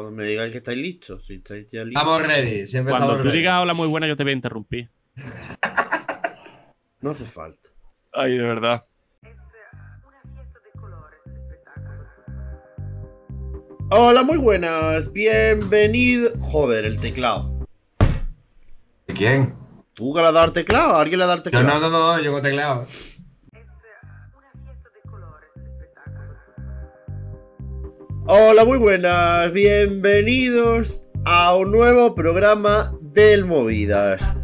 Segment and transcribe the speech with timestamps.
[0.00, 1.26] cuando me digáis que estáis listos.
[1.26, 2.02] Si estáis ya listos.
[2.02, 2.66] Estamos ready.
[2.66, 3.38] Siempre Cuando estamos tú ready.
[3.38, 4.90] digas hola muy buena, yo te voy a interrumpir.
[7.00, 7.68] No hace falta.
[8.12, 8.82] Ay, de verdad.
[13.90, 15.12] Hola, muy buenas.
[15.12, 16.30] Bienvenido.
[16.40, 17.66] Joder, el teclado.
[19.06, 19.54] ¿Quién?
[19.94, 20.96] ¿Tú que le has dado teclado?
[20.96, 21.80] ¿Alguien le ha dado al Yo teclado?
[21.80, 22.86] no, no, no, yo con teclado.
[28.26, 29.52] Hola, muy buenas.
[29.52, 34.40] Bienvenidos a un nuevo programa del Movidas.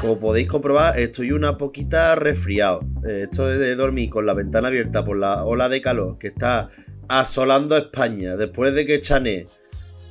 [0.00, 2.80] Como podéis comprobar, estoy una poquita resfriado.
[3.06, 6.68] Eh, Esto de dormir con la ventana abierta por la ola de calor que está
[7.08, 9.46] asolando España después de que Chané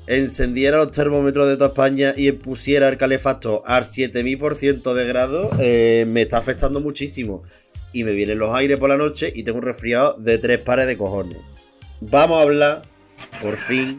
[0.08, 6.06] encendiera los termómetros de toda España y pusiera el calefactor al 7000% de grado, eh,
[6.08, 7.44] me está afectando muchísimo.
[7.92, 10.88] Y me vienen los aires por la noche y tengo un resfriado de tres pares
[10.88, 11.38] de cojones.
[12.10, 12.82] Vamos a hablar,
[13.42, 13.98] por fin,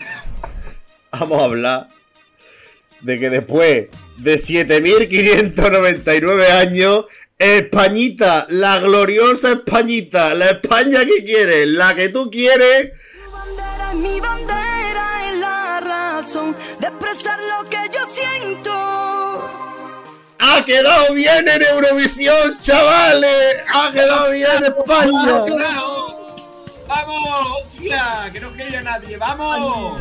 [1.10, 1.88] vamos a hablar
[3.00, 3.86] de que después
[4.18, 7.06] de 7599 años,
[7.38, 12.90] Españita, la gloriosa Españita, la España que quieres, la que tú quieres,
[13.24, 19.48] Tu bandera es mi bandera, es la razón de expresar lo que yo siento.
[20.40, 25.42] ha quedado bien en Eurovisión, chavales, ha quedado bien España.
[26.88, 27.62] ¡Vamos!
[27.62, 28.30] ¡Hostia!
[28.32, 29.16] Que no quería nadie.
[29.16, 30.00] ¡Vamos!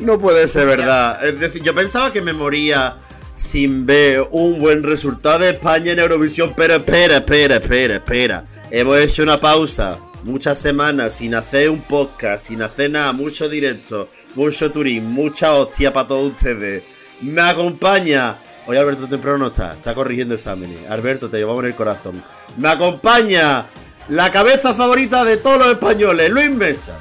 [0.00, 1.24] No puede ser verdad.
[1.26, 2.96] Es decir, yo pensaba que me moría
[3.34, 8.44] sin ver un buen resultado de España en Eurovisión, pero espera, espera, espera, espera.
[8.70, 14.08] Hemos hecho una pausa, muchas semanas sin hacer un podcast, sin hacer nada, mucho directo,
[14.34, 16.82] mucho turismo, mucha hostia para todos ustedes.
[17.20, 18.42] Me acompaña.
[18.66, 20.88] Hoy Alberto temprano no está, está corrigiendo exámenes.
[20.88, 22.22] Alberto, te llevamos en el corazón.
[22.56, 23.66] Me acompaña
[24.10, 26.98] la cabeza favorita de todos los españoles, Luis Mesa.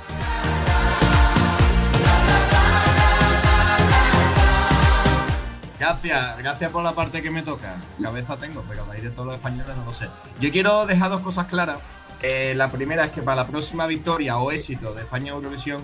[5.79, 7.81] Gracias, gracias por la parte que me toca.
[7.99, 10.07] Cabeza tengo, pero de ahí de todos los españoles no lo sé.
[10.39, 11.79] Yo quiero dejar dos cosas claras.
[12.21, 15.83] Eh, la primera es que para la próxima victoria o éxito de España Eurovisión,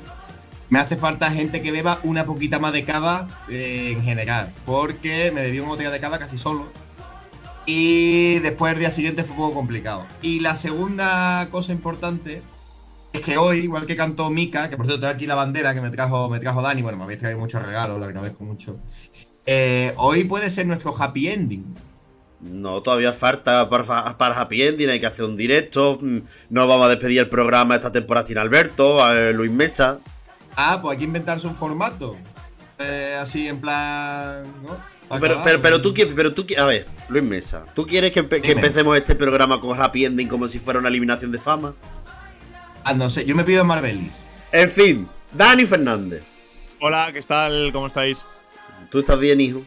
[0.70, 4.54] me hace falta gente que beba una poquita más de cava eh, en general.
[4.64, 6.85] Porque me bebí una botella de cava casi solo.
[7.66, 10.06] Y después el día siguiente fue un poco complicado.
[10.22, 12.42] Y la segunda cosa importante
[13.14, 15.82] es que hoy, igual que cantó Mika, que por cierto tengo aquí la bandera que
[15.82, 18.78] me trajo, me trajo Dani, bueno, me habéis traído muchos regalos, lo agradezco mucho.
[19.46, 21.76] Eh, hoy puede ser nuestro happy ending.
[22.42, 25.98] No, todavía falta para, para Happy Ending, hay que hacer un directo.
[26.00, 26.18] mm,
[26.50, 30.00] No vamos a despedir el programa esta temporada sin Alberto, a Luis Mesa.
[30.56, 32.16] Ah, pues hay que inventarse un formato.
[32.78, 34.44] Eh, así en plan.
[34.64, 34.78] ¿no?
[35.08, 38.24] Pa' Pero, pero, pero tú quieres, pero tú a ver, Luis Mesa, ¿tú quieres que,
[38.24, 38.54] empe- que Dime.
[38.62, 41.76] empecemos este programa con Happy Ending como si fuera una eliminación de fama?
[42.84, 44.12] Ah, no sé, yo me pido Marvelis.
[44.52, 46.24] En fin, Dani Fernández,
[46.82, 47.70] Hola, ¿qué tal?
[47.72, 48.26] ¿Cómo estáis?
[48.92, 49.64] ¿tú estás bien, hijo?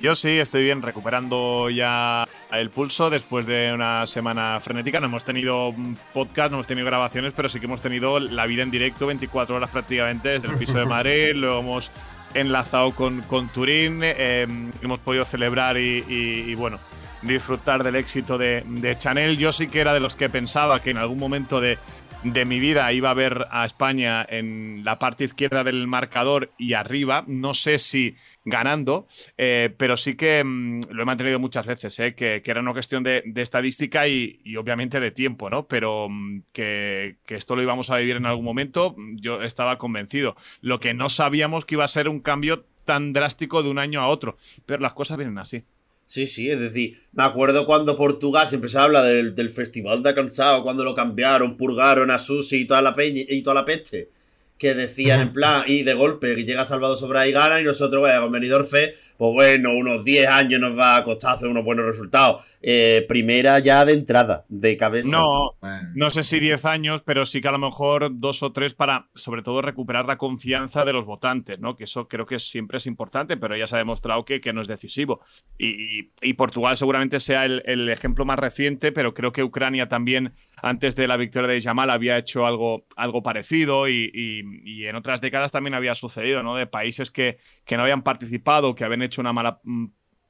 [0.00, 5.00] Yo sí, estoy bien, recuperando ya el pulso después de una semana frenética.
[5.00, 8.44] No hemos tenido un podcast, no hemos tenido grabaciones, pero sí que hemos tenido la
[8.46, 11.32] vida en directo 24 horas prácticamente desde el piso de Madrid.
[11.36, 11.90] Lo hemos
[12.34, 14.46] enlazado con, con Turín, eh,
[14.82, 16.78] hemos podido celebrar y, y- bueno,
[17.22, 19.38] disfrutar del éxito de Chanel.
[19.38, 21.78] Yo sí que era de los que pensaba que en algún momento de,
[22.24, 26.72] de mi vida iba a ver a España en la parte izquierda del marcador y
[26.72, 27.24] arriba.
[27.26, 32.14] No sé si ganando, eh, pero sí que mm, lo he mantenido muchas veces, eh,
[32.14, 35.66] que, era una cuestión de, estadística y, y obviamente de tiempo, ¿no?
[35.66, 39.76] Pero mm, que, que esto lo íbamos a vivir en algún momento, mm, yo estaba
[39.76, 40.34] convencido.
[40.62, 44.00] Lo que no sabíamos que iba a ser un cambio tan drástico de un año
[44.00, 44.36] a otro,
[44.66, 45.64] pero las cosas vienen así.
[46.06, 50.14] Sí, sí, es decir, me acuerdo cuando Portugal siempre se habla del, del Festival de
[50.14, 54.10] Cansado, cuando lo cambiaron, purgaron a Susi y toda la peña y toda la peste.
[54.58, 58.00] Que decían en plan, y de golpe, que llega Salvador Sobral y gana, y nosotros,
[58.00, 61.64] bueno, con Benidorm Fe, pues bueno, unos 10 años nos va a costar hacer unos
[61.64, 62.42] buenos resultados.
[62.62, 65.10] Eh, primera ya de entrada, de cabeza.
[65.12, 65.50] No.
[65.94, 69.08] No sé si 10 años, pero sí que a lo mejor dos o tres para,
[69.14, 71.76] sobre todo, recuperar la confianza de los votantes, ¿no?
[71.76, 74.60] Que eso creo que siempre es importante, pero ya se ha demostrado que, que no
[74.62, 75.20] es decisivo.
[75.58, 75.68] Y,
[76.00, 80.32] y- y Portugal seguramente sea el, el ejemplo más reciente, pero creo que Ucrania también,
[80.62, 84.96] antes de la victoria de Yamal, había hecho algo, algo parecido y, y- y en
[84.96, 86.56] otras décadas también había sucedido, ¿no?
[86.56, 89.86] De países que, que no habían participado, que habían hecho una mala mm,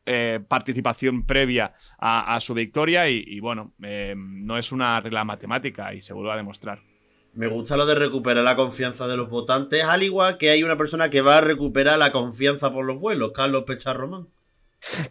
[0.06, 5.24] eh, participación previa a, a su victoria y, y bueno, eh, no es una regla
[5.24, 6.82] matemática y se vuelve a demostrar.
[7.34, 10.76] Me gusta lo de recuperar la confianza de los votantes, al igual que hay una
[10.76, 14.28] persona que va a recuperar la confianza por los vuelos, Carlos Pecharromán.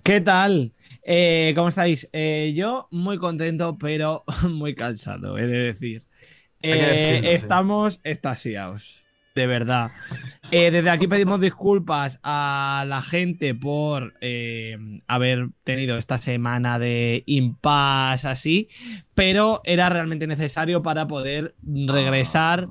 [0.03, 0.71] ¿Qué tal?
[1.03, 2.07] Eh, ¿Cómo estáis?
[2.13, 6.05] Eh, yo muy contento, pero muy cansado, he de decir.
[6.61, 7.29] Eh, sí.
[7.29, 9.02] estamos extasiados,
[9.35, 9.91] de verdad.
[10.51, 14.77] Eh, desde aquí pedimos disculpas a la gente por eh,
[15.07, 18.67] haber tenido esta semana de impasse así,
[19.15, 22.69] pero era realmente necesario para poder regresar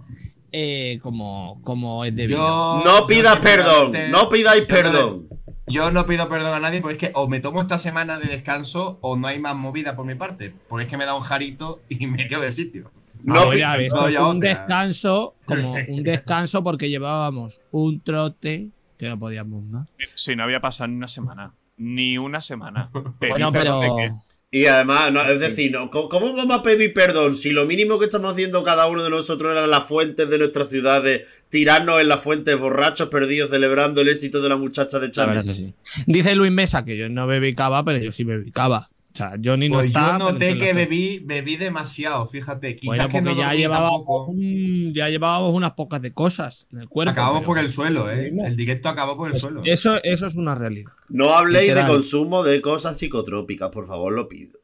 [0.52, 2.38] eh, como, como es debido.
[2.38, 5.28] Yo- No pidas perdón, no pidáis perdón.
[5.68, 8.26] Yo no pido perdón a nadie porque es que o me tomo esta semana de
[8.28, 10.52] descanso o no hay más movida por mi parte.
[10.68, 12.90] Porque es que me da un jarito y me quedo del sitio.
[13.24, 14.48] No, a ver, un otra.
[14.48, 19.88] descanso, como un descanso porque llevábamos un trote que no podíamos más.
[20.14, 21.54] Sí, no había pasado ni una semana.
[21.76, 22.90] Ni una semana.
[23.20, 23.96] Bueno, pero.
[24.54, 28.04] Y además, no, es decir, no, ¿cómo, vamos a pedir perdón si lo mínimo que
[28.04, 32.22] estamos haciendo cada uno de nosotros era las fuentes de nuestras ciudades, tirarnos en las
[32.22, 35.74] fuentes borrachos perdidos celebrando el éxito de la muchacha de sí.
[36.06, 38.90] Dice Luis Mesa que yo no bebí cava, pero yo sí bebí cava.
[39.12, 40.18] O sea, Johnny no Pues está.
[40.18, 42.76] yo noté que bebí, bebí demasiado, fíjate.
[42.76, 46.78] Quizás Bueno, que porque no ya, llevábamos un- ya llevábamos unas pocas de cosas en
[46.80, 47.10] el cuerpo.
[47.12, 48.32] Acabamos por el suelo, ¿eh?
[48.46, 49.60] El directo acabó por el Pues suelo.
[49.66, 50.92] eso, eso es una realidad.
[51.10, 51.86] No habléis Literal.
[51.88, 54.58] de consumo de cosas psicotrópicas, por favor, lo pido.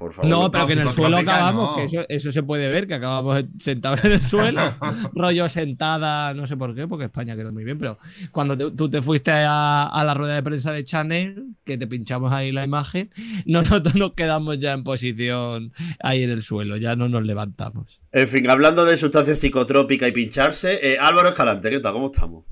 [0.00, 0.30] Por favor.
[0.30, 1.76] No, pero no, que en el suelo acabamos, no.
[1.76, 4.62] que eso, eso se puede ver, que acabamos sentados en el suelo,
[5.14, 7.98] rollo sentada, no sé por qué, porque España quedó muy bien, pero
[8.32, 11.86] cuando te- tú te fuiste a, a la rueda de prensa de Chanel, que te
[11.86, 13.10] pinchamos ahí la imagen,
[13.44, 18.00] nosotros nos quedamos ya en posición ahí en el suelo, ya no nos levantamos.
[18.10, 21.92] En fin, hablando de sustancias psicotrópicas y pincharse, eh, Álvaro Escalante, ¿qué tal?
[21.92, 22.46] ¿Cómo estamos?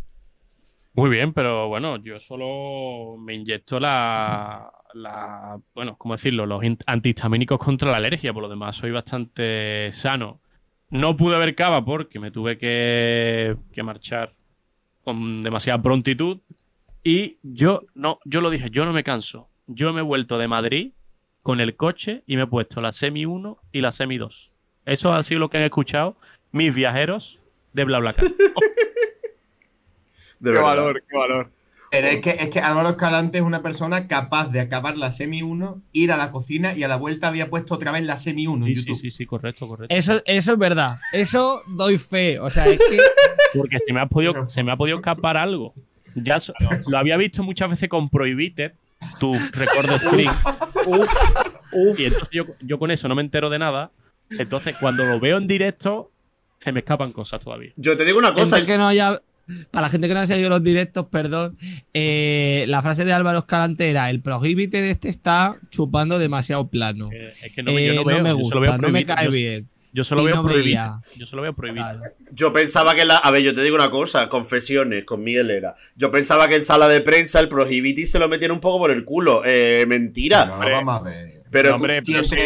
[0.93, 6.47] Muy bien, pero bueno, yo solo me inyecto la, la bueno, ¿cómo decirlo?
[6.47, 10.41] Los antihistamínicos contra la alergia, por lo demás soy bastante sano.
[10.91, 14.33] No pude ver cava porque me tuve que, que marchar
[15.05, 16.39] con demasiada prontitud
[17.05, 19.49] y yo no, yo lo dije, yo no me canso.
[19.67, 20.93] Yo me he vuelto de Madrid
[21.43, 24.51] con el coche y me he puesto la Semi 1 y la Semi 2.
[24.87, 26.17] Eso ha sido lo que han escuchado
[26.53, 27.39] mis viajeros
[27.75, 28.25] de BlaBlaCar.
[30.41, 30.63] De Qué verdad.
[30.63, 31.51] valor, qué valor.
[31.91, 35.43] Pero es que, es que Álvaro Escalante es una persona capaz de acabar la semi
[35.43, 38.47] 1, ir a la cocina y a la vuelta había puesto otra vez la semi
[38.47, 39.01] 1 en Sí, sí, YouTube.
[39.01, 39.95] sí, sí, correcto, correcto.
[39.95, 42.99] Eso, eso es verdad, eso doy fe, o sea, es que...
[43.55, 45.73] Porque se me ha podido, se me ha podido escapar algo.
[46.15, 46.53] Ya so-
[46.89, 48.73] lo había visto muchas veces con Prohibited,
[49.19, 50.29] tu record screen.
[50.87, 51.11] Uf,
[51.73, 51.99] uf.
[52.01, 53.91] Y entonces yo, yo con eso no me entero de nada.
[54.31, 56.11] Entonces, cuando lo veo en directo,
[56.59, 57.73] se me escapan cosas todavía.
[57.77, 58.57] Yo te digo una cosa.
[58.57, 59.23] Gente que no haya-
[59.71, 61.57] para la gente que no haya seguido los directos, perdón,
[61.95, 67.11] eh, la frase de Álvaro Escalante era: el prohibite de este está chupando demasiado plano.
[67.13, 68.89] Eh, es que no me, yo Eh, no veo, me yo gusta, solo veo no
[68.91, 69.69] me cae Yo- bien.
[69.91, 70.65] Yo solo veo no Prohibited.
[70.67, 71.01] veía.
[71.17, 71.99] Yo solo veo Prohibited.
[71.99, 72.15] Claro.
[72.31, 73.17] Yo pensaba que la.
[73.17, 75.75] A ver, yo te digo una cosa, confesiones con Miguel era.
[75.97, 78.91] Yo pensaba que en sala de prensa el Prohibiti se lo metían un poco por
[78.91, 79.43] el culo.
[79.47, 80.45] Eh, mentira.
[80.45, 80.71] No, Hombre.
[80.73, 81.43] vamos a ver.
[81.51, 82.37] Pero No, hombre, pero sí,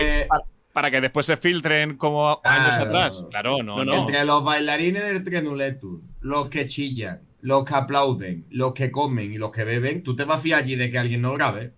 [0.73, 2.85] para que después se filtren como años Claro.
[2.85, 3.25] atrás.
[3.31, 3.85] Claro, no.
[3.85, 3.93] no.
[3.93, 9.39] entre los bailarines del Trenuletur, los que chillan, los que aplauden, los que comen y
[9.39, 11.73] los que beben, tú te vas a fiar allí de que alguien no grabe.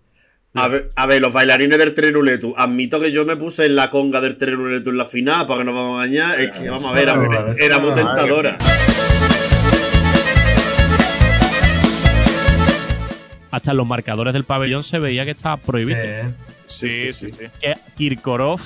[0.53, 2.53] A ver, a ver, los bailarines del Trenuletu.
[2.55, 5.65] Admito que yo me puse en la conga del Trenuletu en la final para que
[5.65, 6.39] nos vamos a engañar.
[6.39, 8.57] Es que, vamos a ver, no, eso era muy tentadora.
[13.51, 15.99] Hasta en los marcadores del pabellón se veía que estaba prohibido.
[16.01, 16.33] Eh,
[16.67, 17.71] Sí, Sí, sí, sí, sí.
[17.95, 18.59] Kirkorov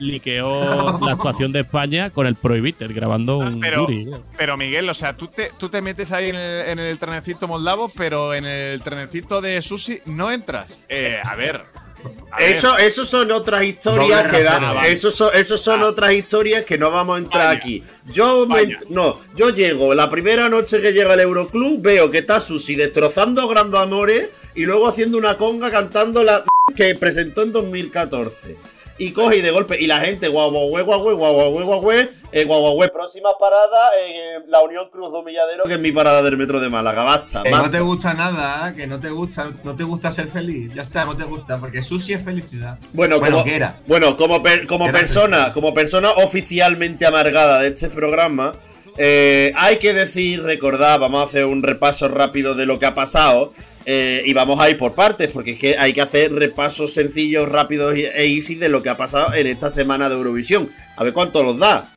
[0.00, 4.10] liqueó la actuación de España con el Prohibited, grabando un pero- Yuri.
[4.36, 7.46] Pero Miguel, o sea, tú te, tú te metes ahí en el, en el trenecito
[7.46, 10.80] moldavo, pero en el trenecito de sushi no entras.
[10.88, 11.56] Eh, a ver.
[11.56, 12.50] a ver.
[12.50, 14.90] Eso, eso son otras historias que da- vale.
[14.90, 15.88] eso son, eso son Ah.
[15.88, 17.58] otras historias que no vamos a entrar Vaya.
[17.58, 17.82] aquí.
[18.06, 22.40] Yo me- no, yo llego, la primera noche que llega al Euroclub, veo que está
[22.40, 26.42] Susi destrozando Grandes Amores y luego haciendo una conga cantando la
[26.76, 28.56] que presentó en 2014
[29.00, 29.80] y coge y de golpe.
[29.80, 32.88] Y la gente, guaguagüe, guaguagüe, guaguagüe, guaguagüe, eh, guaguagüe.
[32.90, 36.68] Próxima parada, eh, la Unión Cruz de Humilladero, que es mi parada del metro de
[36.68, 37.02] Málaga.
[37.02, 37.42] Basta.
[37.42, 40.74] Que no te gusta nada, que no te gusta, no te gusta ser feliz.
[40.74, 42.78] Ya está, no te gusta, porque sushi es felicidad.
[42.92, 43.74] Bueno, bueno como.
[43.86, 48.54] Bueno, como, como persona, como persona oficialmente amargada de este programa.
[48.98, 52.94] Eh, hay que decir, recordar, vamos a hacer un repaso rápido de lo que ha
[52.94, 53.54] pasado.
[53.86, 57.48] Eh, y vamos a ir por partes, porque es que hay que hacer repasos sencillos,
[57.48, 60.70] rápidos e easy de lo que ha pasado en esta semana de Eurovisión.
[60.96, 61.96] A ver cuánto los da.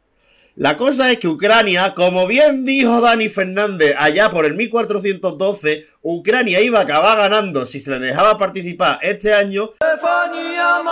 [0.55, 6.61] La cosa es que Ucrania, como bien dijo Dani Fernández allá por el 1412, Ucrania
[6.61, 9.71] iba a acabar ganando si se le dejaba participar este año.
[9.77, 10.83] Stefania,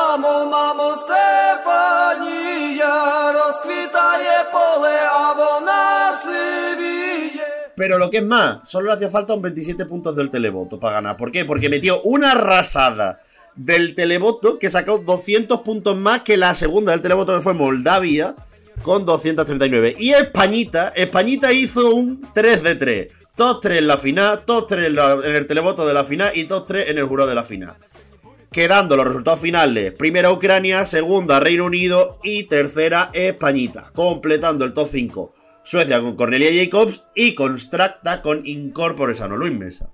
[7.82, 10.98] pero lo que es más, solo le hacía falta un 27 puntos del televoto para
[10.98, 11.18] ganar.
[11.18, 11.46] ¿Por qué?
[11.46, 13.20] Porque metió una arrasada
[13.56, 18.36] del televoto que sacó 200 puntos más que la segunda del televoto que fue Moldavia.
[18.84, 19.96] con 239.
[19.98, 23.08] Y Españita, Españita hizo un 3 de 3.
[23.36, 26.44] Top 3 en la final, top 3 en, en el televoto de la final y
[26.44, 27.78] top 3 en el jurado de la final.
[28.52, 33.90] Quedando los resultados finales, primera Ucrania, segunda Reino Unido y tercera Españita.
[33.96, 39.92] Completando el top 5, Suecia con Cornelia Jacobs y Constracta con Incorpore Sano Luis Mesa.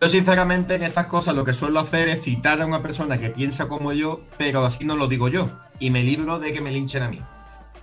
[0.00, 3.30] Yo sinceramente en estas cosas lo que suelo hacer es citar a una persona que
[3.30, 5.48] piensa como yo, pero así no lo digo yo.
[5.78, 7.20] Y me libro de que me linchen a mí.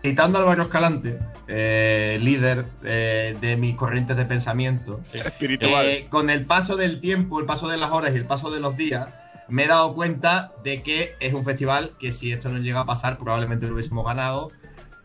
[0.04, 1.18] Citando a Álvaro Escalante,
[1.48, 5.86] eh, líder eh, de mis corrientes de pensamiento, Espiritual.
[5.86, 8.60] eh, con el paso del tiempo, el paso de las horas y el paso de
[8.60, 9.08] los días,
[9.48, 12.86] me he dado cuenta de que es un festival que si esto no llega a
[12.86, 14.52] pasar probablemente lo hubiésemos ganado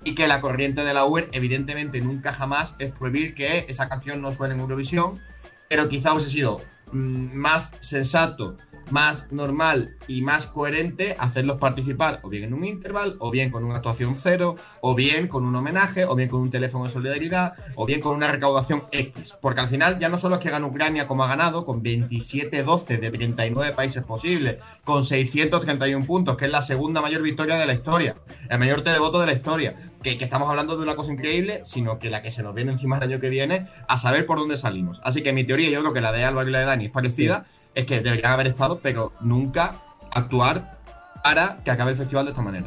[0.06, 4.22] y que la corriente de la UER evidentemente nunca jamás es prohibir que esa canción
[4.22, 5.20] no suene en Eurovisión,
[5.68, 8.56] pero quizá hubiese sido mm, más sensato,
[8.90, 13.64] más normal y más coherente hacerlos participar o bien en un interval, o bien con
[13.64, 17.54] una actuación cero, o bien con un homenaje, o bien con un teléfono de solidaridad,
[17.74, 19.36] o bien con una recaudación X.
[19.40, 23.00] Porque al final ya no solo es que gana Ucrania como ha ganado, con 27-12
[23.00, 27.74] de 39 países posibles, con 631 puntos, que es la segunda mayor victoria de la
[27.74, 28.16] historia,
[28.48, 29.74] el mayor televoto de la historia.
[30.02, 32.70] Que, que estamos hablando de una cosa increíble, sino que la que se nos viene
[32.70, 35.00] encima el año que viene, a saber por dónde salimos.
[35.02, 36.90] Así que mi teoría, yo creo que la de Álvaro y la de Dani es
[36.92, 37.46] parecida,
[37.76, 39.76] es que deberían haber estado, pero nunca
[40.10, 40.78] actuar
[41.22, 42.66] para que acabe el festival de esta manera.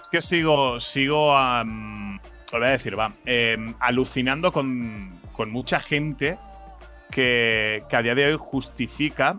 [0.00, 5.14] Es que sigo, sigo, lo voy a decir, va, em, alucinando con,
[5.48, 6.38] mucha gente
[7.10, 9.36] que, que a día de hoy justifica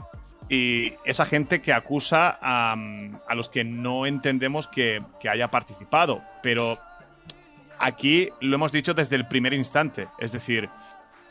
[0.47, 2.75] y esa gente que acusa a,
[3.35, 6.21] los que no entendemos que, que haya participado.
[6.43, 6.77] Pero
[7.79, 10.07] aquí lo hemos dicho desde el primer instante.
[10.19, 10.69] Es decir,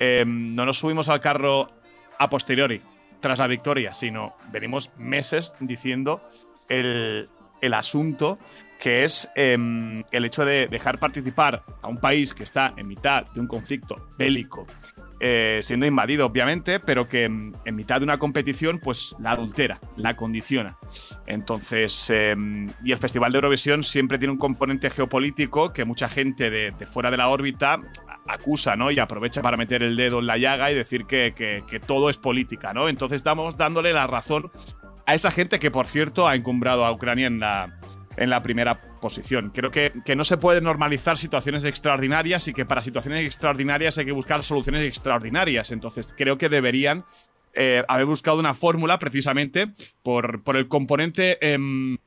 [0.01, 1.71] em, no nos subimos al carro
[2.19, 2.83] a posteriori,
[3.21, 6.23] tras la victoria, sino venimos meses diciendo
[6.69, 7.29] el,
[7.61, 8.39] el asunto
[8.79, 13.25] que es em, el hecho de dejar participar a un país que está en mitad
[13.33, 14.67] de un conflicto bélico,
[15.19, 20.15] eh, siendo invadido obviamente, pero que en mitad de una competición pues la adultera, la
[20.15, 20.77] condiciona.
[21.27, 26.51] Entonces, em, y el Festival de Eurovisión siempre tiene un componente geopolítico que mucha gente
[26.51, 27.81] de fuera de la órbita
[28.29, 28.91] acusa, ¿no?
[28.91, 32.19] Y aprovecha para meter el dedo en la llaga y decir que, que- todo es
[32.19, 32.89] política, ¿no?
[32.89, 34.51] Entonces estamos dándole la razón
[35.07, 37.79] a esa gente que, por cierto, ha encumbrado a Ucrania en la,
[38.17, 39.51] en la primera posición.
[39.55, 44.05] Creo que, que no se puede normalizar situaciones extraordinarias y que para situaciones extraordinarias hay
[44.07, 45.71] que buscar soluciones extraordinarias.
[45.71, 47.05] Entonces creo que deberían
[47.55, 49.69] eh, haber buscado una fórmula precisamente
[50.03, 51.99] por, por el componente em,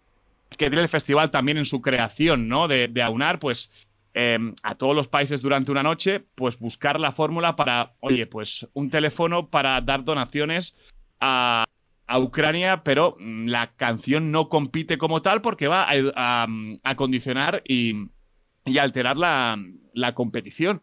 [0.58, 2.68] que tiene el festival también en su creación, ¿no?
[2.68, 3.88] De aunar, pues,
[4.20, 8.68] em, a todos los países durante una noche, pues buscar la fórmula para, oye, pues
[8.74, 10.76] un teléfono para dar donaciones
[11.22, 11.64] a,
[12.08, 16.48] a Ucrania, pero mm, la canción no compite como tal porque va a, a-
[16.84, 18.08] a condicionar y,
[18.66, 19.58] y alterar la,
[19.94, 20.82] la competición.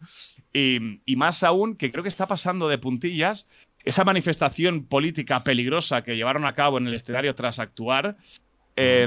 [0.53, 3.47] Y, y más aún, que creo que está pasando de puntillas,
[3.85, 8.17] esa manifestación política peligrosa que llevaron a cabo en el escenario tras actuar,
[8.77, 9.07] eh,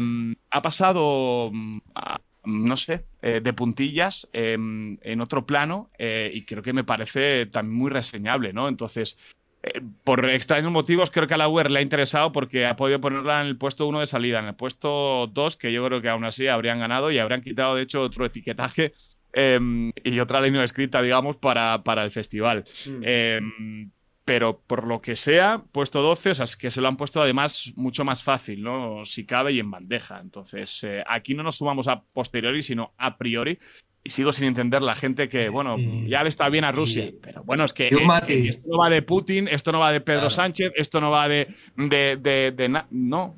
[0.52, 6.44] ha pasado, mm, a- no sé, eh, de puntillas eh, en otro plano eh, y
[6.46, 8.68] creo que me parece también muy reseñable, ¿no?
[8.68, 9.18] Entonces,
[9.62, 13.02] eh, por extraños motivos, creo que a la UER le ha interesado porque ha podido
[13.02, 14.40] ponerla en el puesto 1 de salida.
[14.40, 17.76] En el puesto 2, que yo creo que aún así habrían ganado y habrían quitado,
[17.76, 18.94] de hecho, otro etiquetaje
[19.34, 19.60] eh,
[20.04, 22.64] y otra línea escrita, digamos, para, para el festival.
[22.88, 23.90] Mm.
[24.30, 26.98] Eh, pero por lo que sea, puesto 12, o sea, es que se lo han
[26.98, 29.04] puesto además mucho más fácil, ¿no?
[29.04, 30.20] Si cabe y en bandeja.
[30.20, 33.58] Entonces, eh, aquí no nos sumamos a posteriori, sino a priori.
[34.04, 35.76] Y sigo sin entender la gente que, bueno,
[36.08, 37.12] ya le está bien a Rusia.
[37.22, 38.50] Pero bueno, es que eh, matiz.
[38.50, 40.30] esto no va de Putin, esto no va de Pedro Claro.
[40.30, 41.48] Sánchez, esto no va de.
[41.76, 43.36] de, de, de no.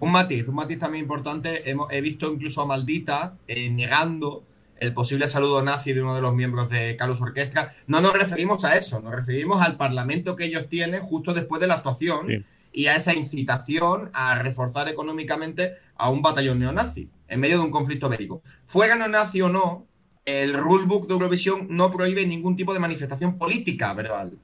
[0.00, 1.70] Un matiz, un matiz también importante.
[1.70, 4.42] Hemos, he visto incluso a Maldita eh, negando
[4.82, 7.72] el posible saludo nazi de uno de los miembros de Carlos Orquestra.
[7.86, 11.68] No nos referimos a eso, nos referimos al parlamento que ellos tienen justo después de
[11.68, 12.44] la actuación Sí.
[12.72, 17.70] y a esa incitación a reforzar económicamente a un batallón neonazi en medio de un
[17.70, 18.42] conflicto bélico.
[18.66, 19.86] Fuera neonazi o no,
[20.24, 24.36] el rulebook de Eurovisión no prohíbe ningún tipo de manifestación política verbal.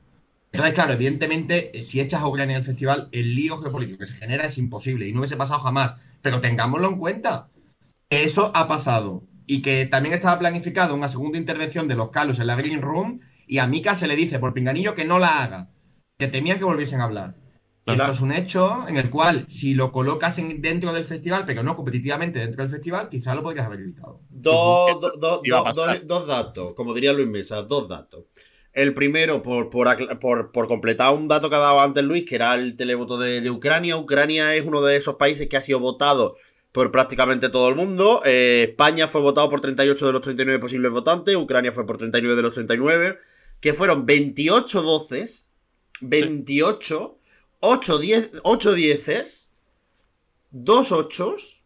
[0.53, 4.15] Entonces, claro, evidentemente, eh, si echas a Ucrania del festival, el lío geopolítico que se
[4.15, 5.97] genera es imposible y no hubiese pasado jamás.
[6.23, 7.49] Pero tengámoslo en cuenta.
[8.09, 9.23] Eso ha pasado.
[9.49, 13.21] Y que también estaba planificado una segunda intervención de los Carlos en la Green Room
[13.47, 15.71] y a Mika se le dice por pinganillo que no la haga.
[16.19, 17.35] Que temían que volviesen a hablar.
[17.85, 18.03] Claro.
[18.03, 21.63] Esto es un hecho en el cual, si lo colocas en- dentro del festival, pero
[21.63, 24.21] no competitivamente dentro del festival, quizá lo podrías haber evitado.
[24.29, 25.75] Dos, do- do- do- pasar.
[25.75, 28.25] dos- dos datos, como diría Luis Mesa, dos datos.
[28.75, 32.55] El primero, por, por, por completar un dato que ha dado antes Luis, que era
[32.55, 33.97] el televoto de, de Ucrania.
[33.97, 36.37] Ucrania es uno de esos países que ha sido votado
[36.79, 38.21] por prácticamente todo el mundo.
[38.25, 42.37] Eh, España fue votado por 38 de los 39 posibles votantes, Ucrania fue por 39
[42.37, 43.19] de los 39,
[43.61, 45.51] que fueron 28 doces,
[46.03, 47.19] 28,
[47.59, 49.49] 8 10, 8 dieces,
[50.53, 51.58] 2 ochos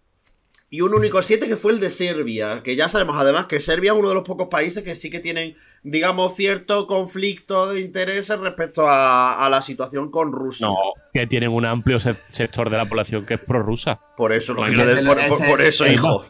[0.74, 3.92] y un único 7 que fue el de Serbia, que ya sabemos además que Serbia
[3.92, 8.38] es uno de los pocos países que sí que tienen, digamos, cierto conflicto de intereses
[8.40, 10.66] respecto a, a la situación con Rusia.
[10.68, 10.76] No,
[11.12, 14.00] que tienen un amplio se- sector de la población que es prorrusa.
[14.16, 16.22] Por eso, Bueno, lógico, ese- por, por- ese- por eso, hijo.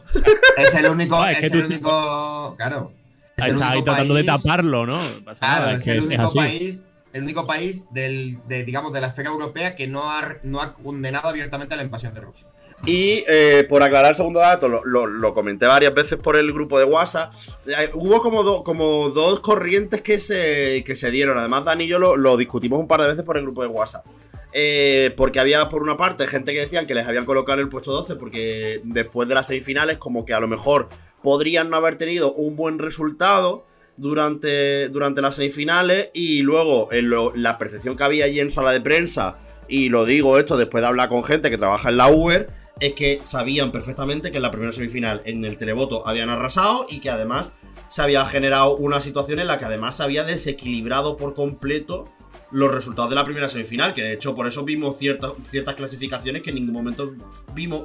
[0.57, 1.15] Es el único.
[1.15, 2.55] Ah, es es que el tú- único.
[2.57, 2.91] Claro.
[3.37, 4.93] Es el ahí tratando de taparlo, ¿no?
[4.97, 6.37] No pasa Claro, nada, es, que el es- es único así.
[6.37, 6.81] país.
[7.13, 10.73] El único país del, de, digamos, de la esfera europea que no ha, no ha
[10.73, 12.47] condenado abiertamente la invasión de Rusia.
[12.85, 16.83] Y eh, por aclarar el segundo dato, lo, comenté varias veces por el grupo de
[16.85, 17.33] WhatsApp.
[17.67, 21.37] eh, hubo como, do- como dos corrientes que se, que se dieron.
[21.37, 24.05] Además, Dani y yo lo, discutimos un par de veces por el grupo de WhatsApp.
[24.51, 27.69] Eh, porque había, por una parte, gente que decían que les habían colocado en el
[27.69, 30.89] puesto 12 porque después de las semifinales, como que a lo mejor
[31.23, 36.09] podrían no haber tenido un buen resultado durante, durante las semifinales.
[36.13, 36.89] Y luego,
[37.33, 39.37] la percepción que había allí en sala de prensa,
[39.67, 42.93] y lo digo esto después de hablar con gente que trabaja en la Uber, es
[42.93, 47.09] que sabían perfectamente que en la primera semifinal en el televoto habían arrasado y que
[47.09, 47.53] además
[47.87, 52.05] se había generado una situación en la que además se había desequilibrado por completo
[52.51, 56.41] los resultados de la primera semifinal, que de hecho por eso vimos ciertas, ciertas clasificaciones
[56.43, 57.13] que en ningún momento
[57.53, 57.83] vimos,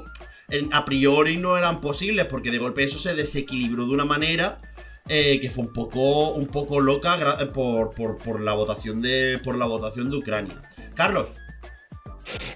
[0.72, 4.60] a priori no eran posibles, porque de golpe eso se desequilibró de una manera
[5.08, 7.16] eh, que fue un poco, un poco loca
[7.54, 10.60] por, por- por la votación de, por la votación de Ucrania.
[10.94, 11.28] Carlos.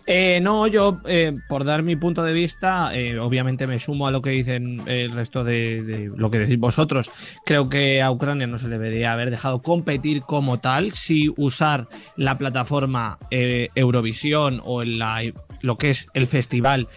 [0.07, 4.11] Eh, no, yo, eh, por dar mi punto de vista, eh, obviamente me sumo a
[4.11, 7.11] lo que dicen el resto de, lo que decís vosotros.
[7.45, 11.89] Creo que a Ucrania no se le debería haber dejado competir como tal, si usar
[12.17, 15.23] la plataforma eh, Eurovisión o la-
[15.61, 16.89] lo que es el festival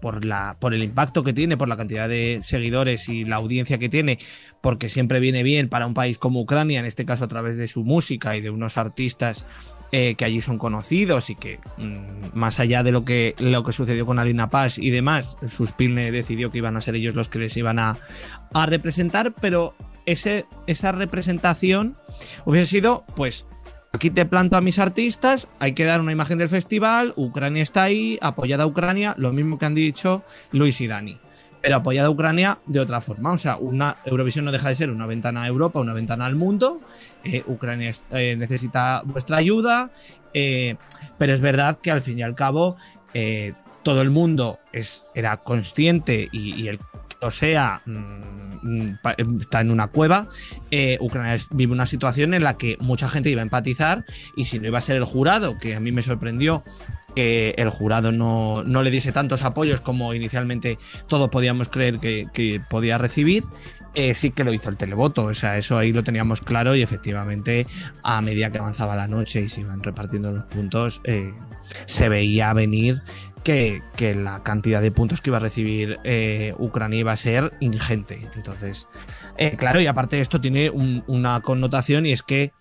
[0.00, 3.78] por, la, por el impacto que tiene, por la cantidad de seguidores y la audiencia
[3.78, 4.18] que tiene,
[4.60, 7.68] porque siempre viene bien para un país como Ucrania, en este caso a través de
[7.68, 9.44] su música y de unos artistas
[9.94, 13.74] eh, que allí son conocidos y que mm, más allá de lo que, lo que
[13.74, 17.38] sucedió con Alina Paz y demás, Suspilne decidió que iban a ser ellos los que
[17.38, 17.98] les iban a,
[18.54, 19.74] a representar, pero
[20.06, 21.94] ese, esa representación
[22.46, 23.44] hubiese sido, pues,
[23.92, 27.82] aquí te planto a mis artistas, hay que dar una imagen del festival, Ucrania está
[27.82, 31.18] ahí, apoyada a Ucrania, lo mismo que han dicho Luis y Dani.
[31.62, 33.32] Pero apoyada a Ucrania de otra forma.
[33.32, 36.34] O sea, una Eurovisión no deja de ser una ventana a Europa, una ventana al
[36.34, 36.80] mundo.
[37.24, 39.90] Eh, Ucrania eh, necesita vuestra ayuda.
[40.34, 40.76] eh,
[41.18, 42.76] pero es verdad que al fin y al cabo
[43.14, 43.52] eh,
[43.84, 46.78] todo el mundo es, era consciente y, y el
[47.20, 47.92] lo sea mm,
[48.62, 50.26] mm, pa- está en una cueva.
[50.98, 54.04] Ucrania vive una situación en la que mucha gente iba a empatizar
[54.36, 56.64] y si no iba a ser el jurado, que a mí me sorprendió
[57.14, 62.60] que el jurado no, no le diese tantos apoyos como inicialmente todos podíamos creer que,
[62.68, 63.44] podía recibir,
[63.94, 65.24] eh, sí que lo hizo el televoto.
[65.24, 67.66] O sea, eso ahí lo teníamos claro y efectivamente
[68.02, 71.32] a medida que avanzaba la noche y se iban repartiendo los puntos, eh,
[71.86, 73.02] se veía venir
[73.44, 77.52] que, que la cantidad de puntos que iba a recibir eh, Ucrania iba a ser
[77.60, 78.28] ingente.
[78.36, 78.88] Entonces,
[79.58, 82.52] claro, y aparte esto tiene un- una connotación y es que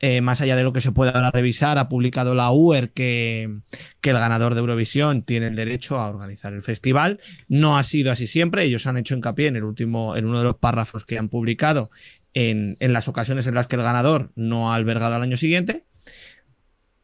[0.00, 3.60] eh, más allá de lo que se pueda ahora revisar, ha publicado la UER que,
[4.00, 7.20] que el ganador de Eurovisión tiene el derecho a organizar el festival.
[7.48, 8.64] No ha sido así siempre.
[8.64, 11.90] Ellos han hecho hincapié en el último, en uno de los párrafos que han publicado
[12.34, 15.84] en, en las ocasiones en las que el ganador no ha albergado al año siguiente,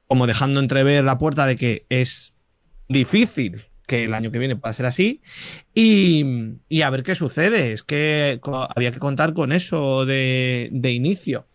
[0.07, 2.35] como dejando entrever la puerta de que es
[2.89, 5.21] difícil que el año que viene pueda ser así
[5.75, 6.25] y,
[6.69, 7.73] y a ver qué sucede.
[7.73, 8.41] Es que
[8.75, 11.47] había que contar con eso de, de inicio.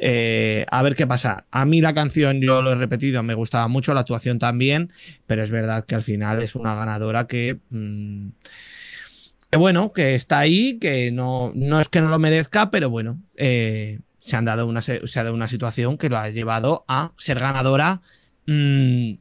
[0.00, 1.44] Eh, a ver qué pasa.
[1.50, 4.92] A mí la canción, yo lo he repetido, me gustaba mucho, la actuación también,
[5.26, 8.28] pero es verdad que al final es una ganadora que, mm,
[9.58, 14.00] bueno, que está ahí, que no, no es que no lo merezca, pero bueno, eh,
[14.18, 17.38] se, han dado una, se ha dado una situación que lo ha llevado a ser
[17.38, 18.00] ganadora
[18.46, 19.12] mm,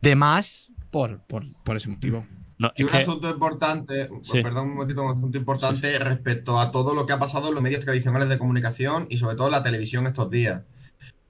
[0.00, 2.26] de más por, por, por ese motivo.
[2.62, 4.40] No, Y es un que- asunto importante, Sí.
[4.40, 7.62] perdón un momentito, un asunto importante respecto a todo lo que ha pasado en los
[7.62, 10.62] medios tradicionales de comunicación y sobre todo en la televisión estos días.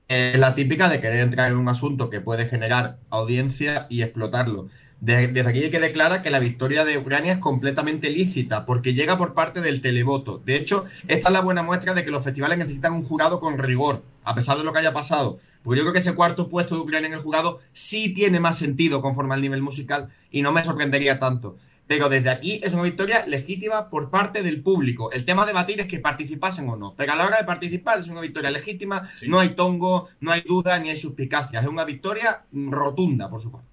[0.09, 4.69] Eh, la típica de querer entrar en un asunto que puede generar audiencia y explotarlo.
[5.05, 8.95] De- desde aquí hay que declarar que la victoria de Ucrania es completamente lícita porque
[8.95, 10.39] llega por parte del televoto.
[10.39, 13.59] De hecho, esta es la buena muestra de que los festivales necesitan un jurado con
[13.59, 15.41] rigor, a pesar de lo que haya pasado.
[15.65, 18.59] Porque yo creo que ese cuarto puesto de Ucrania en el jurado sí tiene más
[18.59, 21.57] sentido conforme al nivel musical y no me sorprendería tanto.
[21.89, 25.11] Pero desde aquí es una victoria legítima por parte del público.
[25.11, 26.95] El tema a debatir es que participasen o no.
[26.97, 29.27] Pero a la hora de participar es una victoria legítima, Sí.
[29.29, 31.65] no hay tongo, no hay duda ni hay suspicacias.
[31.65, 33.72] Es una victoria rotunda por su parte.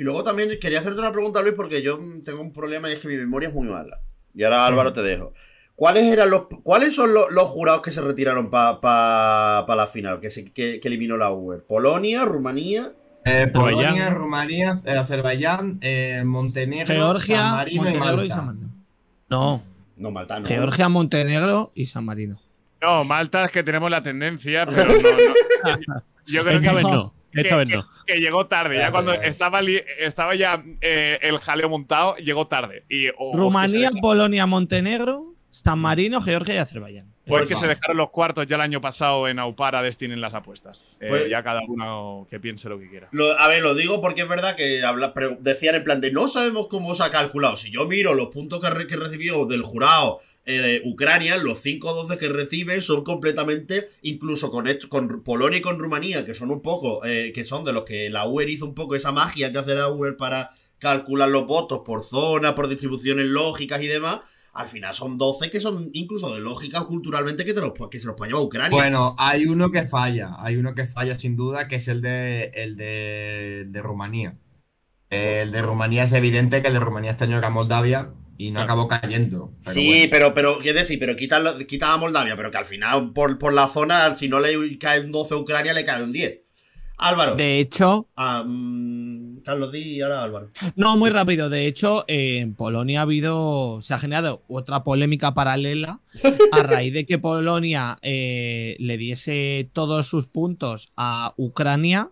[0.00, 2.94] Y luego también quería hacerte una pregunta, Luis, porque yo mm, tengo un problema y
[2.94, 4.00] es que mi memoria es muy mala.
[4.32, 5.34] Y ahora, Álvaro, te dejo.
[5.74, 9.86] ¿Cuáles eran los cuáles son los, los jurados que se retiraron para pa, pa la
[9.86, 10.18] final?
[10.18, 11.62] Que, se, que, que eliminó la Uber.
[11.66, 12.94] ¿Polonia, Rumanía?
[13.26, 14.14] Eh, Polonia, Azerbaiyán.
[14.14, 18.34] Rumanía, eh, Azerbaiyán, eh, Montenegro, Georgia, San Marino y Montenegro y Malta.
[18.36, 18.68] San Marino.
[19.28, 19.62] No,
[19.98, 20.46] No, Malta no.
[20.46, 22.40] Georgia, Montenegro y San Marino.
[22.80, 26.02] No, Malta es que tenemos la tendencia, pero no, no.
[26.26, 27.19] Yo creo Esta que vez no.
[27.32, 27.86] Que, Esta vez que- no.
[28.06, 28.76] que llegó tarde.
[28.76, 32.84] Ya Ya, cuando estaba, li- estaba ya eh, el jaleo montado, llegó tarde.
[32.88, 37.06] Y, o- o Rumanía, Polonia, Montenegro, San Marino, Georgia y Azerbaiyán.
[37.30, 40.96] Porque Pues se dejaron los cuartos ya el año pasado en Aupara destinen las apuestas.
[41.00, 43.08] Eh, Pues- ya cada uno que piense lo que quiera.
[43.12, 46.28] Lo- a ver, lo digo porque es verdad que habla- decían en plan de no
[46.28, 47.56] sabemos cómo se ha calculado.
[47.56, 51.90] Si yo miro los puntos que, re- que recibió del jurado eh, Ucrania, los 5
[51.90, 56.32] o 12 que recibe son completamente, incluso con, esto, con Polonia y con Rumanía, que
[56.34, 59.12] son un poco, eh, que son de los que la Uber hizo un poco esa
[59.12, 63.86] magia que hace la Uber para calcular los votos por zona, por distribuciones lógicas y
[63.86, 64.20] demás.
[64.52, 68.06] Al final son 12 que son incluso de lógica culturalmente que, te los, que se
[68.06, 68.76] los puede llevar Ucrania.
[68.76, 72.50] Bueno, hay uno que falla, hay uno que falla sin duda, que es el de
[72.54, 74.38] el de, de Rumanía.
[75.08, 78.60] El de Rumanía es evidente que el de Rumanía este año era Moldavia y no
[78.60, 79.52] acabó cayendo.
[79.58, 80.08] pero Sí, bueno.
[80.10, 80.98] pero, pero, ¿qué decir?
[80.98, 84.40] Pero quita, quita a Moldavia, pero que al final, por, por la zona, si no
[84.40, 86.40] le cae un 12 a Ucrania, le cae un 10.
[87.00, 87.34] Álvaro.
[87.36, 90.50] De hecho, Ah, mm, Carlos Di y ahora Álvaro.
[90.76, 91.48] no, muy rápido.
[91.48, 96.00] De hecho, eh, en Polonia ha habido, se ha generado otra polémica paralela
[96.52, 102.10] a raíz de que Polonia eh, le diese todos sus puntos a Ucrania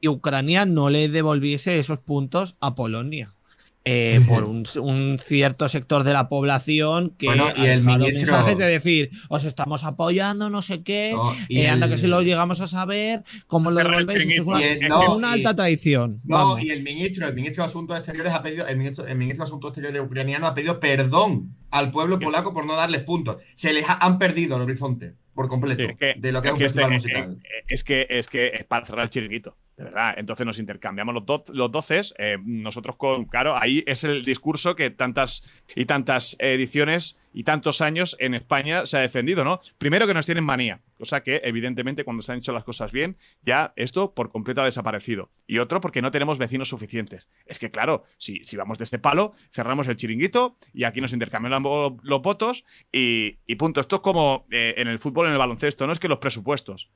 [0.00, 3.34] y Ucrania no le devolviese esos puntos a Polonia.
[3.84, 8.56] Eh, por un, un cierto sector de la población que Bueno, y el ministro- mensajes
[8.58, 12.22] de decir os estamos apoyando, no sé qué, No, y eh, anda que si lo
[12.22, 16.20] llegamos a saber, cómo lo devolvéis, es una, el- es no, una y- alta traición.
[16.24, 16.62] No, vamos.
[16.62, 19.48] y el ministro, el ministro de Asuntos Exteriores ha pedido, el ministro, el ministro de
[19.48, 23.42] Asuntos Exteriores ucraniano ha pedido perdón al pueblo polaco por no darles puntos.
[23.56, 26.50] Se les ha- han perdido el horizonte por completo Es que, de lo que es,
[26.50, 27.38] es un que festival este- musical.
[27.42, 30.14] eh, es que es que es para cerrar el chiringuito, de verdad.
[30.16, 32.14] Entonces nos intercambiamos los, do- los doces.
[32.18, 35.42] eh, nosotros con, claro, ahí es el discurso que tantas
[35.74, 39.58] y tantas ediciones y tantos años en España se ha defendido, ¿no?
[39.78, 43.16] Primero que nos tienen manía, cosa que evidentemente cuando se han hecho las cosas bien,
[43.40, 45.30] ya esto por completo ha desaparecido.
[45.46, 47.28] Y otro porque no tenemos vecinos suficientes.
[47.46, 51.14] Es que claro, si, si vamos de este palo, cerramos el chiringuito y aquí nos
[51.14, 53.80] intercambiamos los votos y, y punto.
[53.80, 56.90] Esto es como eh, en el fútbol, en el baloncesto, no es que los presupuestos.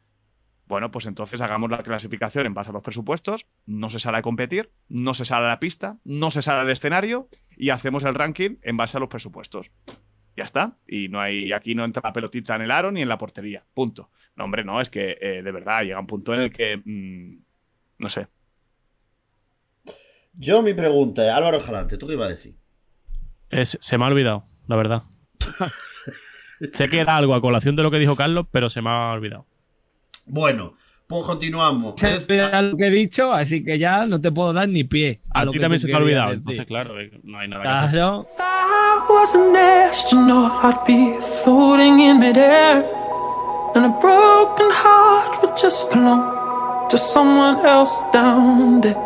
[0.66, 4.22] Bueno, pues entonces hagamos la clasificación en base a los presupuestos, no se sale a
[4.22, 8.14] competir, no se sale a la pista, no se sale al escenario y hacemos el
[8.14, 9.70] ranking en base a los presupuestos.
[10.37, 10.76] Ya está.
[10.87, 13.64] Y no hay, aquí no entra la pelotita en el aro ni en la portería.
[13.74, 14.11] Punto.
[14.35, 16.76] No, hombre, no, es que eh, de verdad llega un punto en el que.
[16.85, 17.44] mm,
[18.00, 18.26] no sé.
[20.35, 22.57] Yo mi pregunta es, Álvaro Jalante, ¿tú qué ibas a decir?
[23.48, 25.02] Es- se me ha olvidado, la verdad.
[26.72, 29.12] sé que era algo a colación de lo que dijo Carlos, pero se me ha
[29.12, 29.46] olvidado.
[30.27, 30.73] Bueno,
[31.07, 31.95] pues continuamos.
[32.03, 35.21] Olvida lo que he dicho, así que ya no te puedo dar ni pie.
[35.33, 36.29] A, A, lo ti que también se te ha olvidado.
[36.31, 36.41] decir.
[36.43, 37.91] Entonces, claro, eh, no hay nada que hacer.
[37.93, 38.27] Claro.
[38.39, 42.85] I was an astronaut, I'd be floating in midair.
[43.75, 48.97] And a broken heart would just belong to someone else down there.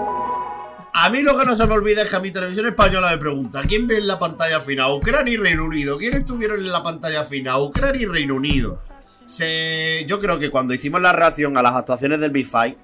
[0.92, 3.18] A mí lo que no se me olvida es que a mi televisión española me
[3.18, 4.92] pregunta ¿Quién ve en la pantalla final?
[4.92, 5.96] Ucrania y Reino Unido.
[5.98, 7.60] ¿Quiénes estuvieron en la pantalla final?
[7.62, 8.80] Ucrania y Reino Unido.
[9.30, 10.04] Se...
[10.08, 12.76] Yo creo que cuando hicimos la reacción a las actuaciones del Big Five,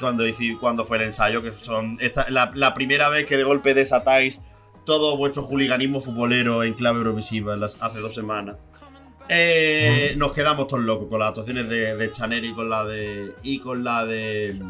[0.00, 0.24] cuando,
[0.60, 4.40] cuando fue el ensayo, que son esta, la, la primera vez que de golpe desatáis
[4.84, 8.56] todo vuestro juliganismo futbolero en clave Eurovisiva las, hace dos semanas.
[9.28, 13.34] eh, nos quedamos todos locos con las actuaciones de, de Chanel y con la de.
[13.42, 14.60] y con la de.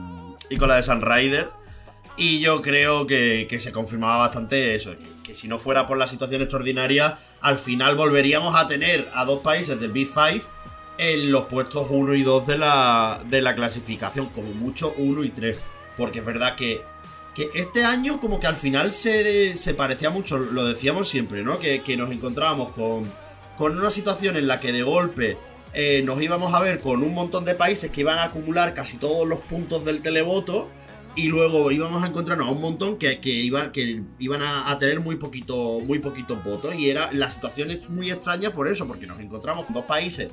[0.50, 1.48] y con la de Sun Rider.
[2.16, 5.96] Y yo creo que, que se confirmaba bastante eso, que, que si no fuera por
[5.96, 10.42] la situación extraordinaria, al final volveríamos a tener a dos países del Big Five
[10.98, 15.30] en los puestos 1 y 2 de la, de la clasificación, como mucho 1 y
[15.30, 15.60] 3.
[15.96, 16.82] Porque es verdad que,
[17.34, 21.58] que este año como que al final se, se parecía mucho, lo decíamos siempre, ¿no?
[21.58, 23.10] Que, que nos encontrábamos con,
[23.56, 25.38] con una situación en la que de golpe
[25.74, 28.96] eh, nos íbamos a ver con un montón de países que iban a acumular casi
[28.96, 30.68] todos los puntos del televoto
[31.14, 34.78] y luego íbamos a encontrarnos a un montón que, que, iban, que iban a, a
[34.78, 38.86] tener muy poquito muy poquitos votos y era la situación es muy extraña por eso
[38.86, 40.28] porque nos encontramos con dos países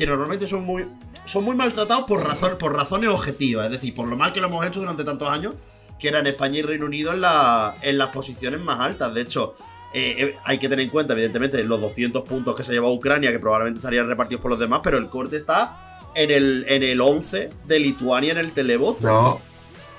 [0.00, 0.86] que normalmente son muy
[1.26, 4.46] son muy maltratados por razón, por razones objetivas es decir por lo mal que lo
[4.46, 5.54] hemos hecho durante tantos años
[5.98, 9.52] que eran España y Reino Unido en, la, en las posiciones más altas de hecho
[9.92, 13.32] eh, eh, hay que tener en cuenta, evidentemente, los 200 puntos que se llevó Ucrania,
[13.32, 17.00] que probablemente estarían repartidos por los demás, pero el corte está en el, en el
[17.00, 19.04] 11 de Lituania en el televoto.
[19.08, 19.40] No.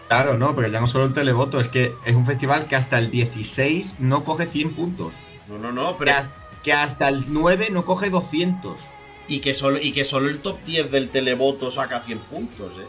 [0.08, 3.00] Claro, no, pero ya no solo el televoto, es que es un festival que hasta
[3.00, 5.14] el 16 no coge 100 puntos.
[5.50, 6.18] No, no, no, Que, pero.
[6.18, 6.30] has-
[6.64, 8.80] que hasta el 9 no coge 200.
[9.28, 12.88] Y que, solo, y que solo el top 10 del televoto saca 100 puntos, eh.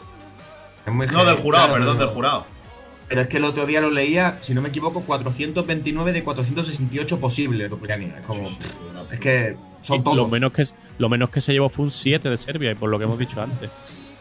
[0.85, 2.45] Es muy No, del jurado, claro, perdón, del jurado.
[3.07, 7.19] Pero es que el otro día lo leía, si no me equivoco, 429 de 468
[7.19, 7.71] posibles.
[7.71, 8.49] Es como.
[8.49, 8.67] Sí, sí,
[9.11, 10.17] Es que son Y todos.
[10.17, 10.63] Lo menos, que,
[10.97, 13.19] lo menos que se llevó fue un 7 de Serbia, y por lo que hemos
[13.19, 13.69] dicho antes.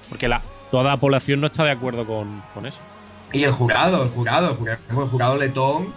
[0.09, 2.81] Porque la, toda la población no está de acuerdo con, con eso.
[3.33, 5.95] Y el jurado, el jurado, el jurado, el jurado letón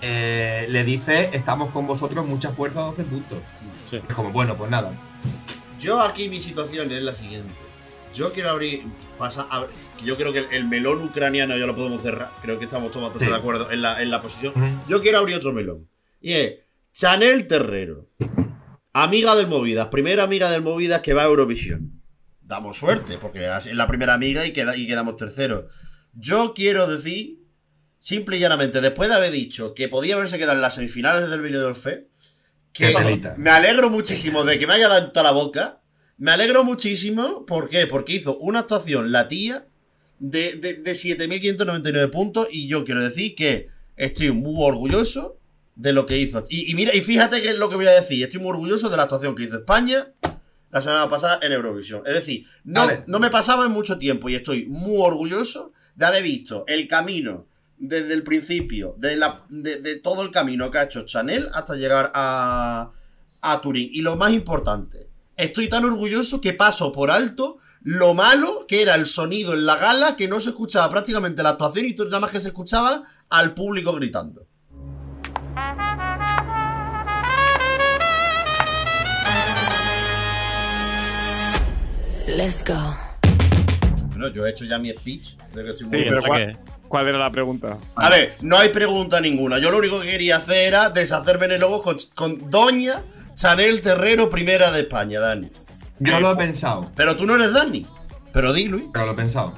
[0.00, 3.38] eh, le dice: Estamos con vosotros, mucha fuerza, 12 puntos.
[3.90, 4.00] Sí.
[4.08, 4.92] Es como, bueno, pues nada.
[5.78, 7.54] Yo aquí mi situación es la siguiente.
[8.14, 8.82] Yo quiero abrir.
[9.18, 9.46] Pasa,
[10.04, 12.32] yo creo que el, el melón ucraniano ya lo podemos cerrar.
[12.42, 13.26] Creo que estamos todos Sí.
[13.26, 14.52] de acuerdo en la, en la posición.
[14.88, 15.88] Yo quiero abrir otro melón.
[16.20, 16.52] Y es
[16.92, 18.08] Chanel Terrero.
[18.92, 19.88] Amiga del Movidas.
[19.88, 22.02] Primera amiga del Movidas que va a Eurovisión.
[22.40, 25.66] Damos suerte, porque es la primera amiga y, queda, y quedamos terceros.
[26.14, 27.40] Yo quiero decir,
[27.98, 31.42] simple y llanamente, después de haber dicho que podía haberse quedado en las semifinales del
[31.42, 32.06] Benidorm Fest,
[32.72, 32.94] que
[33.36, 35.80] me alegro muchísimo de que me haya dado en toda la boca.
[36.16, 37.86] Me alegro muchísimo, ¿por qué?
[37.86, 39.66] Porque hizo una actuación la tía
[40.18, 45.38] de, de, de 7.599 puntos y yo quiero decir que estoy muy orgulloso
[45.76, 46.44] de lo que hizo.
[46.48, 48.88] Y, y mira, y fíjate que es lo que voy a decir, estoy muy orgulloso
[48.88, 50.12] de la actuación que hizo España
[50.70, 52.02] la semana pasada en Eurovisión.
[52.04, 56.22] Es decir, no, no me pasaba en mucho tiempo y estoy muy orgulloso de haber
[56.22, 57.46] visto el camino
[57.78, 61.76] desde el principio, de, la, de, de todo el camino que ha hecho Chanel hasta
[61.76, 62.90] llegar a,
[63.40, 63.88] a Turín.
[63.92, 68.96] Y lo más importante, estoy tan orgulloso que paso por alto lo malo que era
[68.96, 72.30] el sonido en la gala, que no se escuchaba prácticamente la actuación y nada más
[72.30, 74.46] que se escuchaba al público gritando.
[82.26, 82.74] Let's go.
[84.08, 85.36] Bueno, yo he hecho ya mi speech.
[85.54, 86.22] de que estoy muy Sí, pero.
[86.22, 86.58] ¿cuál,
[86.88, 87.78] cuál era la pregunta?
[87.94, 89.58] A ver, no hay pregunta ninguna.
[89.58, 94.28] Yo lo único que quería hacer era deshacerme en logos con, con Doña Chanel Terrero,
[94.30, 95.50] primera de España, Dani.
[96.00, 97.86] Yo lo he pensado, Pero tú no eres Dani.
[98.32, 98.84] Pero di, Luis.
[98.92, 99.54] pero lo he pensado.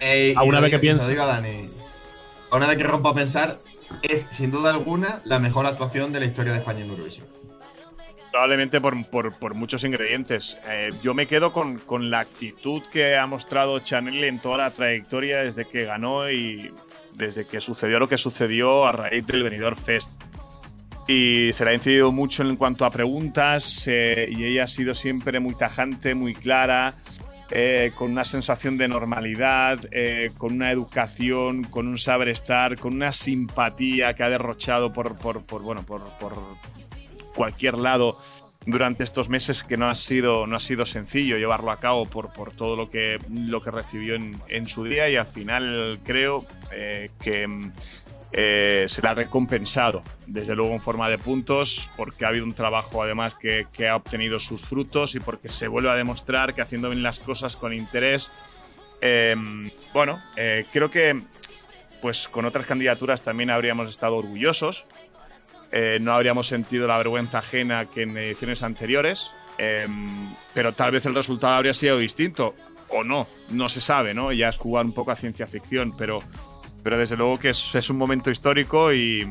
[0.00, 1.70] Eh, A y una vez que lo digo a Dani.
[2.50, 3.58] A una vez que rompa a pensar,
[4.02, 7.26] es sin duda alguna la mejor actuación de la historia de España en Eurovisión.
[8.36, 10.58] Probablemente por, por- por muchos ingredientes.
[10.68, 14.70] Eh, yo me quedo con, con la actitud que ha mostrado Chanel en toda la
[14.74, 16.70] trayectoria desde que ganó y
[17.14, 20.10] desde que sucedió lo que sucedió a raíz del Benidorm Fest.
[21.08, 24.92] Y se le ha incidido mucho en cuanto a preguntas eh, y ella ha sido
[24.94, 26.94] siempre muy tajante, muy clara,
[27.50, 32.92] eh, con una sensación de normalidad, eh, con una educación, con un saber estar, con
[32.96, 36.34] una simpatía que ha derrochado por, por, por, bueno, por, por
[37.36, 38.18] cualquier lado
[38.64, 42.32] durante estos meses que no ha sido, no ha sido sencillo llevarlo a cabo por,
[42.32, 47.10] por todo lo que, lo que recibió en, su día y al final creo eh,
[47.22, 47.46] que
[48.32, 52.54] eh, se le ha recompensado, desde luego en forma de puntos, porque ha habido un
[52.54, 56.90] trabajo además que, ha obtenido sus frutos y porque se vuelve a demostrar que haciendo
[56.90, 58.32] bien las cosas con interés,
[59.00, 59.36] eh,
[59.94, 61.22] bueno, eh, creo que
[62.02, 64.84] pues con otras candidaturas también habríamos estado orgullosos,
[65.72, 69.86] eh, no habríamos sentido la vergüenza ajena que en ediciones anteriores, eh,
[70.54, 72.54] pero tal vez el resultado habría sido distinto,
[72.88, 74.32] o no, no se sabe, ¿no?
[74.32, 76.20] Ya es jugar un poco a ciencia ficción, pero,
[76.82, 79.24] pero desde luego que es, es un momento histórico y,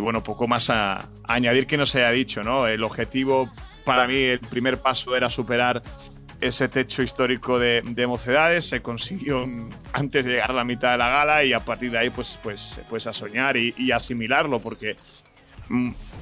[0.00, 2.66] bueno, poco más a, añadir que no se haya dicho, ¿no?
[2.66, 3.50] El objetivo
[3.84, 5.82] para mí, el primer paso era superar
[6.40, 9.48] ese techo histórico de, de mocedades, se consiguió
[9.92, 12.38] antes de llegar a la mitad de la gala y a partir de ahí pues,
[12.42, 14.96] pues, pues a soñar y, y asimilarlo porque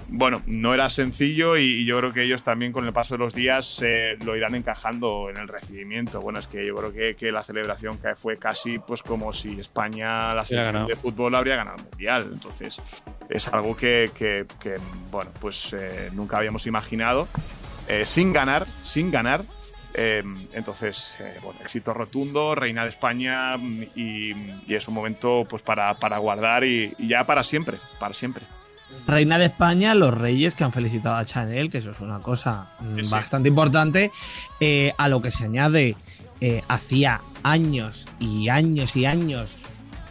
[0.09, 3.35] bueno, no era sencillo y, yo creo que ellos también con el paso de los
[3.35, 6.20] días eh, lo irán encajando en el recibimiento.
[6.20, 9.59] Bueno, es que yo creo que, que la celebración que fue casi pues como si
[9.61, 12.30] España, la selección de fútbol, habría ganado el Mundial.
[12.33, 12.80] Entonces
[13.28, 14.76] es algo que, que- que,
[15.11, 17.28] bueno, pues eh, nunca habíamos imaginado.
[17.88, 19.44] Eh, sin ganar, sin ganar.
[19.96, 24.33] Eh, entonces, eh, bueno, éxito rotundo, reina de España mm, y,
[24.66, 28.44] y es un momento pues para, para guardar y, y ya para siempre, para siempre.
[29.07, 32.68] Reina de España, los reyes que han felicitado a Chanel, que eso es una cosa
[32.80, 33.11] mm, Sí, sí.
[33.11, 34.11] bastante importante,
[34.61, 35.96] eh, a lo que se añade,
[36.40, 39.57] eh, hacía años y años y años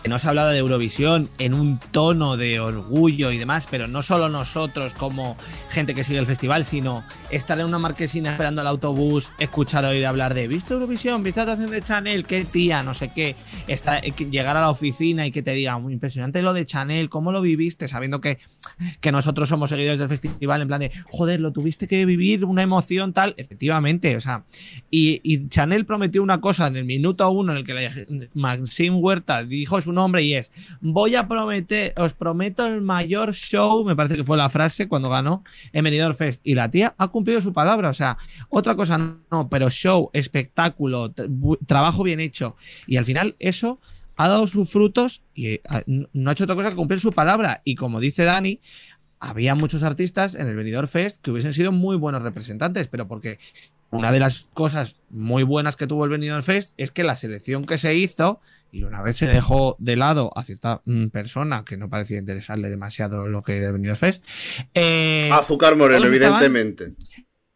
[0.03, 3.87] que no se ha hablado de Eurovisión en un tono de orgullo y demás, pero
[3.87, 5.37] no solo nosotros como
[5.69, 10.05] gente que sigue el festival, sino estar en una marquesina esperando el autobús, escuchar oír
[10.05, 11.23] hablar de ¿Viste Eurovisión?
[11.23, 12.25] ¿Viste la actuación de Chanel?
[12.25, 12.83] ¿Qué tía?
[12.83, 13.37] No sé qué.
[13.67, 17.31] Estar, llegar a la oficina y que te diga, muy impresionante lo de Chanel, ¿cómo
[17.31, 17.87] lo viviste?
[17.87, 18.39] Sabiendo que,
[18.99, 22.61] que nosotros somos seguidores del festival, en plan de, joder, lo tuviste que vivir, una
[22.61, 23.35] emoción tal.
[23.37, 24.43] Efectivamente, o sea,
[24.91, 29.79] y, Chanel prometió una cosa en el minuto uno en el que Maxim Huerta dijo
[29.81, 30.51] su nombre y es,
[30.81, 35.09] voy a prometer, os prometo el mayor show, me parece que fue la frase cuando
[35.09, 36.41] ganó en Benidorm Fest.
[36.43, 38.17] Y la tía ha cumplido su palabra, o sea,
[38.49, 41.13] otra cosa no, pero show, espectáculo,
[41.65, 42.55] trabajo bien hecho.
[42.87, 43.79] Y al final eso
[44.15, 47.61] ha dado sus frutos y ah, no ha hecho otra cosa que cumplir su palabra.
[47.63, 48.59] Y como dice Dani,
[49.19, 53.39] había muchos artistas en el Benidorm Fest que hubiesen sido muy buenos representantes, pero porque
[53.89, 57.65] una de las cosas muy buenas que tuvo el Benidorm Fest es que la selección
[57.65, 58.41] que se hizo,
[58.73, 62.71] y una vez se dejó de lado a cierta mm, persona que no parecía interesarle
[62.71, 64.23] demasiado lo que era el Benidorm Fest.
[64.73, 66.95] Eh, Azúcar Moreno, evidentemente.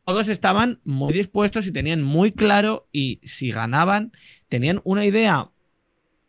[0.06, 4.12] todos estaban muy dispuestos y tenían muy claro, y si ganaban,
[4.48, 5.50] tenían una idea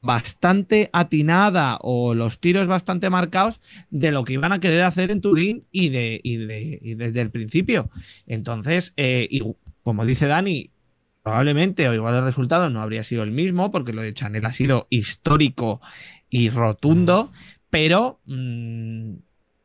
[0.01, 5.21] bastante atinada o los tiros bastante marcados de lo que iban a querer hacer en
[5.21, 7.91] Turín y, de, de, desde el principio.
[8.27, 9.29] Entonces, eh,
[9.83, 10.71] como dice Dani,
[11.29, 14.53] probablemente o igual el resultado no habría sido el mismo, porque lo de Chanel ha
[14.55, 15.83] sido histórico
[16.31, 17.31] y rotundo,
[17.69, 19.13] pero mm,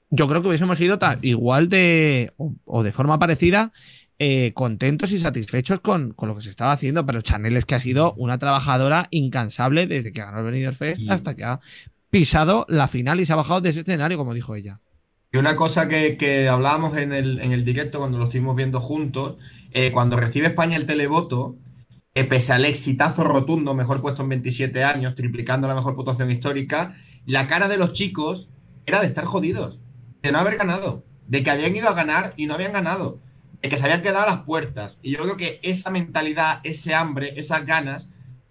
[0.10, 2.34] yo creo que hubiésemos sido igual de
[2.66, 3.72] o, de forma parecida
[4.20, 7.80] eh, contentos y satisfechos con, lo que se estaba haciendo, pero Chanel es que ha
[7.80, 11.62] sido una trabajadora incansable desde que ganó el Benidorm Fest hasta que ha
[12.10, 14.82] pisado la final y se ha bajado de ese escenario, como dijo ella.
[15.32, 19.38] Y una cosa que, hablábamos en el, en el, directo cuando lo estuvimos viendo juntos,
[19.74, 21.58] eh, cuando recibe España el televoto,
[22.16, 26.96] eh, pese al exitazo rotundo, mejor puesto en 27 años, triplicando la mejor puntuación histórica,
[27.26, 28.50] la cara de los chicos
[28.86, 29.80] era de estar jodidos,
[30.22, 33.20] de no haber ganado, de que habían ido a ganar y no habían ganado,
[33.62, 34.98] de que se habían quedado a las puertas.
[35.02, 38.10] Y yo creo que esa mentalidad, ese hambre, esas ganas,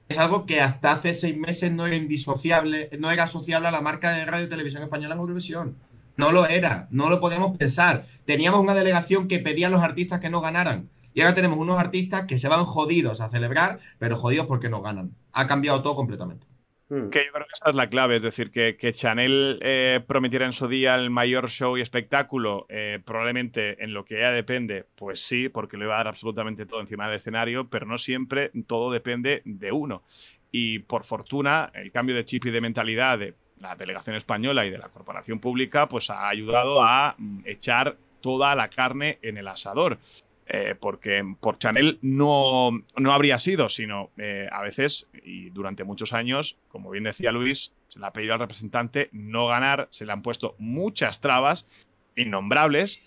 [0.08, 3.80] es algo que hasta hace seis meses no era indisociable, no era asociable a la
[3.80, 5.76] marca de radio y televisión española en Eurovisión.
[6.16, 8.04] No lo era, no lo podemos pensar.
[8.26, 10.90] Teníamos una delegación que pedía a los artistas que no ganaran.
[11.14, 14.82] Y ahora tenemos unos artistas que se van jodidos a celebrar, pero jodidos porque no
[14.82, 15.14] ganan.
[15.32, 16.46] Ha cambiado todo completamente.
[16.88, 17.10] Hmm.
[17.10, 20.52] Que yo creo que esa es la clave, es decir, que, Chanel eh, prometiera en
[20.52, 25.20] su día el mayor show y espectáculo, eh, probablemente en lo que ella depende, pues
[25.20, 28.92] sí, porque le va a dar absolutamente todo encima del escenario, pero no siempre todo
[28.92, 30.02] depende de uno.
[30.50, 34.70] Y por fortuna, el cambio de chip y de mentalidad de la delegación española y
[34.70, 39.48] de la corporación pública, pues ha ayudado a mm, echar toda la carne en el
[39.48, 39.98] asador.
[40.54, 46.12] Eh, porque por Chanel no, no habría sido, sino eh, a veces y durante muchos
[46.12, 50.12] años, como bien decía Luis, se le ha pedido al representante no ganar, se le
[50.12, 51.66] han puesto muchas trabas
[52.16, 53.02] innombrables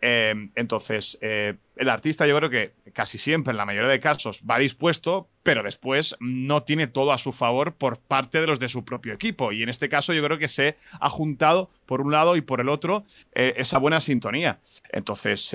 [0.00, 4.42] Em, entonces, eh, el artista yo creo que casi siempre, en la mayoría de casos,
[4.48, 8.68] va dispuesto, pero después no tiene todo a su favor por parte de los de
[8.68, 9.50] su propio equipo.
[9.52, 12.60] Y en este caso yo creo que se ha juntado por un lado y por
[12.60, 14.60] el otro eh, esa buena sintonía.
[14.92, 15.54] Entonces,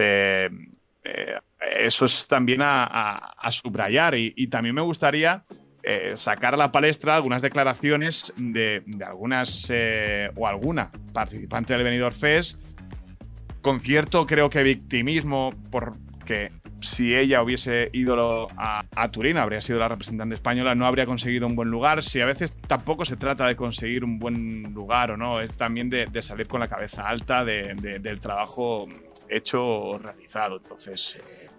[1.03, 1.37] eh,
[1.79, 4.15] eso es también a, subrayar.
[4.15, 5.43] Y, también me gustaría
[6.15, 9.69] sacar a la palestra algunas declaraciones de, algunas
[10.35, 12.57] o alguna participante del Benidorm Fest
[13.63, 19.87] con cierto, creo que victimismo, porque si ella hubiese ido a, Turín, habría sido la
[19.87, 22.03] representante española, no habría conseguido un buen lugar.
[22.03, 25.89] Si a veces tampoco se trata de conseguir un buen lugar o no, es también
[25.89, 28.85] de, salir con la cabeza alta del trabajo
[29.37, 30.57] hecho realizado.
[30.57, 31.49] Entonces, eh,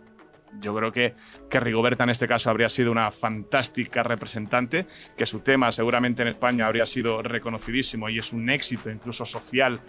[0.60, 1.14] yo creo que,
[1.50, 6.28] que Rigoberta en este caso habría sido una fantástica representante, que su tema seguramente en
[6.28, 9.80] España habría sido reconocidísimo y es un éxito incluso social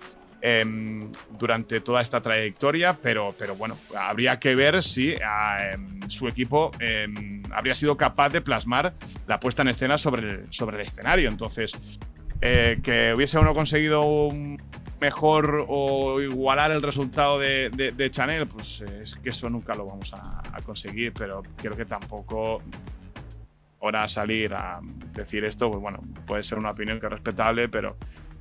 [0.48, 6.28] Em, durante toda esta trayectoria, pero, pero bueno, habría que ver si ah, em, su
[6.28, 8.94] equipo em, habría sido capaz de plasmar
[9.26, 11.30] la puesta en escena sobre el, sobre el escenario.
[11.30, 12.00] Entonces,
[12.42, 14.62] eh, que hubiese uno conseguido un
[15.06, 20.14] mejor o igualar el resultado de, de, Chanel, pues es que eso nunca lo vamos
[20.14, 22.62] a, a conseguir, pero creo que tampoco
[23.82, 24.80] ahora salir a
[25.14, 27.98] decir esto, pues bueno, puede ser una opinión que es respetable, pero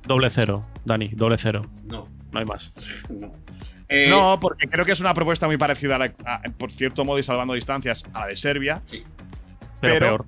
[0.07, 1.65] Doble cero, Dani, doble cero.
[1.83, 2.07] No.
[2.31, 2.71] No hay más.
[3.09, 3.33] No.
[3.87, 7.23] Eh, no, porque creo que es una propuesta muy parecida, a por cierto modo y
[7.23, 8.81] salvando distancias, a la de Serbia.
[8.85, 9.03] Sí.
[9.79, 10.25] Pero, peor.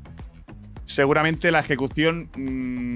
[0.86, 2.96] seguramente la ejecución mm,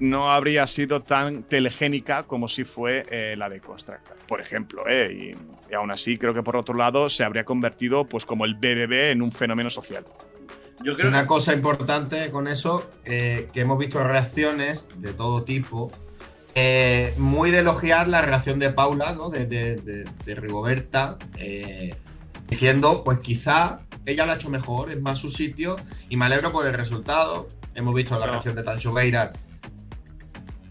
[0.00, 4.84] no habría sido tan telegénica como si fue eh, la de Constructa, por ejemplo.
[4.88, 5.34] Eh,
[5.70, 9.10] y, aún así, creo que por otro lado se habría convertido pues, como el BBB
[9.10, 10.04] en un fenómeno social.
[10.84, 15.90] Yo creo Una cosa importante con eso, eh, que hemos visto reacciones de todo tipo,
[16.54, 19.28] eh, muy de elogiar la reacción de Paula, ¿no?
[19.28, 21.94] De, de- de- de Rigoberta, eh,
[22.48, 25.76] diciendo, pues quizá ella lo ha hecho mejor, es más su sitio,
[26.08, 27.48] y me alegro por el resultado.
[27.74, 28.32] Hemos visto la No.
[28.32, 29.32] reacción de Tancho Gueira.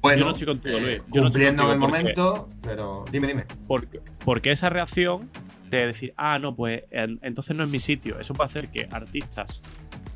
[0.07, 0.87] Bueno, Yo no estoy contigo, Luis.
[0.87, 3.45] Yo no estoy cumpliendo en el porque- momento, pero dime, dime.
[3.67, 5.29] Porque, porque esa reacción
[5.69, 8.87] de decir, ah, no, pues en- entonces no es mi sitio, eso puede hacer que
[8.91, 9.61] artistas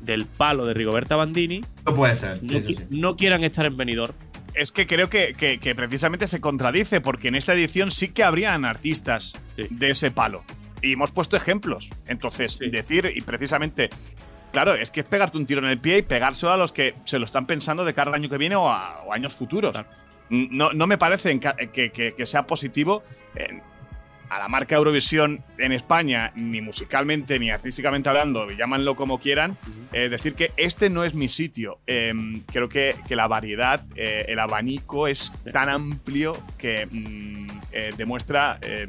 [0.00, 2.42] del palo de Rigoberta Bandini No puede ser.
[2.42, 2.84] no, sí, sí, qui- sí.
[2.90, 4.14] no quieran estar en Benidorm.
[4.54, 8.24] Es que creo que, que- que precisamente se contradice, porque en esta edición sí que
[8.24, 9.62] habrían artistas Sí.
[9.70, 10.42] de ese palo.
[10.82, 11.90] Y hemos puesto ejemplos.
[12.06, 12.68] Entonces, Sí.
[12.68, 13.88] decir, y precisamente,
[14.52, 16.94] claro, es que es pegarte un tiro en el pie y pegárselo a los que
[17.04, 19.74] se lo están pensando de cara al año que viene o a, o años futuros.
[20.30, 21.38] No, no me parece
[21.72, 23.02] que, que- que sea positivo
[23.34, 23.60] eh,
[24.30, 29.58] a la marca Eurovisión en España, ni musicalmente ni artísticamente hablando, llámanlo como quieran,
[29.92, 31.80] eh, decir que este no es mi sitio.
[31.86, 32.14] Eh,
[32.50, 37.46] creo que, que la variedad, eh, el abanico es tan amplio que mm,
[37.98, 38.86] demuestra, eh,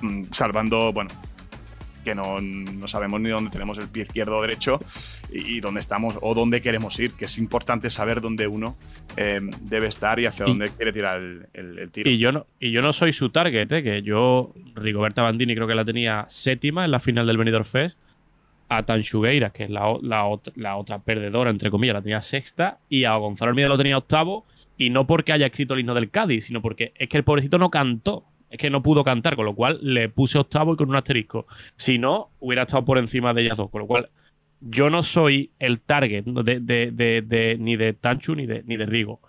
[0.00, 1.10] mm, salvando, bueno,
[2.04, 4.80] que no, no sabemos ni dónde tenemos el pie izquierdo o derecho
[5.32, 8.76] y, y dónde estamos o dónde queremos ir, que es importante saber dónde uno
[9.16, 12.08] eh, debe estar y hacia Y- dónde quiere tirar el, el- el tiro.
[12.10, 13.82] Y yo no, y yo no soy su target, ¿eh?
[13.82, 17.98] que yo, Rigoberta Bandini, creo que la tenía séptima en la final del Benidorm Fest.
[18.72, 22.78] A Tanchugueira, que es la, la, ot- la otra perdedora, entre comillas, la tenía sexta.
[22.88, 24.46] Y a Gonzalo Hermida lo tenía octavo.
[24.76, 27.58] Y no porque haya escrito el himno del Cádiz, sino porque es que el pobrecito
[27.58, 28.22] no cantó.
[28.50, 31.46] Es que no pudo cantar, con lo cual le puse octavo y con un asterisco.
[31.76, 33.70] Si no, hubiera estado por encima de ellas dos.
[33.70, 34.08] Con lo cual,
[34.60, 38.76] yo no soy el target de, de- de- de- ni de Tanchu ni de, ni
[38.76, 39.20] de Rigo.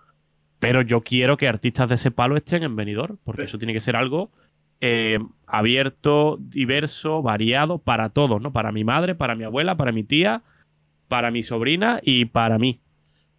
[0.60, 3.80] Pero yo quiero que artistas de ese palo estén en Benidorm, porque eso tiene que
[3.80, 4.32] ser algo
[4.82, 8.52] eh, abierto, diverso, variado para todos, ¿no?
[8.52, 10.42] Para mi madre, para mi abuela, para mi tía,
[11.08, 12.80] para mi sobrina y para mí.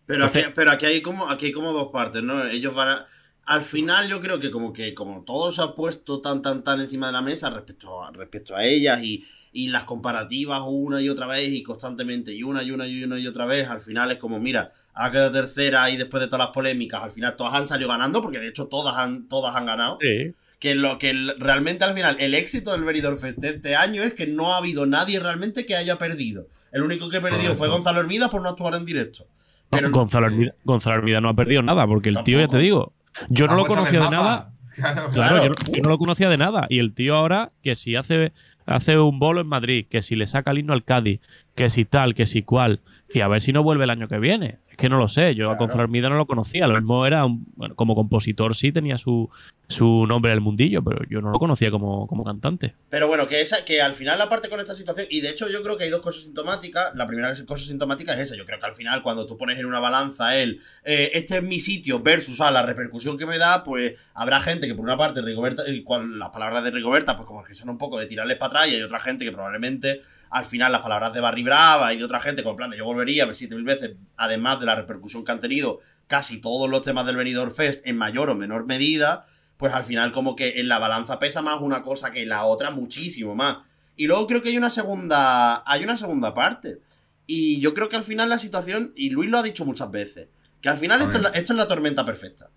[0.07, 2.45] Pero aquí, pero aquí hay como aquí hay como dos partes, ¿no?
[2.47, 3.07] Ellos van a.
[3.45, 6.81] Al final yo creo que como que como todo se ha puesto tan tan tan
[6.81, 11.09] encima de la mesa respecto a, respecto a ellas y, y las comparativas una y
[11.09, 14.11] otra vez y constantemente y una y una y una y otra vez, al final
[14.11, 17.55] es como, mira, ha quedado tercera y después de todas las polémicas, al final todas
[17.55, 19.99] han salido ganando, porque de hecho todas han, todas han ganado.
[20.01, 20.35] Sí.
[20.59, 24.15] Que lo que realmente al final, el éxito del Benidorm Fest de este año es
[24.15, 26.47] que no ha habido nadie realmente que haya perdido.
[26.71, 27.69] El único que perdió fue.
[27.69, 29.27] Gonzalo Hermida por no actuar en directo.
[29.71, 32.93] Pero Gonzalo, Hermida, Gonzalo Hermida no ha perdido nada, porque el tío, ya te digo,
[33.29, 34.49] yo no lo conocía de nada.
[34.75, 35.37] Claro, Claro, Claro.
[35.45, 36.67] Yo, no, yo no lo conocía de nada.
[36.71, 38.33] Y el tío ahora, que si hace,
[38.65, 41.21] hace un bolo en Madrid, que si le saca el himno al Cádiz,
[41.55, 42.81] que si tal, que si cual,
[43.13, 44.61] y a ver si no vuelve el año que viene.
[44.73, 46.67] Es que no lo sé, yo a Gonzalo no lo conocía.
[46.67, 49.29] Lo mismo era, un, bueno, como compositor sí tenía su,
[49.69, 52.75] su nombre en el mundillo, pero yo no lo conocía como, como cantante.
[52.89, 55.51] Pero bueno, que esa, que al final la parte con esta situación, y de hecho
[55.51, 56.95] yo creo que hay dos cosas sintomáticas.
[56.95, 58.35] La primera cosa sintomática es esa.
[58.35, 61.43] Yo creo que al final, cuando tú pones en una balanza el eh, este es
[61.43, 64.97] mi sitio versus a la repercusión que me da, pues habrá gente que por una
[64.97, 68.39] parte Rigoberta, cual, las palabras de Rigoberta, pues como que son un poco de tirarles
[68.39, 70.01] para atrás, y hay otra gente que probablemente
[70.33, 72.87] al final las palabras de Barry Brava y de otra gente con plan de yo
[72.87, 76.71] volvería a ver siete mil veces, además de la repercusión que han tenido casi todos
[76.71, 79.27] los temas del Benidorm Fest en mayor o menor medida,
[79.59, 82.71] pues al final como que en la balanza pesa más una cosa que la otra
[82.71, 83.59] muchísimo más.
[83.95, 86.81] Y luego creo que hay una segunda, hay una segunda parte.
[87.27, 90.29] Y yo creo que al final la situación, y Luis lo ha dicho muchas veces,
[90.63, 91.39] que al final esto es, la, ver.
[91.39, 92.49] esto es la tormenta perfecta.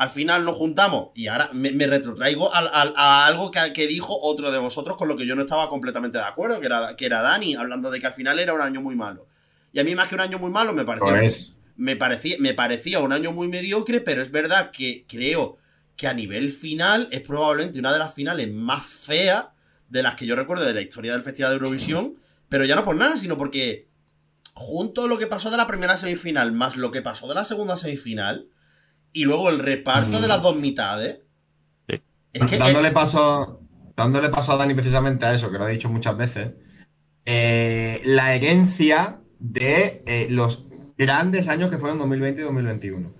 [0.00, 4.50] Al final nos juntamos y ahora me, me retrotraigo a, algo que, que dijo otro
[4.50, 7.20] de vosotros con lo que yo no estaba completamente de acuerdo, que era, que era
[7.20, 9.26] Dani, hablando de que al final era un año muy malo.
[9.74, 11.52] Y a mí más que un año muy malo me pareció...
[11.76, 15.58] Me parecía, me parecía un año muy mediocre, pero es verdad que creo
[15.96, 19.48] que a nivel final es probablemente una de las finales más feas
[19.90, 22.14] de las que yo recuerdo de la historia del Festival de Eurovisión,
[22.48, 23.86] pero ya no por nada, sino porque
[24.54, 27.76] junto lo que pasó de la primera semifinal más lo que pasó de la segunda
[27.76, 28.48] semifinal
[29.12, 31.20] y luego el reparto de las dos mitades,
[31.88, 32.00] Sí.
[32.32, 33.60] es que dándole paso
[34.00, 36.52] dándole paso a Dani precisamente a eso, que lo he dicho muchas veces,
[37.26, 43.12] eh, la herencia de eh, los grandes años que fueron 2020 y 2021.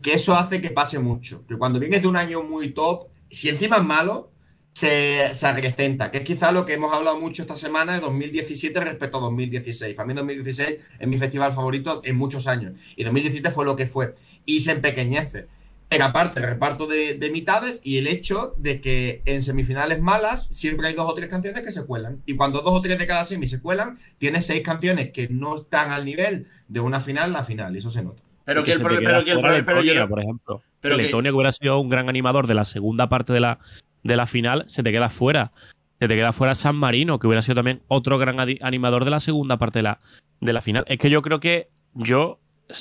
[0.00, 1.46] Que eso hace que pase mucho.
[1.46, 4.32] Que cuando vienes de un año muy top, si encima es malo,
[4.74, 6.10] se, se acrecenta.
[6.10, 9.94] Que es quizá lo que hemos hablado mucho esta semana de 2017 respecto a 2016.
[9.94, 12.72] Para mí 2016 es mi festival favorito en muchos años.
[12.96, 14.14] Y 2017 fue lo que fue.
[14.46, 15.46] Y se empequeñece.
[15.88, 20.48] Pero aparte, el reparto de, de mitades y el hecho de que en semifinales malas
[20.50, 22.22] siempre hay dos o tres canciones que se cuelan.
[22.24, 25.56] Y cuando dos o tres de cada semi se cuelan, tienes seis canciones que no
[25.56, 27.74] están al nivel de una final, la final.
[27.74, 28.22] Y eso se nota.
[28.46, 30.62] pero Y que el problema, pero que el problema, pero yo Letonia, no- por ejemplo.
[30.80, 33.58] pero que- Letonia, que hubiera sido un gran animador de la segunda parte de la,
[34.02, 35.52] de la final, se te queda fuera.
[36.00, 39.20] Se te queda fuera San Marino, que hubiera sido también otro gran animador de la
[39.20, 39.98] segunda parte de la,
[40.40, 40.84] de la final.
[40.88, 42.40] Es que yo creo que yo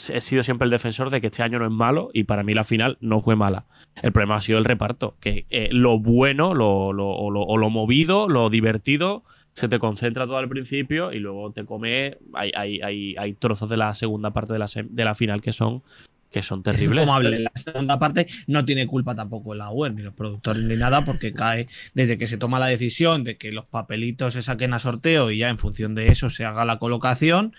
[0.09, 2.53] he sido siempre el defensor de que este año no es malo y para mí
[2.53, 3.65] la final no fue mala.
[4.01, 7.57] El problema ha sido el reparto, que eh, lo bueno, lo, lo- o, lo, o
[7.57, 9.23] lo movido, lo divertido,
[9.53, 12.17] se te concentra todo al principio y luego te come.
[12.33, 15.51] Hay, hay, hay, hay trozos de la segunda parte de la, de la final que
[15.51, 15.83] son,
[16.31, 17.03] que son Es terribles.
[17.03, 17.39] infumable.
[17.39, 21.33] La segunda parte no tiene culpa tampoco la web, ni los productores, ni nada, porque
[21.33, 25.31] cae desde que se toma la decisión de que los papelitos se saquen a sorteo
[25.31, 27.53] y ya en función de eso se haga la colocación.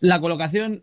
[0.00, 0.82] La colocación,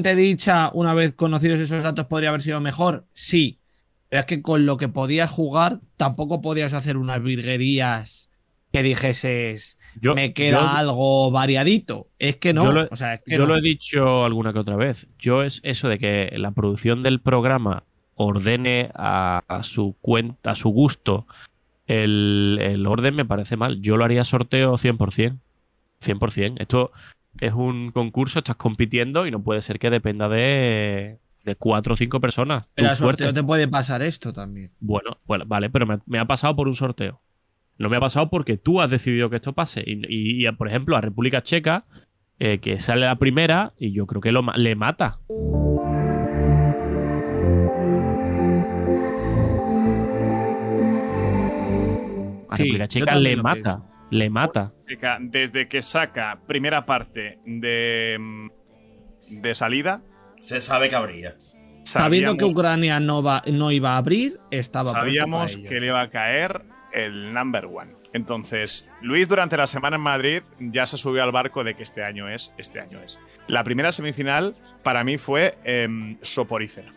[0.00, 3.58] dicha, una vez conocidos esos datos, podría haber sido mejor, sí.
[4.08, 8.30] Pero es que con lo que podías jugar, tampoco podías hacer unas virguerías
[8.72, 12.08] que dijeses, Yo- me queda yo- algo variadito.
[12.18, 12.64] Es que no.
[12.64, 13.46] Yo lo- o sea, es que Yo no.
[13.54, 15.08] lo he dicho alguna que otra vez.
[15.18, 17.84] Yo es eso de que la producción del programa
[18.14, 21.26] ordene a, a su cuenta, a su gusto,
[21.86, 23.80] el, el orden me parece mal.
[23.82, 25.38] Yo lo haría sorteo 100%.
[26.00, 26.54] 100%.
[26.58, 26.92] Esto
[27.40, 31.96] es un concurso, estás compitiendo y no puede ser que dependa de, de cuatro o
[31.96, 32.68] cinco personas.
[32.74, 33.24] Pero al suerte.
[33.24, 34.70] sorteo te puede pasar esto también.
[34.80, 37.20] Bueno, bueno, vale, pero me, me ha pasado por un sorteo.
[37.78, 39.82] No me ha pasado porque tú has decidido que esto pase.
[39.86, 41.82] Y, y- y, por ejemplo, a República Checa,
[42.38, 45.18] eh, que sale la primera, y yo creo que lo, le mata.
[52.50, 53.82] A Sí, República Checa le mata.
[54.12, 54.72] Le mata.
[55.20, 58.18] Desde que saca primera parte de,
[59.30, 60.02] de salida,
[60.42, 61.36] Se sabe que habría.
[61.84, 66.00] Sabiendo que Ucrania no, va, no iba a abrir, estaba sabíamos para que le iba
[66.02, 67.94] a caer el number one.
[68.12, 72.04] Entonces, Luis durante la semana en Madrid ya se subió al barco de que este
[72.04, 73.18] año es, este año es.
[73.48, 76.92] La primera semifinal para mí fue em, soporífera.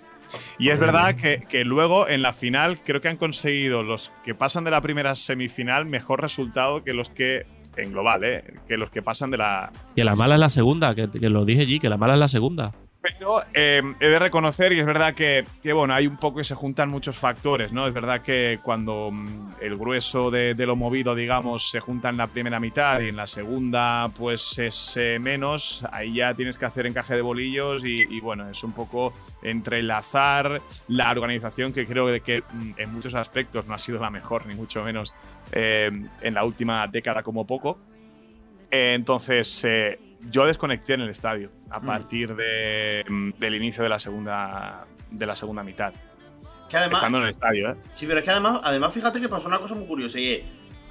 [0.58, 4.36] Y es verdad que, que luego en la final creo que han conseguido los que
[4.36, 7.46] pasan de la primera semifinal mejor resultado que los que,
[7.78, 8.44] en global, ¿eh?
[8.68, 11.46] que los que pasan de la, Que la mala es la segunda, que, que lo
[11.46, 12.74] dije allí, que la mala es la segunda.
[13.06, 16.44] Pero eh, he de reconocer, y es verdad que, que, bueno, hay un poco que
[16.44, 17.86] se juntan muchos factores, ¿no?
[17.86, 22.26] Es verdad que cuando mm, el grueso de, lo movido, digamos, se junta en la
[22.26, 26.88] primera mitad y en la segunda, pues es eh, menos, ahí ya tienes que hacer
[26.88, 32.08] encaje de bolillos y, bueno, es un poco entre el azar, la organización, que creo
[32.08, 35.14] de que mm, en muchos aspectos no ha sido la mejor, ni mucho menos
[35.52, 35.92] eh,
[36.22, 37.78] en la última década como poco.
[38.72, 40.00] Entonces, eh,
[40.30, 41.86] yo desconecté en el estadio a Mm.
[41.86, 45.94] partir de, mm, del inicio de la segunda de la segunda mitad.
[46.70, 47.76] Que además, Estando en el estadio, ¿eh?
[47.90, 50.20] Sí, pero es que además, además fíjate que pasó una cosa muy curiosa.
[50.20, 50.42] Y es,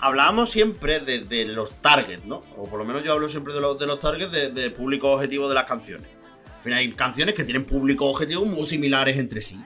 [0.01, 2.43] hablábamos siempre de, de los targets, ¿no?
[2.57, 5.11] O por lo menos yo hablo siempre de los, de los targets de, de público
[5.13, 6.09] objetivo de las canciones.
[6.55, 9.63] Al final hay canciones que tienen público objetivo muy similares entre sí.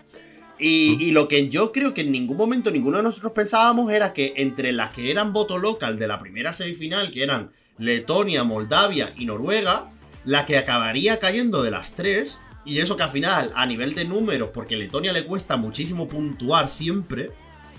[0.58, 4.12] Y, y lo que yo creo que en ningún momento ninguno de nosotros pensábamos era
[4.12, 9.12] que entre las que eran voto local de la primera semifinal, que eran Letonia, Moldavia
[9.16, 9.88] y Noruega,
[10.24, 14.04] la que acabaría cayendo de las tres, y eso que al final, a nivel de
[14.04, 17.30] números, porque a Letonia le cuesta muchísimo puntuar siempre,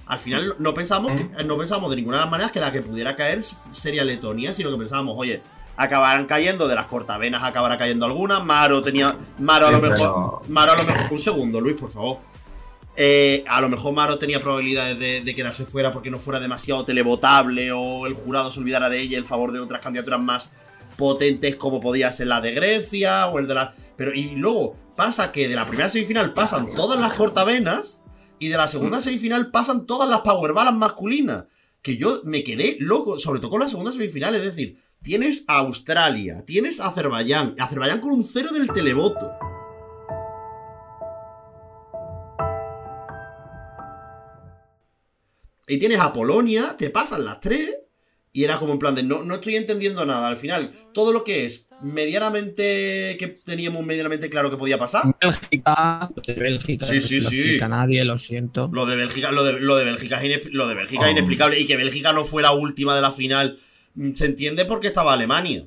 [0.08, 2.82] al final no pensamos, que, no pensamos de ninguna de las maneras que la que
[2.82, 5.42] pudiera caer sería Letonia, sino que pensábamos, oye,
[5.78, 8.40] acabarán cayendo de las cortavenas, acabará cayendo alguna.
[8.40, 9.16] Maro tenía.
[9.38, 10.42] Maro a lo mejor.
[10.50, 11.08] Maro a lo mejor.
[11.12, 12.18] Un segundo, Luis, por favor.
[13.02, 16.84] Eh, a lo mejor Maro tenía probabilidades de, de quedarse fuera porque no fuera demasiado
[16.84, 20.50] televotable o el jurado se olvidara de ella en favor de otras candidaturas más
[20.98, 23.74] potentes como podía ser la de Grecia o el de la...
[23.96, 28.04] Pero y luego pasa que de la primera semifinal pasan todas las cortavenas
[28.38, 31.46] y de la segunda semifinal pasan todas las powerballas masculinas.
[31.82, 35.60] Que yo me quedé loco, sobre todo con la segunda semifinal, es decir, tienes a
[35.60, 39.32] Australia, tienes a Azerbaiyán, Azerbaiyán con un cero del televoto.
[45.70, 47.76] Y tienes a Polonia, te pasan las tres.
[48.32, 50.28] Y era como en plan de no, no estoy entendiendo nada.
[50.28, 53.16] Al final, todo lo que es medianamente.
[53.18, 55.04] que teníamos medianamente claro que podía pasar.
[55.20, 57.58] Bélgica, lo de Bélgica, Sí, sí, no sí.
[57.70, 58.70] nadie, lo siento.
[58.72, 61.12] Lo de Bélgica, lo de, lo de Bélgica, es, lo de Bélgica es Oh.
[61.12, 61.60] inexplicable.
[61.60, 63.58] Y que Bélgica no fuera última de la final.
[63.96, 65.66] mm, Se entiende porque estaba Alemania.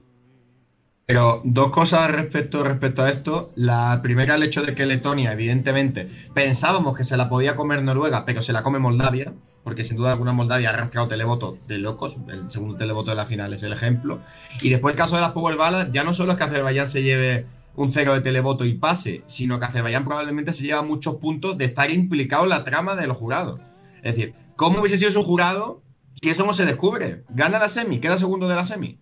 [1.05, 3.53] Pero dos cosas respecto, respecto a esto.
[3.57, 8.25] La primera, el hecho de que Letonia, evidentemente, pensábamos que se la podía comer Noruega,
[8.25, 9.35] pero se la come Moldavia,
[9.65, 12.17] porque sin duda alguna Moldavia ha arrastrado televoto de locos.
[12.29, 14.21] El segundo televoto de la final es el ejemplo.
[14.61, 17.03] Y después el caso de las Power Balas, ya no solo es que Azerbaiyán se
[17.03, 21.57] lleve un cero de televoto y pase, sino que Azerbaiyán probablemente se lleva muchos puntos
[21.57, 23.61] de estar implicado en la trama de los jurados.
[24.03, 25.83] Es decir, ¿cómo hubiese sido su jurado
[26.21, 27.25] si eso no se descubre?
[27.31, 28.99] Gana la semi, queda segundo de la semi.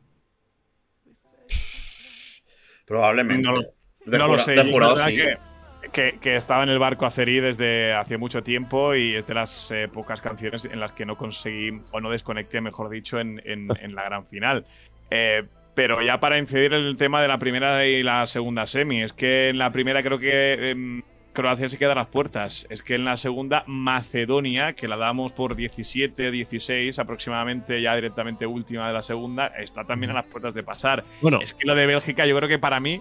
[2.86, 3.48] Probablemente.
[3.48, 4.52] No no lo sé.
[4.52, 5.16] de jurado, verdad sí.
[5.16, 5.49] que,
[5.90, 9.70] que, que estaba en el barco Acerí desde hace mucho tiempo y es de las
[9.70, 13.68] eh, pocas canciones en las que no conseguí, o no desconecté, mejor dicho, en, en-
[13.80, 14.64] en la gran final.
[15.10, 15.42] Eh,
[15.74, 19.12] pero ya para incidir en el tema de la primera y la segunda semi, es
[19.12, 22.66] que en la primera creo que em, Croacia se queda a las puertas.
[22.70, 28.46] Es que en la segunda, Macedonia, que la damos por 17, 16 aproximadamente, ya directamente
[28.46, 31.04] última de la segunda, está también a las puertas de pasar.
[31.22, 33.00] Bueno, Es que lo de Bélgica, yo creo que para mí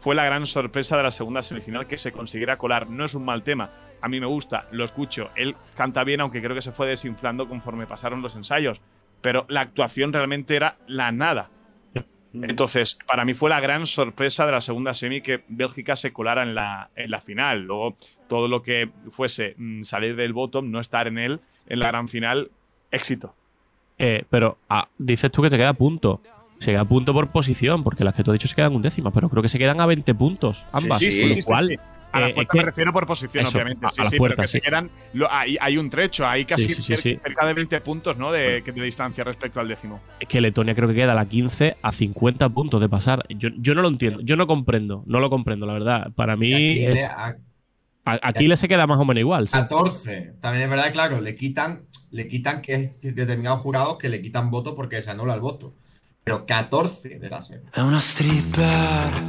[0.00, 2.88] fue la gran sorpresa de la segunda semifinal que se consiguiera colar.
[2.88, 3.70] No es un mal tema.
[4.00, 5.30] A mí me gusta, lo escucho.
[5.36, 8.80] Él canta bien, aunque creo que se fue desinflando conforme pasaron los ensayos.
[9.20, 11.50] Pero la actuación realmente era la nada.
[12.32, 16.42] Entonces, para mí fue la gran sorpresa de la segunda semi que Bélgica se colara
[16.42, 17.62] en la, en la final.
[17.62, 17.96] Luego,
[18.28, 22.06] todo lo que fuese mm, salir del bottom, no estar en él en la gran
[22.06, 22.50] final,
[22.90, 23.34] éxito.
[23.98, 26.20] eh, pero ah, dices tú que se queda punto.
[26.58, 28.82] Se queda a punto por posición, porque las que tú has dicho se quedan un
[28.82, 30.98] décima, pero creo que se quedan a 20 puntos ambas.
[30.98, 31.76] sí, sí, con lo sí, cual, sí.
[32.10, 33.84] A las eh, puertas que- me refiero por posición, Eso, obviamente.
[33.84, 34.58] a- sí, a las sí, puertas, pero que sí.
[34.58, 34.90] se quedan.
[35.12, 37.18] lo- hay, hay un trecho, hay casi Sí, sí, sí, cer- sí.
[37.22, 38.32] cerca de 20 puntos ¿no?
[38.32, 40.00] de, distancia respecto al décimo.
[40.18, 43.24] es que Letonia creo que queda a la 15 a 50 puntos de pasar.
[43.28, 46.10] Yo, yo no lo entiendo, yo no comprendo, no lo comprendo, la verdad.
[46.14, 47.36] Para mí, Aquí es, a-
[48.06, 49.46] a- aquí le se queda más o menos igual.
[49.46, 49.52] sí.
[49.52, 50.32] 14.
[50.40, 54.50] También es verdad, claro, le quitan, le quitan que es determinados jurados que le quitan
[54.50, 55.74] voto porque se anula el voto.
[56.28, 57.62] Pero 14 de la serie.
[57.72, 59.22] È una stripper,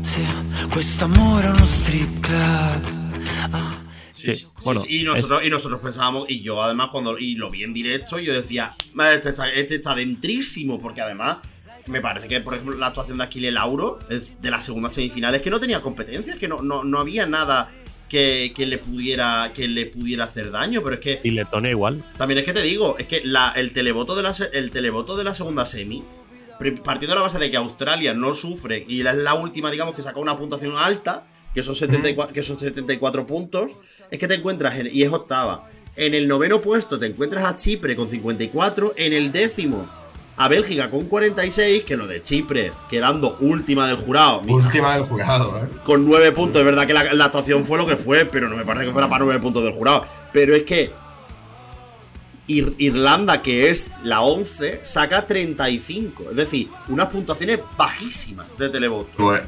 [0.00, 0.24] sì,
[0.70, 3.20] quest'amore è uno strip club.
[3.50, 3.84] Ah.
[4.14, 7.50] Sí, Sí, bueno, sí, y, nosotros, y nosotros pensábamos, y yo además cuando y lo
[7.50, 11.38] vi en directo, yo decía, "Madre, este está, este está dentrísimo, porque además
[11.86, 15.42] me parece que, por ejemplo, la actuación de Aquile Lauro es de las segundas semifinales
[15.42, 17.68] que no tenía competencias, que no, no, no había nada
[18.08, 22.02] que, que le pudiera que le pudiera hacer daño, pero es que Y Letonia igual.
[22.16, 25.24] también es que te digo, es que la, el, televoto de la, el televoto de
[25.24, 26.02] la segunda semi,
[26.84, 30.02] partiendo de la base de que Australia no sufre y es la última, digamos, que
[30.02, 33.76] saca una puntuación alta, que son 74, que son 74 puntos,
[34.10, 35.68] es que te encuentras, en- y es octava.
[35.96, 39.86] En el noveno puesto te encuentras a Chipre con 54, en el décimo
[40.38, 45.58] a Bélgica con 46, que lo de Chipre quedando última del jurado, Última del jurado,
[45.64, 45.68] ¿eh?
[45.84, 46.58] con 9 puntos.
[46.60, 48.92] Es verdad que la, la actuación fue lo que fue, pero no me parece que
[48.92, 50.04] fuera para 9 puntos del jurado.
[50.34, 50.92] Pero es que
[52.48, 56.30] Ir- Irlanda, que es la 11, saca 35.
[56.30, 59.10] Es decir, unas puntuaciones bajísimas de televoto.
[59.16, 59.42] Pues,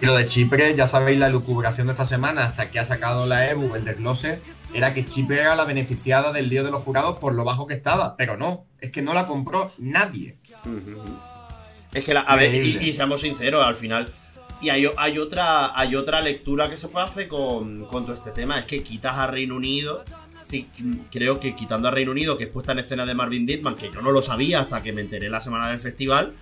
[0.00, 3.26] Y lo de Chipre, ya sabéis la lucubración de esta semana, hasta que ha sacado
[3.26, 4.40] la EBU el desglose,
[4.74, 7.74] era que Chipre era la beneficiada del lío de los jurados por lo bajo que
[7.74, 8.16] estaba.
[8.16, 10.36] Pero no, es que no la compró nadie.
[11.92, 14.10] Es que, la, a ver, y, seamos sinceros, al final.
[14.62, 18.30] Y hay, hay otra, hay otra lectura que se puede hacer con, con todo este
[18.30, 18.58] tema.
[18.58, 20.04] Es que quitas a Reino Unido.
[21.10, 23.90] Creo que quitando a Reino Unido, que es puesta en escena de Marvin Dittman, que
[23.92, 26.34] yo no lo sabía hasta que me enteré la semana del festival.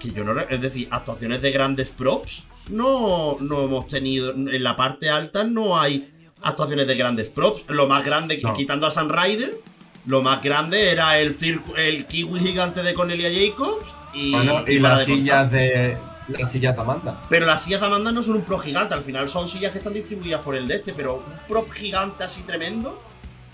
[0.00, 0.38] Que yo no.
[0.40, 2.44] Es decir, actuaciones de grandes props.
[2.68, 4.32] No, no hemos tenido.
[4.32, 6.12] En la parte alta no hay
[6.42, 7.64] actuaciones de grandes props.
[7.68, 8.52] Lo más grande, No.
[8.52, 9.58] quitando a Rider,
[10.06, 13.94] lo más grande era el, circo, el kiwi gigante de Cornelia Jacobs.
[14.14, 15.98] Y, Bueno, y, las sillas de.
[16.28, 17.22] Las sillas de Amanda.
[17.28, 19.78] Pero las sillas de Amanda no son un prop gigante, al final son sillas que
[19.78, 23.00] están distribuidas por el de este, pero un prop gigante así tremendo.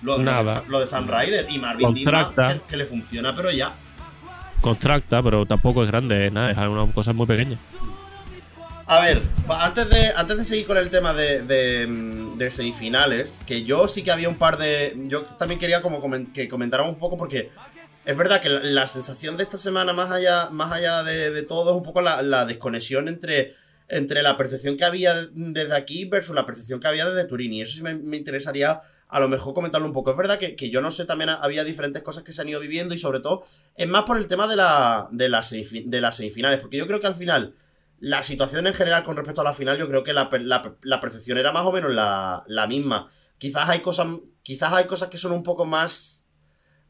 [0.02, 0.64] Lo, Nada.
[0.68, 2.54] Lo de Sun Rider y Marvin Contracta.
[2.54, 3.74] que, que le funciona, pero ya.
[4.60, 7.56] Contracta, pero tampoco es grande, es nada, es una cosa muy pequeña.
[8.86, 11.86] A ver, antes de, antes de seguir con el tema de, de,
[12.36, 14.92] de semifinales, que yo sí que había un par de.
[15.06, 17.50] Yo también quería como que comentáramos un poco porque
[18.04, 21.42] es verdad que la, la sensación de esta semana, más allá, más allá de, de
[21.42, 23.54] todo, es un poco la, la desconexión entre,
[23.88, 27.52] entre la percepción que había desde aquí versus la percepción que había desde Turín.
[27.52, 28.80] Y eso sí me, me interesaría
[29.12, 30.10] a lo mejor comentarlo un poco.
[30.10, 32.48] Es verdad que, que yo no sé, también ha- había diferentes cosas que se han
[32.48, 33.44] ido viviendo y sobre todo
[33.76, 37.06] es más por el tema de, la, de, de las semifinales, porque yo creo que
[37.06, 37.54] al final
[38.00, 41.00] la situación en general con respecto a la final, yo creo que la, la- la
[41.00, 43.08] percepción era más o menos la, la misma.
[43.38, 44.08] Quizás hay cosas.
[44.42, 46.26] Quizás hay cosas que son un poco más.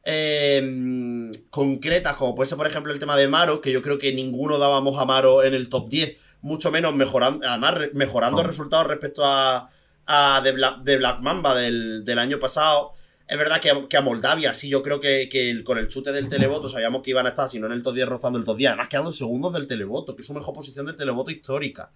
[0.04, 4.12] eh, concretas, como puede ser, por ejemplo, el tema de Maro, que yo creo que
[4.12, 8.48] ninguno dábamos a Maro en el top 10, mucho menos mejorando, además mejorando No.
[8.48, 9.70] resultados respecto a,
[10.06, 10.52] a The,
[10.98, 12.92] Black, Mamba del, del año pasado.
[13.28, 15.88] Es verdad que a, que a Moldavia, sí, yo creo que, que el- con el
[15.88, 18.38] chute del televoto sabíamos que iban a estar, si no en el top 10, rozando
[18.38, 18.68] el top 10.
[18.70, 21.90] Además, quedando segundos del televoto, que es su mejor posición del televoto histórica.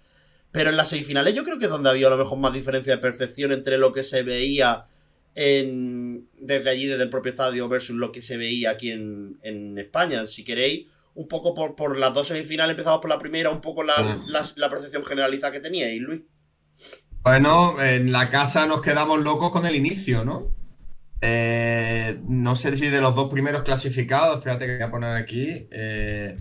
[0.52, 2.94] Pero en las semifinales yo creo que es donde había a lo mejor más diferencia
[2.94, 4.86] de percepción entre lo que se veía
[5.34, 9.76] en, desde allí, desde el propio estadio, versus lo que se veía aquí en, en
[9.78, 10.26] España.
[10.26, 13.82] Si queréis, un poco por, por las dos semifinales, empezamos por la primera, un poco
[13.82, 14.28] la, Mm.
[14.28, 16.22] la, la percepción generalizada que teníais, Luis.
[17.26, 20.52] Bueno, en la casa nos quedamos locos con el inicio, ¿no?
[21.20, 25.66] Eh, no sé si de los dos primeros clasificados, espérate que voy a poner aquí,
[25.72, 26.38] eh,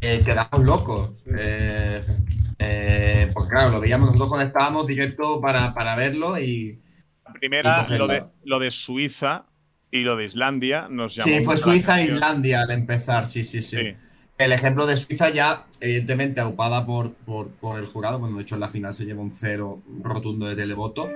[0.00, 1.22] eh, quedamos locos.
[1.24, 6.82] Porque Claro, lo veíamos nosotros cuando estábamos directo para, para verlo y.
[7.24, 9.46] La primera, Y lo de, lo de Suiza
[9.92, 11.28] y lo de Islandia nos llamó.
[11.28, 12.06] Sí, fue Suiza e.
[12.06, 13.76] Islandia al empezar, sí, sí, sí.
[13.76, 13.96] Sí.
[14.44, 18.56] El ejemplo de Suiza ya, evidentemente, aupada por, por, por el jurado, bueno, de hecho
[18.56, 21.08] en la final se lleva un cero rotundo de televoto.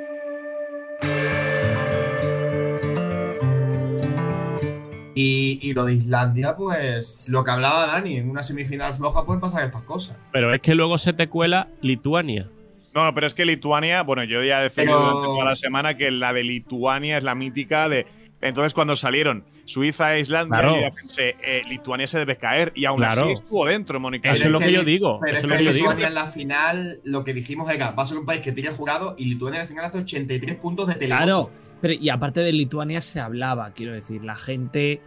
[5.15, 9.41] Y, y lo de Islandia, pues lo que hablaba Dani, en una semifinal floja pueden
[9.41, 10.17] pasar estas cosas.
[10.33, 12.49] Pero es que luego se te cuela Lituania.
[12.95, 15.57] No, no, pero es que Lituania, bueno, yo ya he defendido Pero- durante toda la
[15.57, 18.07] semana que la de Lituania es la mítica de.
[18.41, 20.81] Entonces, cuando salieron Suiza e Islandia, Claro.
[20.81, 22.73] yo pensé, eh, Lituania se debe caer.
[22.77, 23.23] Y aún Claro.
[23.23, 24.31] así estuvo dentro, Mónica.
[24.31, 25.87] Eso es lo que yo digo, Pero eso es es lo que que yo digo.
[25.89, 28.69] Lituania en la final, lo que dijimos era, va a ser un país que tire
[28.71, 31.25] jurado y Lituania en la final hace 83 puntos de televoto.
[31.25, 35.01] Claro, pero y aparte de Lituania se hablaba, quiero decir, la gente,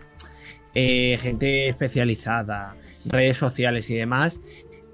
[0.74, 2.76] eh, gente especializada,
[3.06, 4.40] redes sociales y demás.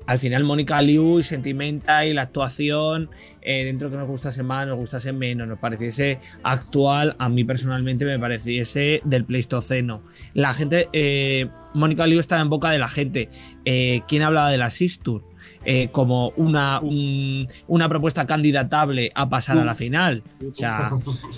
[0.07, 3.09] Al final, Mónica Liu y Sentimenta y la actuación,
[3.41, 8.05] eh, dentro que nos gustase más, nos gustase menos, nos pareciese actual, a mí personalmente
[8.05, 10.01] me pareciese del Pleistoceno.
[10.33, 13.29] La gente, eh, Mónica Liu estaba en boca de la gente.
[13.65, 15.23] Eh, ¿Quién hablaba de la Sistur?
[15.65, 20.23] Eh, como una, un- una propuesta candidatable a pasar a la final.
[20.49, 20.89] O sea,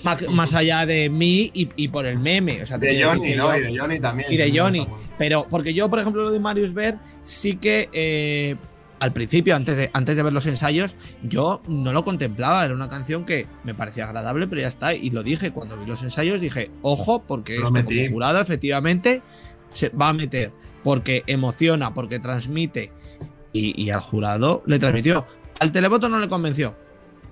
[0.04, 2.62] más, más allá de mí y, y por el meme.
[2.62, 3.56] O sea, De Johnny, ¿no?
[3.56, 4.32] Y de Johnny también.
[4.32, 4.86] y de Johnny.
[5.18, 8.56] Pero, porque yo, por ejemplo, lo de Marius Ver, sí que eh,
[9.00, 12.64] al principio, antes de, antes de ver los ensayos, yo no lo contemplaba.
[12.64, 14.94] Era una canción que me parecía agradable, pero ya está.
[14.94, 17.96] Y lo dije cuando vi los ensayos, dije, ojo, porque metí.
[18.04, 19.22] como jurado, efectivamente,
[19.72, 20.52] se va a meter.
[20.84, 22.92] Porque emociona, porque transmite.
[23.52, 25.26] Y, y al jurado le transmitió.
[25.58, 26.74] Al televoto no le convenció.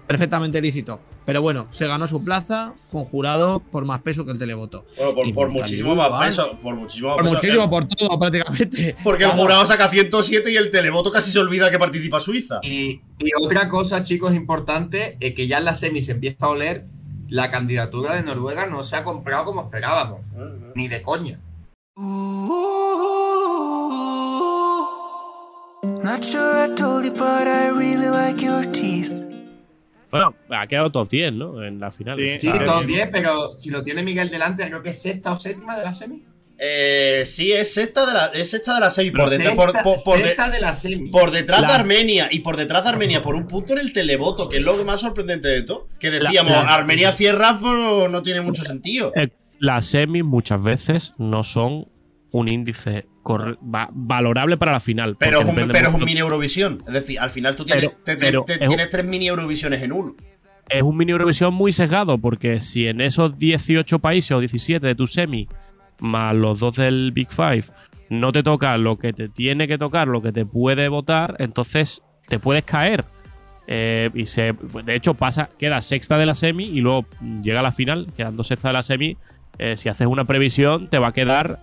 [0.07, 1.01] Perfectamente lícito.
[1.27, 4.87] Pero bueno, se ganó su plaza con jurado por más peso que el televoto.
[4.97, 6.27] Bueno, por, muchísimo más igual.
[6.27, 6.59] peso.
[6.63, 7.35] Por muchísimo más Por peso.
[7.37, 8.97] muchísimo, El- por todo, prácticamente.
[9.05, 12.61] Porque el jurado saca 107 y el televoto casi se olvida que participa Suiza.
[12.63, 16.49] Y, y otra cosa, chicos, importante, es que ya en la semi se empieza a
[16.49, 16.87] oler,
[17.29, 20.21] la candidatura de Noruega no se ha comprado como esperábamos,
[20.75, 21.39] ni de coña.
[30.11, 31.63] Bueno, ha quedado top 10, ¿no?
[31.63, 32.19] En la final.
[32.19, 32.41] Sí.
[32.41, 32.87] Sí, top bien.
[32.87, 35.95] 10, pero si lo tiene Miguel delante, creo que es sexta o séptima de la
[35.95, 36.25] semi.
[36.61, 39.11] Eh, sí, es sexta de la, es sexta de la semi.
[39.13, 41.11] Por, Sexta- por- por de- sexta de la semi.
[41.11, 42.29] por detrás de Armenia.
[42.33, 45.01] Y por detrás de Armenia, por un punto en el televoto, que es lo más
[45.01, 45.87] sorprendente de todo.
[46.01, 49.13] Que decíamos, la- Armenia cierra, pero no tiene mucho sentido.
[49.15, 49.29] Eh,
[49.61, 51.87] Las semis muchas veces no son
[52.33, 55.17] un índice va- valorable para la final.
[55.19, 56.83] Pero es un, depende pero es un mucho- mini Eurovisión.
[56.87, 59.05] Es decir, al final tú tienes, Pero- te- te- pero te- es un- tienes tres
[59.07, 60.15] mini Eurovisiones en uno.
[60.71, 64.95] es un mini Eurovisión muy sesgado, porque si en esos 18 países o 17 de
[64.95, 65.49] tu semi,
[66.01, 67.65] más los dos del Big Five,
[68.11, 72.03] no te toca lo que te tiene que tocar, lo que te puede votar, entonces
[72.29, 73.05] te puedes caer.
[73.67, 74.55] Eh, y se,
[74.85, 77.05] de hecho, pasa, queda sexta de la semi y luego
[77.43, 79.17] llega a la final, quedando sexta de la semi.
[79.61, 81.59] eh, si haces una previsión, te va a quedar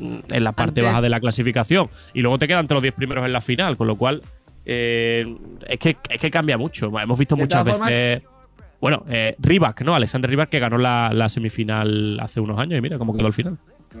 [0.00, 1.88] en la parte Antes- baja de la clasificación.
[2.14, 4.22] Y luego te quedan entre los 10 primeros en la final, con lo cual
[4.64, 5.24] eh,
[5.68, 6.86] es, que, es que cambia mucho.
[6.98, 8.22] Hemos visto De muchas formas- veces.
[8.80, 9.94] Bueno, eh, Rybak, ¿no?
[9.94, 13.34] Alexander Rybak que ganó la, la semifinal hace unos años y mira cómo quedó el
[13.34, 13.58] final.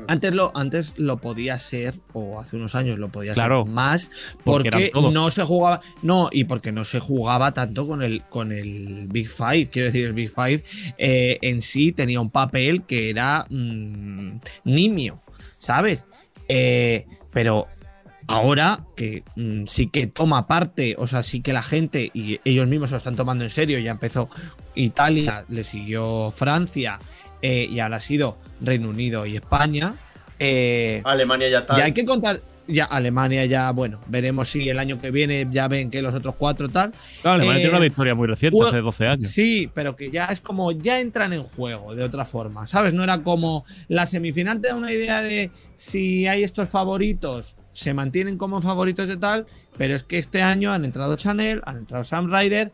[0.08, 3.64] Antes lo, antes lo podía ser, o hace unos años lo podía Claro.
[3.64, 4.10] ser más,
[4.44, 5.80] Porque no se jugaba.
[6.02, 9.68] No, y porque no se jugaba tanto con el, con el Big Five.
[9.70, 10.62] Quiero decir, el Big Five
[10.96, 15.18] eh, en sí tenía un papel que era mm, nimio,
[15.60, 16.06] ¿sabes?
[16.48, 17.66] Eh, pero
[18.26, 22.66] ahora que mm, sí que toma parte, o sea, sí que la gente y ellos
[22.66, 24.28] mismos se lo están tomando en serio, ya empezó
[24.74, 26.98] Italia, le siguió Francia
[27.42, 29.94] eh, y ahora ha sido Reino Unido y España.
[30.38, 31.76] eh, Alemania ya está.
[31.76, 32.40] ya hay que contar,
[32.70, 36.34] ya Alemania ya, bueno, veremos si el año que viene ya ven que los otros
[36.36, 36.92] cuatro tal.
[37.22, 39.30] Claro, Alemania Eh, tiene una victoria muy reciente, hace 12 años.
[39.30, 42.94] Sí, pero que ya es como, ya entran en juego de otra forma, ¿sabes?
[42.94, 47.94] No era como la semifinal te da una idea de si hay estos favoritos, se
[47.94, 49.46] mantienen como favoritos de tal,
[49.78, 52.72] pero es que este año han entrado Chanel, han entrado Sam Ryder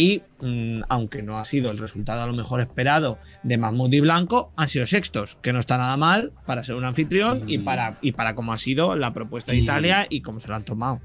[0.00, 3.98] y mm, aunque no ha sido el resultado a lo mejor esperado de Mahmoud y
[3.98, 7.98] Blanco, han sido sextos, que no está nada mal para ser un anfitrión y para
[8.00, 10.64] y para cómo ha sido la propuesta de Y- Italia y cómo se lo han
[10.64, 11.00] tomado.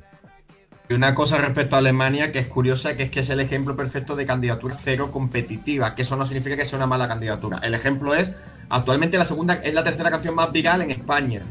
[0.90, 3.76] Y una cosa respecto a Alemania que es curiosa, que es que es el ejemplo
[3.76, 7.58] perfecto de candidatura cero competitiva, que eso no significa que sea una mala candidatura.
[7.64, 8.32] El ejemplo es,
[8.70, 11.42] actualmente la segunda es la tercera canción más viral en España.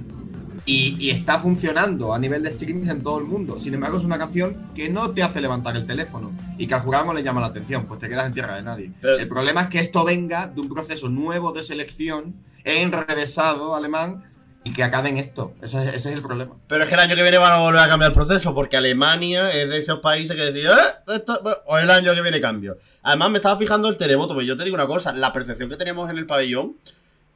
[0.64, 3.58] Y, y está funcionando a nivel de streamings en todo el mundo.
[3.58, 6.80] Sin embargo, es una canción que no te hace levantar el teléfono y que al
[6.82, 8.92] jurado no le llama la atención, pues te quedas en tierra de nadie.
[9.00, 14.24] Pero- el problema es que esto venga de un proceso nuevo de selección enrevesado alemán
[14.64, 15.54] y que acaben esto.
[15.60, 16.54] Ese, es- ese es el problema.
[16.68, 18.76] Pero es que el año que viene van a volver a cambiar el proceso, porque
[18.76, 20.70] Alemania es de esos países que deciden,
[21.08, 22.78] "Eh, esto- o el año que viene cambio.
[23.02, 25.76] Además, me estaba fijando el televoto, pero yo te digo una cosa, la percepción que
[25.76, 26.76] teníamos en el pabellón,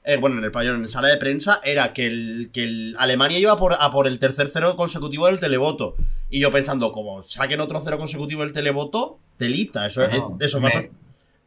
[0.07, 2.97] eh, bueno, en el pabellón, en la sala de prensa, era que, el, que el
[2.99, 5.97] Alemania iba por, a por el tercer cero consecutivo del televoto.
[6.31, 10.91] Y yo pensando, como saquen otro cero consecutivo del televoto, telita, eso, es, eso, me-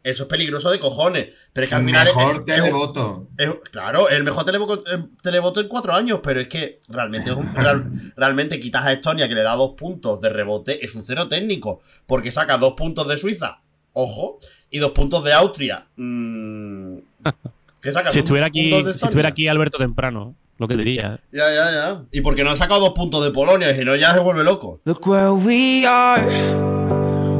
[0.03, 1.34] eso es peligroso de cojones.
[1.51, 2.07] Pero es que al El final...
[2.07, 3.28] es- mejor es- televoto.
[3.38, 4.84] es- claro, el mejor televoto,
[5.22, 9.28] televoto en cuatro años, pero es que realmente, es un- real- realmente quitas a Estonia
[9.28, 13.07] que le da dos puntos de rebote, es un cero técnico, porque saca dos puntos
[13.07, 13.62] de Suiza,
[13.93, 14.39] ojo,
[14.70, 15.88] y dos puntos de Austria.
[15.97, 16.97] Mm,
[17.82, 18.13] ¿Qué sacas?
[18.13, 21.15] Si ¿Un- estuviera aquí, si estuviera aquí Alberto temprano, lo que diría.
[21.21, 21.25] ¿eh?
[21.32, 22.03] Ya, ya, ya.
[22.11, 23.73] ¿Y porque no ha sacado dos puntos de Polonia?
[23.73, 24.82] Si no, ya se vuelve loco.
[24.86, 26.25] Look where we are.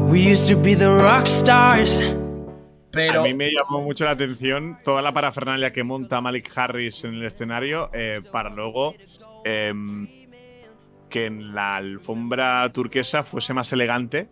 [0.08, 2.04] We used to be the rock stars.
[2.92, 7.04] Pero, A mí me llamó mucho la atención toda la parafernalia que monta Malik Harris
[7.04, 8.94] en el escenario eh, para luego
[9.44, 10.08] em,
[11.08, 14.28] que en la alfombra turquesa fuese más elegante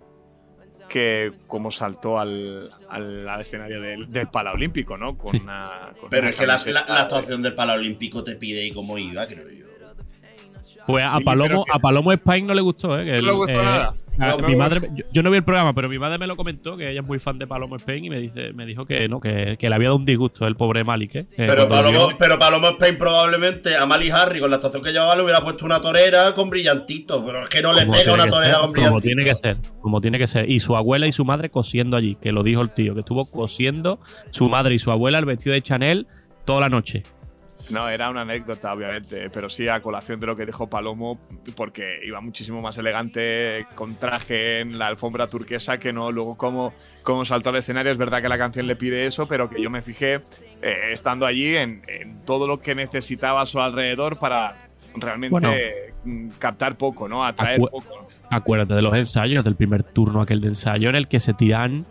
[0.88, 5.16] que como saltó al, al- al escenario del, del Palaolímpico, ¿no?
[5.16, 8.64] Con una, con pero una es que la, la- la actuación del Paralímpico te pide
[8.64, 9.66] y cómo iba, creo yo.
[10.88, 13.04] Pues a Sí, Palomo, que- a Palomo Spain no le gustó, ¿eh?
[13.04, 13.94] Que No él, le gustó eh, nada.
[14.18, 16.26] a- No, mi no, madre, yo, yo no vi el programa, pero mi madre me
[16.26, 18.84] lo comentó, que ella es muy fan de Palomo Spain y me dice, me dijo
[18.86, 21.26] que no, que, que le había dado un disgusto el pobre Malik, ¿eh?
[21.36, 24.90] Que Pero Palomo, vio- pero Palomo Spain probablemente a Mali Harry con la actuación que
[24.92, 28.14] llevaba le hubiera puesto una torera con brillantito, pero es que no le como pega
[28.14, 29.00] una torera ser, con Como brillantito.
[29.06, 30.50] tiene que ser, como tiene que ser.
[30.50, 33.30] Y su abuela y su madre cosiendo allí, que lo dijo el tío, que estuvo
[33.30, 36.06] cosiendo su madre y su abuela el vestido de Chanel
[36.44, 37.02] toda la noche.
[37.70, 41.18] No, era una anécdota, obviamente, pero sí a colación de lo que dijo Palomo,
[41.56, 46.72] porque iba muchísimo más elegante con traje en la alfombra turquesa que no luego como,
[47.02, 47.92] como saltó al escenario.
[47.92, 50.20] Es verdad que la canción le pide eso, pero que yo me fijé,
[50.62, 54.54] eh, estando allí, en, en todo lo que necesitaba a su alrededor para
[54.94, 55.38] realmente
[56.04, 56.28] Bueno.
[56.28, 57.24] mm, captar poco, ¿no?
[57.24, 58.08] Atraer Acu- poco.
[58.30, 61.86] Acuérdate de los ensayos, del primer turno aquel de ensayo en el que se tiran,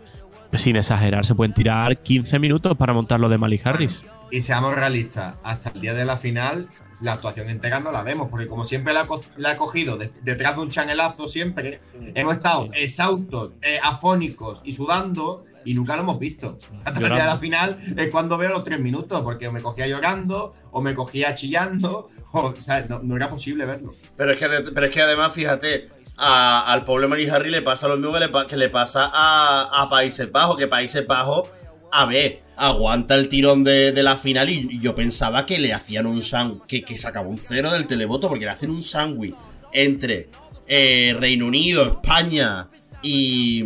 [0.54, 4.04] sin exagerar, se pueden tirar 15 minutos para montar lo de Malik Harris.
[4.30, 6.68] Y seamos realistas, hasta el día de la final,
[7.00, 10.10] la actuación entera no la vemos, porque como siempre la, co- la ha cogido de-
[10.22, 11.80] detrás de un chanelazo, siempre
[12.14, 16.58] hemos estado exhaustos, eh, afónicos y sudando, y nunca lo hemos visto.
[16.84, 19.86] Hasta el día de la final es cuando veo los tres minutos, porque me cogía
[19.86, 23.94] llorando, o me cogía chillando, o, sea, no, no era posible verlo.
[24.16, 27.86] Pero es que, pero es que además, fíjate, a- al pobre Mali Harry le pasa
[27.88, 31.48] lo mismo que le, que le pasa a, a Países Bajos, que Países Bajos,
[31.92, 36.06] a ver, aguanta el tirón de, de la final y, yo pensaba que le hacían
[36.06, 39.34] un sándwich, que, que sacaba un cero del televoto, porque le hacen un sándwich
[39.72, 40.28] entre
[40.66, 42.68] eh, Reino Unido, España
[43.02, 43.64] y...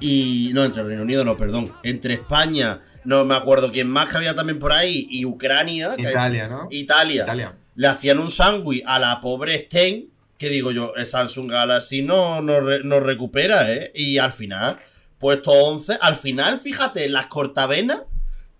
[0.00, 1.72] Y no, entre Reino Unido no, perdón.
[1.82, 5.96] Entre España, no me acuerdo quién más que había también por ahí, y Ucrania.
[5.98, 6.68] Italia, ¿no?
[6.70, 7.56] Italia Italia.
[7.74, 12.40] le hacían un sándwich a la pobre Stein, que digo yo, el Samsung Galaxy no,
[12.40, 13.90] no, no recupera, ¿eh?
[13.92, 14.76] Y al final,
[15.18, 18.02] puesto 11, al final, fíjate, las cortavenas,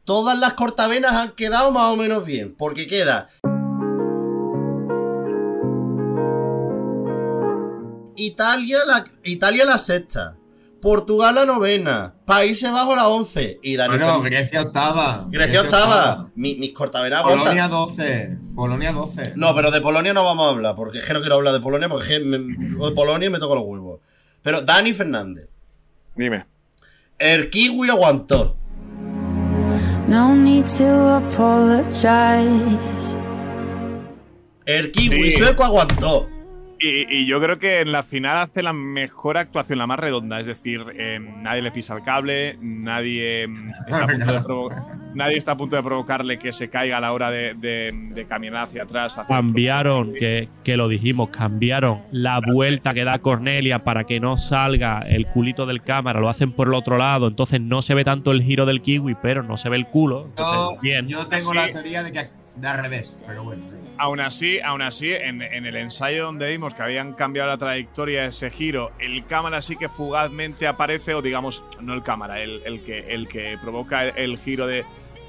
[0.05, 3.27] todas las cortavenas han quedado más o menos bien, porque queda...
[8.17, 10.37] Italia la, Italia la sexta,
[10.83, 15.25] Portugal la novena, Países Bajos la once y Dani Bueno, Grecia octava.
[15.29, 16.29] Grecia octava.
[16.35, 17.23] Mi- mis cortavenas.
[17.23, 18.39] Polonia 12.
[18.57, 19.35] Polonia 12.
[19.37, 21.61] No, pero de Polonia no vamos a hablar, porque es que no quiero hablar de
[21.61, 24.01] Polonia, porque es que me- de Polonia me toca los huevos.
[24.43, 25.49] Pero Dani Fernández,
[26.19, 26.45] Dime.
[27.19, 28.57] el kiwi aguantó.
[30.09, 33.17] No need to apologize.
[34.67, 35.39] El kiwi Sí.
[35.39, 36.29] sueco aguantó.
[36.81, 40.39] Y, y yo creo que en la final hace la mejor actuación, la más redonda.
[40.39, 43.49] Es decir, eh, nadie le pisa el cable, nadie,
[43.89, 47.01] está a punto de provo- nadie está a punto de provocarle que se caiga a
[47.01, 49.19] la hora de, de- de caminar hacia atrás.
[49.19, 54.37] hacia- Cambiaron, que, que lo dijimos, cambiaron la vuelta que da Cornelia para que no
[54.37, 58.05] salga el culito del cámara, lo hacen por el otro lado, entonces no se ve
[58.05, 60.27] tanto el giro del kiwi, pero no se ve el culo.
[60.27, 61.09] Entonces, Yo, bien.
[61.09, 61.57] yo tengo Sí.
[61.57, 63.63] la teoría de que de al revés, pero bueno.
[63.99, 68.29] Aún así, aún así en, el ensayo donde vimos que habían cambiado la trayectoria de
[68.29, 73.13] ese giro, el cámara sí que fugazmente aparece, o digamos, no el cámara, el, que,
[73.13, 74.85] el que provoca el, giro de,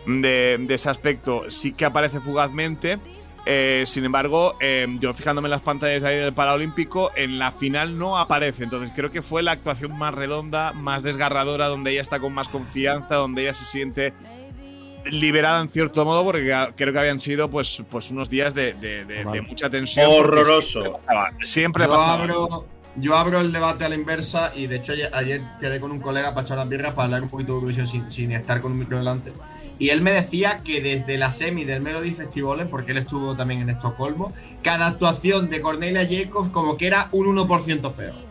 [0.06, 3.00] de, ese aspecto sí que aparece fugazmente.
[3.46, 7.98] Eh, sin embargo, eh, yo fijándome en las pantallas ahí del Paralímpico, en la final
[7.98, 8.66] no aparece.
[8.66, 12.50] Entonces creo que fue la actuación más redonda, más desgarradora, donde ella está con más
[12.50, 14.14] confianza, donde ella se siente
[15.06, 19.06] liberada en cierto modo, porque creo que habían sido pues, pues unos días de, de-
[19.06, 20.06] de- de mucha tensión.
[20.12, 20.82] Horroroso.
[20.82, 21.32] Siempre pasaba.
[21.44, 22.14] Siempre Yo pasaba.
[22.24, 25.92] abro, yo abro el debate a la inversa y de hecho ayer, ayer quedé con
[25.92, 28.62] un colega para echar las birras para hablar un poquito de Eurovisión sin, sin estar
[28.62, 29.32] con un micro delante.
[29.78, 33.62] Y él me decía que desde la semi del Melody Festival, porque él estuvo también
[33.62, 38.29] en Estocolmo, cada actuación de Cornelia Jacobs como que era un 1% peor.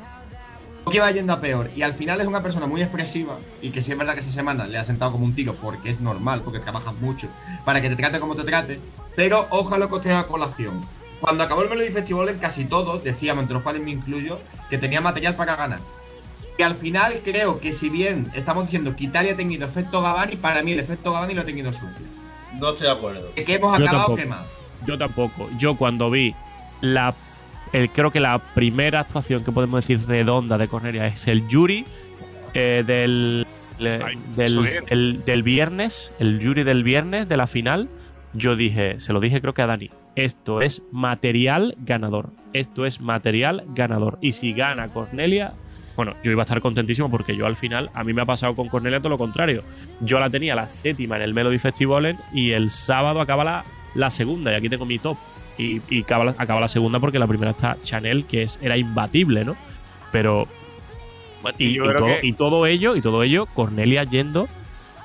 [0.91, 1.71] Que iba yendo a peor.
[1.75, 4.31] Y al final es una persona muy expresiva y que sí es verdad que esa
[4.31, 7.29] semana le ha sentado como un tiro porque es normal, porque trabajas mucho,
[7.65, 8.81] para que te trate como te trate.
[9.17, 10.85] Pero ojalá que os traiga a colación.
[11.21, 14.39] Cuando acabó el Melody Festival, casi todos decíamos, entre los cuales me incluyo,
[14.71, 15.81] que tenía material para ganar.
[16.59, 20.37] Y al final creo que si bien estamos diciendo que Italia ha tenido efecto Gavani,
[20.37, 22.07] para mí el efecto Gavani lo ha tenido Suecia.
[22.59, 23.33] No estoy de acuerdo.
[23.35, 24.47] Que hemos acabado quemados.
[24.87, 25.49] Yo tampoco.
[25.59, 26.35] Yo cuando vi
[26.81, 27.15] la.
[27.73, 31.85] El, creo que la primera actuación que podemos decir redonda de Cornelia es el Yuri
[32.55, 33.47] eh, del,
[33.79, 34.69] le- Ay, del,
[35.27, 36.13] el- viernes.
[36.19, 37.89] El Yuri del viernes de la final.
[38.35, 39.91] Yo dije, se lo dije creo que a Dani.
[40.15, 42.31] Esto es material ganador.
[42.53, 44.19] Esto es material ganador.
[44.21, 45.53] Y si gana Cornelia,
[45.97, 48.55] bueno, yo iba a estar contentísimo porque yo al final, a mí me ha pasado
[48.57, 49.63] con Cornelia todo lo contrario.
[50.01, 53.65] Yo la tenía la séptima en el Melody Festival y el sábado acaba la,
[53.95, 55.17] la segunda y aquí tengo mi top.
[55.59, 58.77] Y, y acaba, la, acaba la segunda porque la primera está Chanel, que es, era
[58.77, 59.57] imbatible, ¿no?
[60.13, 60.47] Pero...
[61.59, 64.49] Y, todo, que- y todo ello, y todo ello, Cornelia yendo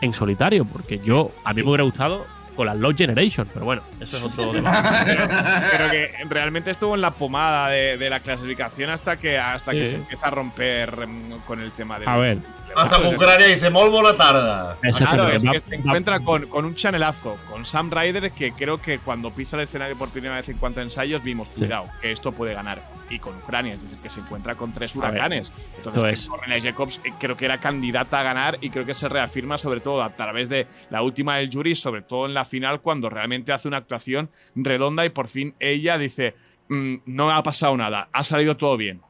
[0.01, 2.25] en solitario, porque yo, a mí me hubiera gustado
[2.55, 5.15] con la Lost Generation, pero bueno, eso es otro debate.
[5.71, 9.85] Pero que realmente estuvo en la pomada de, de la clasificación hasta que hasta que
[9.87, 12.37] se empieza a romper mm, con el tema de A ver,
[12.76, 14.78] Hasta que Ucrania dice, molt bona tarda.
[14.84, 18.82] eso Claro, es que se encuentra con, con un chanelazo, con Sam Ryder, que creo
[18.82, 21.59] que cuando pisa el escenario por primera vez en cuanto a ensayos vimos, Sí.
[21.66, 22.82] cuidado, que esto puede ganar.
[23.09, 25.51] Y con Ucrania, es decir, que se encuentra con tres huracanes.
[25.78, 29.57] Entonces, Cornelia Jacobs eh, creo que era candidata a ganar y creo que se reafirma
[29.59, 33.09] sobre todo a través de la última del jury, sobre todo en la final, cuando
[33.09, 36.34] realmente hace una actuación redonda y por fin ella dice,
[36.70, 39.01] "Mm, no ha pasado nada, ha salido todo bien.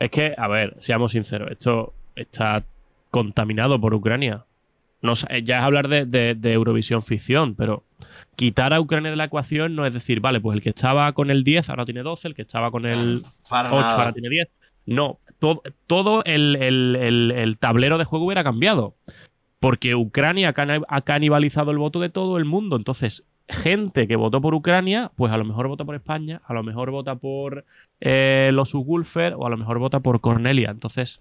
[0.00, 2.64] Es que, a ver, seamos sinceros, esto está
[3.10, 4.44] contaminado por Ucrania.
[5.02, 7.84] No, ya es hablar de, de- de Eurovisión ficción, pero
[8.36, 11.30] quitar a Ucrania de la ecuación no es decir, vale, pues el que estaba con
[11.30, 13.94] el 10 ahora tiene 12, el que estaba con el Para 8 nada.
[13.94, 14.48] ahora tiene 10.
[14.86, 18.94] No, todo, todo el, el- el- el tablero de juego hubiera cambiado.
[19.58, 20.54] Porque Ucrania
[20.88, 22.76] ha canibalizado el voto de todo el mundo.
[22.76, 26.62] Entonces, gente que votó por Ucrania, pues a lo mejor vota por España, a lo
[26.62, 27.64] mejor vota por
[28.00, 30.70] eh, los Subwoofer o a lo mejor vota por Cornelia.
[30.70, 31.20] Entonces,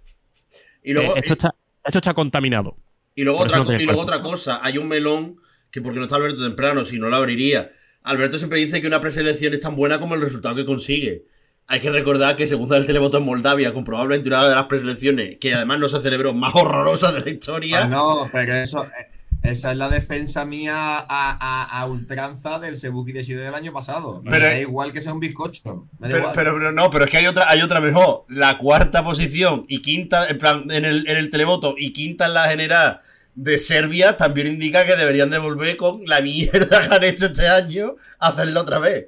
[0.83, 2.77] Y luego, eh, esto, está, esto está contaminado.
[3.15, 5.37] y luego, otra, no y luego otra cosa, hay un melón
[5.71, 7.69] que porque no está Alberto temprano, si no lo abriría.
[8.03, 11.25] Alberto siempre dice que una preselección es tan buena como el resultado que consigue.
[11.67, 15.37] Hay que recordar que segunda del televoto en Moldavia, con probablemente una de las preselecciones
[15.37, 17.83] que además no se celebró más horrorosa de la historia.
[17.83, 19.07] Ah, no, pero eso, eh,
[19.41, 24.21] esa es la defensa mía a, a, a ultranza del Sebuki Decide del año pasado.
[24.23, 25.87] Me da igual que sea un bizcocho.
[25.99, 26.31] Me da Pero, igual.
[26.35, 28.25] pero, pero no, pero es que hay otra, hay otra mejor.
[28.27, 32.33] La cuarta posición y quinta, en plan, en el, en el televoto y quinta en
[32.33, 33.01] la general
[33.35, 37.47] de Serbia también indica que deberían de volver con la mierda que han hecho este
[37.47, 39.07] año a hacerlo otra vez.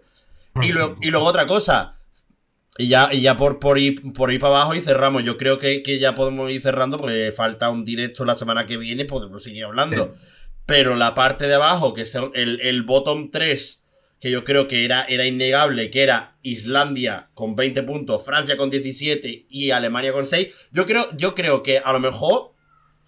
[0.62, 1.96] Y luego otra cosa.
[2.82, 5.24] Y ya, y ya por, por, ir, por ir para abajo y cerramos.
[5.24, 8.78] Yo creo que, que ya podemos ir cerrando porque falta un directo la semana que
[8.78, 10.16] viene, podemos seguir hablando.
[10.66, 13.84] Pero la parte de abajo, que es el, el bottom 3,
[14.20, 18.70] que yo creo que era, era innegable, que era Islandia con 20 puntos, Francia con
[18.70, 20.70] 17 y Alemania con 6.
[20.72, 22.54] Yo creo, yo creo que a lo mejor,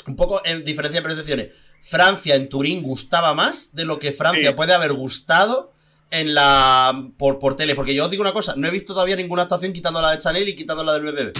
[0.07, 4.49] un poco en diferencia de percepciones, Francia en Turín gustaba más de lo que Francia
[4.49, 4.55] Sí.
[4.55, 5.72] puede haber gustado
[6.13, 7.75] en la por, por tele.
[7.75, 10.19] Porque yo os digo una cosa, no he visto todavía ninguna actuación quitando la de
[10.19, 11.33] Chanel y quitando la del BBB.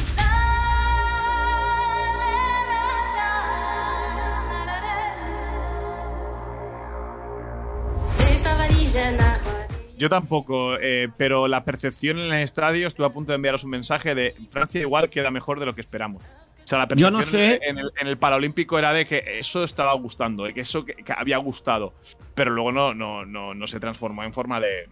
[10.04, 13.70] Yo tampoco, eh, pero la percepción en el estadio, estuve a punto de enviaros un
[13.70, 16.22] mensaje de Francia igual queda mejor de lo que esperamos.
[16.22, 17.62] O sea, la Yo percepción no sé.
[17.64, 20.96] en el, en el Paralímpico era de que eso estaba gustando, de que eso que,
[20.96, 21.94] que había gustado,
[22.36, 24.90] pero luego no, no, no, no se transformó en forma de.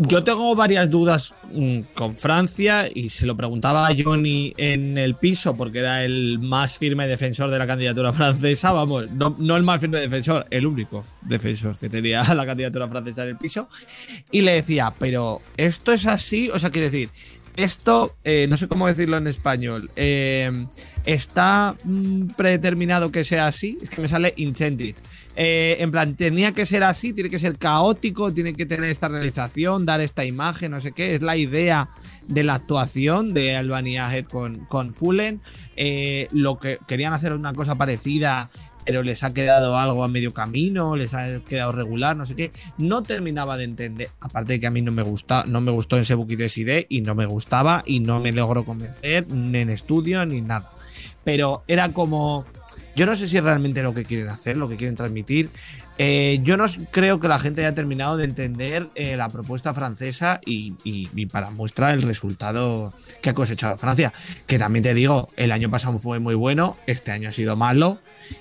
[0.00, 5.14] Yo tengo varias dudas mm, con Francia y se lo preguntaba a Johnny en el
[5.14, 9.62] piso porque era el más firme defensor de la candidatura francesa, vamos, no, no el
[9.62, 13.68] más firme defensor, el único defensor que tenía la candidatura francesa en el piso.
[14.32, 17.10] Y le decía, pero esto es así, o sea, quiere decir,
[17.56, 20.66] esto, eh, no sé cómo decirlo en español, eh,
[21.08, 24.94] está mm, predeterminado que sea así, es que me sale intended.
[25.36, 29.08] Eh, en plan, tenía que ser así, tiene que ser caótico, tiene que tener esta
[29.08, 31.14] realización, dar esta imagen, no sé qué.
[31.14, 31.88] Es la idea
[32.26, 35.40] de la actuación de Albania Head con, con Fullen.
[35.76, 38.50] Eh, lo que querían hacer una cosa parecida
[38.84, 42.52] pero les ha quedado algo a medio camino, les ha quedado regular, no sé qué.
[42.78, 45.98] No terminaba de entender, aparte de que a mí no me gusta, no me gustó
[45.98, 50.24] en Sebuki de y no me gustaba y no me logró convencer ni en estudio
[50.24, 50.70] ni nada.
[51.28, 52.46] Pero era como,
[52.96, 55.50] yo no sé si es realmente lo que quieren hacer, lo que quieren transmitir.
[55.98, 60.40] Eh, yo no creo que la gente haya terminado de entender eh, la propuesta francesa
[60.46, 64.12] y, y- y para muestra el resultado que ha cosechado Francia.
[64.46, 67.98] Que también te digo, el año pasado fue muy bueno, este año ha sido malo.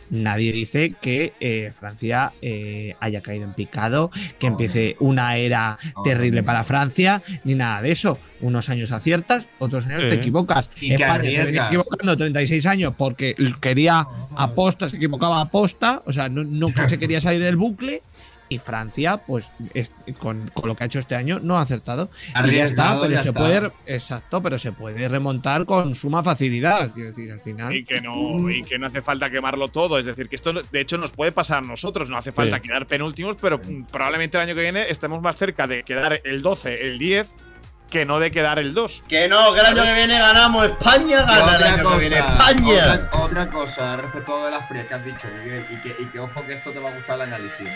[0.10, 6.44] Nadie dice que eh, Francia eh, haya caído en picado, que empiece una era terrible
[6.44, 8.20] para Francia, ni nada de eso.
[8.42, 10.70] Unos años aciertas, otros años te equivocas.
[10.82, 14.06] Y España se venía equivocando 36 años porque quería
[14.36, 18.02] aposta, se equivocaba aposta, o sea, no, no se quería salir del bucle.
[18.50, 22.10] Y Francia, pues es- con, con lo que ha hecho este año, no ha acertado.
[22.46, 23.42] Y ya está, pero ya se está.
[23.42, 23.72] puede.
[23.86, 26.94] Exacto, pero se puede remontar con suma facilidad.
[26.94, 27.76] Quiero decir, al final.
[27.76, 30.00] Y que, no, y que no hace falta quemarlo todo.
[30.00, 32.10] Es decir, que esto de hecho nos puede pasar a nosotros.
[32.10, 32.62] No hace falta Sí.
[32.62, 33.60] quedar penúltimos, pero
[33.92, 37.34] probablemente el año que viene estemos más cerca de quedar el 12, el 10,
[37.90, 39.04] que no de quedar el 2.
[39.08, 40.66] Que no, que el año que viene ganamos.
[40.66, 42.20] España gana el otra año que viene.
[42.20, 42.94] cosa, España.
[42.94, 46.20] Otra, otra cosa respecto de las pre que has dicho, Miguel, y que, y que
[46.20, 47.68] ojo que esto te va a gustar el análisis.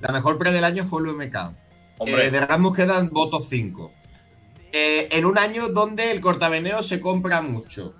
[0.00, 1.36] La mejor pre del año fue el UMK.
[1.98, 2.26] Hombre.
[2.26, 3.92] Eh, de Rasmus quedan votos 5.
[4.72, 7.94] en un año donde el cortaveneo se compra mucho.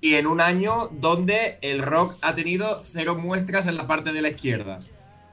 [0.00, 4.22] Y en un año donde el rock ha tenido cero muestras en la parte de
[4.22, 4.80] la izquierda.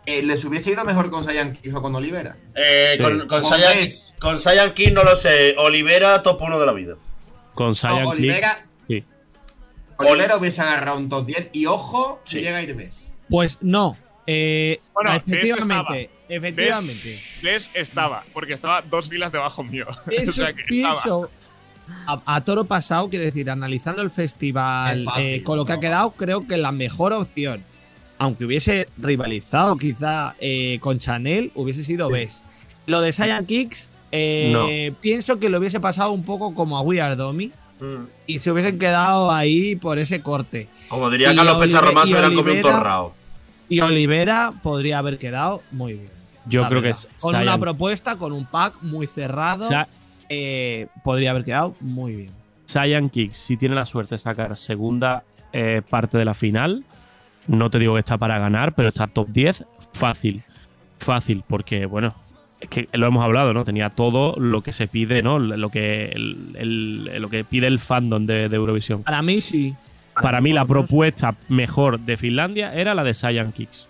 [0.10, 2.36] Eh, ¿Les hubiese ido mejor con Saiyan Kiss o con Olivera?
[2.56, 3.04] Eh, Sí.
[3.04, 4.16] con, con, ¿Cómo Saiyan, ves?
[4.20, 5.56] con Saiyan King no lo sé.
[5.58, 6.96] Olivera, top 1 de la vida.
[7.54, 9.04] Con Saiyan No, Olivera, sí.
[9.98, 12.38] Olivera hubiese agarrado un top 10 y ojo, Sí.
[12.38, 13.02] si llega Irbes.
[13.30, 13.98] Pues no.
[14.26, 16.10] Eh, Bueno, efectivamente.
[16.30, 17.20] Efectivamente.
[17.44, 17.72] ¿Ves?
[17.74, 19.88] Estaba, porque estaba dos filas debajo mío.
[20.12, 21.30] Eso o sea que estaba.
[22.06, 25.80] A, a toro pasado, quiero decir, analizando el festival fácil, eh, con lo que ha
[25.80, 27.64] quedado, creo que la mejor opción,
[28.20, 32.44] aunque hubiese rivalizado quizá eh, con Chanel, hubiese sido Bess.
[32.86, 37.02] Lo de Saiyan Kicks, eh, pienso que lo hubiese pasado un poco como a We
[37.02, 37.52] Are Domi
[37.82, 38.08] Mm.
[38.28, 40.68] y se hubiesen quedado ahí por ese corte.
[40.90, 43.16] Como diría Y Carlos Pecharromán, y se hubieran comido un Olivera- torrao.
[43.70, 46.10] Y Olivera podría haber quedado muy bien.
[46.46, 49.88] Yo creo que es Con una propuesta, con un pack muy cerrado, Sa-
[50.28, 52.32] eh, podría haber quedado muy bien.
[52.66, 56.84] Saiyan Kicks, si tiene la suerte de sacar segunda eh, parte de la final,
[57.50, 60.44] no te digo que está para ganar, pero está top 10 fácil.
[61.00, 62.14] Fácil, porque, bueno,
[62.62, 63.64] es que lo hemos hablado, ¿no?
[63.66, 65.40] Tenía todo lo que se pide, ¿no?
[65.40, 69.04] Lo que, el- el- lo que pide el fandom de, de Eurovisión.
[69.04, 69.74] Para mí sí.
[70.22, 73.88] Para mí, la propuesta mejor de Finlandia era la de Saiyan Kicks.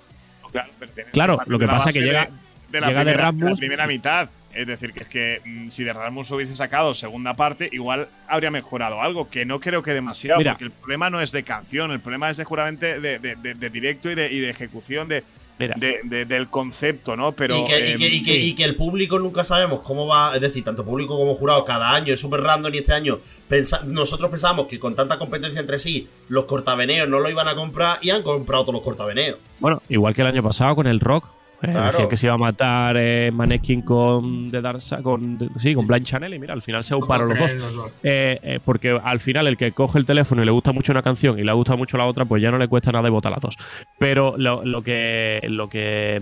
[1.11, 3.49] Claro, lo que pasa es que llega- de, de la, llega de Rasmus.
[3.51, 4.29] la primera mitad.
[4.53, 8.49] Es decir, que es que mm, si de Rasmus hubiese sacado segunda parte, igual habría
[8.51, 10.53] mejorado algo, que no creo que demasiado, Mira.
[10.53, 13.53] porque el problema no es de canción, el problema es de juramente de, de- de-
[13.53, 15.23] de directo y de, y de ejecución de,
[15.59, 17.33] Mira, de- de- del concepto, ¿no?
[17.33, 20.07] Pero y, que, y em, que- y que- y que el público nunca sabemos cómo
[20.07, 23.19] va, es decir, tanto público como jurado, cada año es súper random y este año
[23.47, 27.55] pensa- nosotros pensamos que con tanta competencia entre sí, los cortaveneos no lo iban a
[27.55, 29.37] comprar y han comprado todos los cortaveneos.
[29.59, 31.27] bueno, igual que el año pasado con el rock.
[31.61, 31.91] Eh, Claro.
[31.91, 35.73] decía que se iba a matar eh, Maneskin con The Dark Sa- con de- sí,
[35.75, 37.53] con Blind Channel y mira, al final se auparon los dos.
[37.53, 37.95] Los dos.
[38.03, 41.01] Eh, eh, porque al final el que coge el teléfono y le gusta mucho una
[41.01, 43.29] canción y le gusta mucho la otra, pues ya no le cuesta nada y vota
[43.29, 43.57] las dos.
[43.97, 46.21] Pero lo, lo que lo que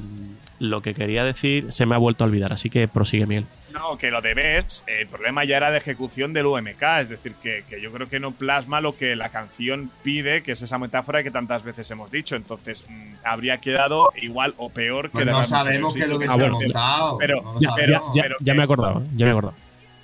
[0.60, 3.46] lo que quería decir se me ha vuelto a olvidar, así que prosigue Miguel.
[3.74, 7.36] No, que lo de Best, el problema ya era de ejecución del UMK, es decir,
[7.36, 10.80] que, que yo creo que no plasma lo que la canción pide, que es esa
[10.80, 12.36] metáfora que tantas veces hemos dicho.
[12.36, 16.18] Entonces, mm, habría quedado igual o peor que Pues de no sabemos qué es lo
[16.18, 17.18] que se Ah, ha montado.
[17.20, 19.54] pero- no Ya, pero- ya, ya- pero ya me he acordado, ya me he acordado.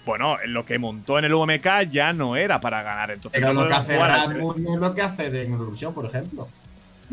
[0.05, 3.09] Bueno, lo que montó en el UMK ya no era para ganar.
[3.11, 5.29] Entonces, Pero no lo que podemos hace jugar a- Rasmus no es lo que hace
[5.31, 6.49] de Eurovisión, por ejemplo.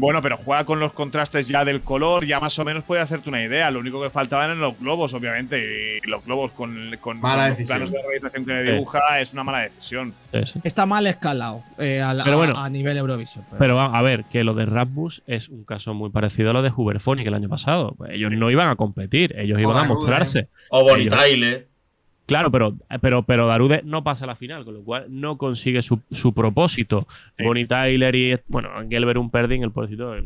[0.01, 3.29] Bueno, pero juega con los contrastes ya del color, ya más o menos puede hacerte
[3.29, 3.71] una idea.
[3.71, 6.01] Lo único que faltaban eran los globos, obviamente.
[6.03, 7.79] Y los globos con, con, Mala con los decisión.
[7.79, 8.73] planos de realización que le Sí.
[8.73, 10.15] dibuja es una mala decisión.
[10.33, 10.61] Sí, sí.
[10.65, 12.57] Está mal escalado eh, a, la- Pero bueno.
[12.57, 13.45] a, a nivel Eurovision.
[13.51, 16.63] pero- Pero a ver, que lo de Rasmus es un caso muy parecido a lo
[16.63, 17.95] de Huberphonic el año pasado.
[17.99, 20.49] Pues ellos no iban a competir, ellos iban a mostrarse.
[20.71, 21.70] O Bonnie Ellos- Tyler.
[22.31, 25.83] Claro, pero, pero, pero Darude no pasa a la final, con lo cual no consigue
[25.83, 27.09] su, su propósito.
[27.37, 27.45] Sí.
[27.45, 30.23] Bonnie Tyler y, bueno, Gelber un perding, el pobrecito, eh,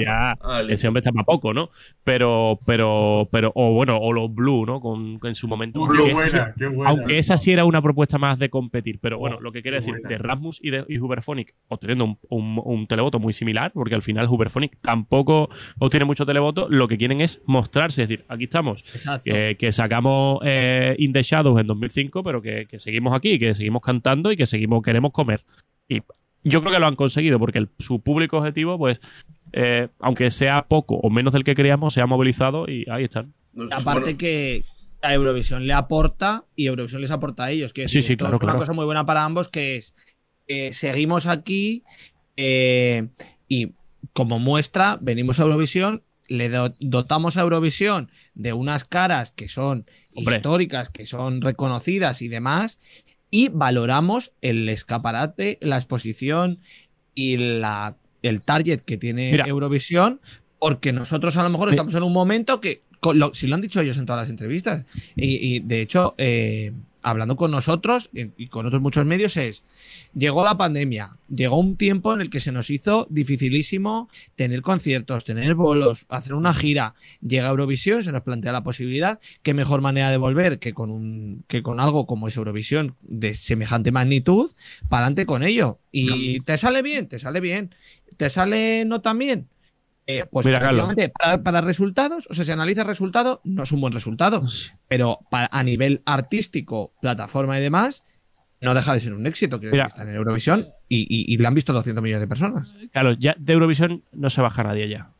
[0.00, 0.36] ya
[0.68, 1.70] ese hombre está para poco, ¿no?
[2.04, 4.80] Pero, pero, pero, o bueno, o los Blue, ¿no?
[4.80, 5.80] Con, en su momento.
[5.88, 6.90] Qué Aunque- buena, qué buena.
[6.90, 9.94] Aunque esa sí era una propuesta más de competir, pero bueno, lo que quiere decir
[9.94, 10.08] buena.
[10.08, 14.02] de Rasmus y de y Huberphonic obteniendo un, un- un televoto muy similar, porque al
[14.02, 15.48] final Huberphonic tampoco
[15.78, 19.22] obtiene mucho televoto, lo que quieren es mostrarse, es decir, aquí estamos, Exacto.
[19.24, 23.54] que, que sacamos eh, In the Shadows en 2005, pero que, que seguimos aquí, que
[23.54, 25.40] seguimos cantando y que seguimos queremos comer.
[25.88, 26.00] Y
[26.44, 29.00] yo creo que lo han conseguido porque el- su público objetivo, pues,
[29.52, 33.32] eh, aunque sea poco o menos del que creíamos, se ha movilizado y ahí están.
[33.70, 34.62] Aparte Bueno, que
[35.02, 37.72] a Eurovisión le aporta y Eurovisión les aporta a ellos.
[37.72, 38.58] Que Sí, sí, claro, Es una claro.
[38.60, 39.94] cosa muy buena para ambos que es,
[40.46, 41.82] eh, seguimos aquí
[42.36, 43.08] eh,
[43.48, 43.72] y
[44.12, 49.86] como muestra, venimos a Eurovisión, le do- dotamos a Eurovisión de unas caras que son
[50.14, 50.36] Hombre.
[50.36, 52.80] históricas, que son reconocidas y demás,
[53.30, 56.60] y valoramos el escaparate, la exposición
[57.14, 59.46] y la, el target que tiene Mira.
[59.46, 60.20] Eurovisión,
[60.58, 62.82] porque nosotros a lo mejor estamos en un momento que,
[63.12, 64.86] lo- si lo han dicho ellos en todas las entrevistas,
[65.16, 66.72] y, y, de hecho, eh,
[67.04, 69.62] hablando con nosotros y con otros muchos medios, es,
[70.14, 75.24] llegó la pandemia, llegó un tiempo en el que se nos hizo dificilísimo tener conciertos,
[75.24, 80.10] tener bolos, hacer una gira, llega Eurovisión, se nos plantea la posibilidad, qué mejor manera
[80.10, 84.50] de volver que con, un, que con algo como es Eurovisión de semejante magnitud,
[84.88, 85.78] para adelante con ello.
[85.92, 87.70] Y te sale bien, te sale bien,
[88.16, 89.48] te sale no tan bien.
[90.06, 90.60] Eh, pues Mira,
[91.18, 94.44] para, para resultados, o sea, si analiza resultado, no es un buen resultado.
[94.88, 98.04] Pero a nivel artístico, plataforma y demás,
[98.60, 99.58] no deja de ser un éxito.
[99.58, 102.74] Decir, está en Eurovisión y, y, y le han visto 200 millones de personas.
[102.92, 105.10] Claro, ya de Eurovisión no se baja nadie ya.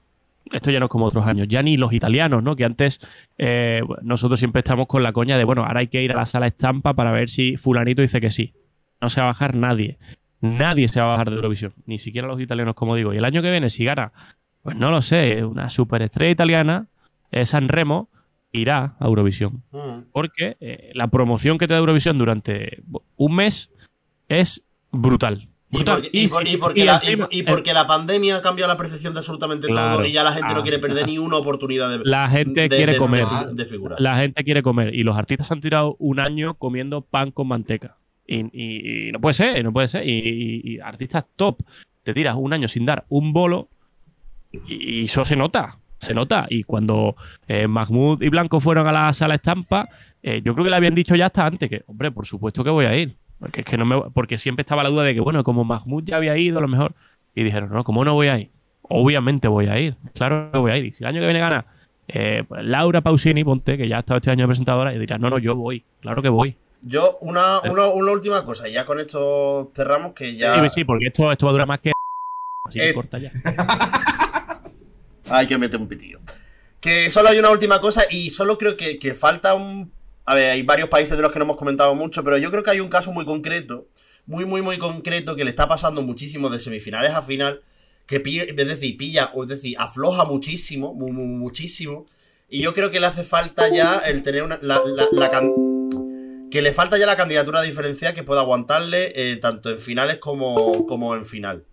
[0.52, 1.48] Esto ya no es como otros años.
[1.48, 2.54] Ya ni los italianos, ¿no?
[2.54, 3.00] Que antes
[3.38, 6.26] eh, nosotros siempre estamos con la coña de, bueno, ahora hay que ir a la
[6.26, 8.52] sala estampa para ver si fulanito dice que sí.
[9.00, 9.98] No se va a bajar nadie.
[10.40, 11.72] Nadie se va a bajar de Eurovisión.
[11.86, 13.14] Ni siquiera los italianos, como digo.
[13.14, 14.12] Y el año que viene, si gana,
[14.64, 16.88] pues no lo sé, una superestrella italiana,
[17.30, 18.08] eh, San Remo,
[18.50, 19.62] irá a Eurovisión.
[19.70, 20.10] mm.
[20.12, 22.82] Porque eh, la promoción que te da Eurovisión durante
[23.16, 23.70] un mes
[24.28, 25.48] es brutal.
[25.70, 26.02] Y Brutal.
[26.02, 29.96] porque, y por- y porque la, y- pandemia ha cambiado la percepción de absolutamente Claro.
[29.96, 30.54] todo y ya la gente Ah.
[30.54, 33.24] no quiere perder ni una oportunidad de, La gente de- quiere de- comer.
[33.52, 34.00] de, figurar.
[34.00, 37.98] La gente quiere comer y los artistas han tirado un año comiendo pan con manteca.
[38.26, 40.06] Y, no puede ser, no puede ser.
[40.06, 41.58] Y artistas top,
[42.04, 43.68] te tiras un año sin dar un bolo
[44.66, 46.46] y, y eso se nota, se nota.
[46.48, 47.16] Y cuando
[47.48, 49.88] eh, Mahmoud y Blanco fueron a la sala estampa,
[50.22, 52.70] eh, yo creo que le habían dicho ya hasta antes que, hombre, por supuesto que
[52.70, 53.16] voy a ir.
[53.38, 56.04] Porque, es que no me, porque siempre estaba la duda de que, bueno, como Mahmoud
[56.04, 56.94] ya había ido, a lo mejor.
[57.34, 58.50] Y dijeron, no, ¿cómo no voy a ir?
[58.82, 60.84] Obviamente voy a ir, claro que voy a ir.
[60.86, 61.66] Y si el año que viene gana
[62.08, 65.18] eh, pues Laura Pausini, ponte, que ya ha estado este año de presentadora, y dirás,
[65.20, 66.56] no, no, yo voy, claro que voy.
[66.82, 70.62] Yo, una, una, una última cosa, y ya con esto cerramos que ya.
[70.62, 71.92] Sí, sí, porque esto, esto va a durar más que.
[72.66, 73.32] Así que Eh, corta ya.
[75.28, 76.20] Hay que meter un pitillo.
[76.80, 79.92] Que solo hay una última cosa y solo creo que, que falta un...
[80.26, 82.62] A ver, hay varios países de los que no hemos comentado mucho, pero yo creo
[82.62, 83.86] que hay un caso muy concreto,
[84.26, 87.60] muy, muy, muy concreto, que le está pasando muchísimo de semifinales a final,
[88.06, 92.06] que pi- es decir, pilla, o es decir, afloja muchísimo, mu- mu- muchísimo,
[92.48, 94.58] y yo creo que le hace falta ya el tener una...
[96.50, 100.86] Que le falta ya la candidatura diferencial que pueda aguantarle eh, tanto en finales como,
[100.86, 101.64] como en final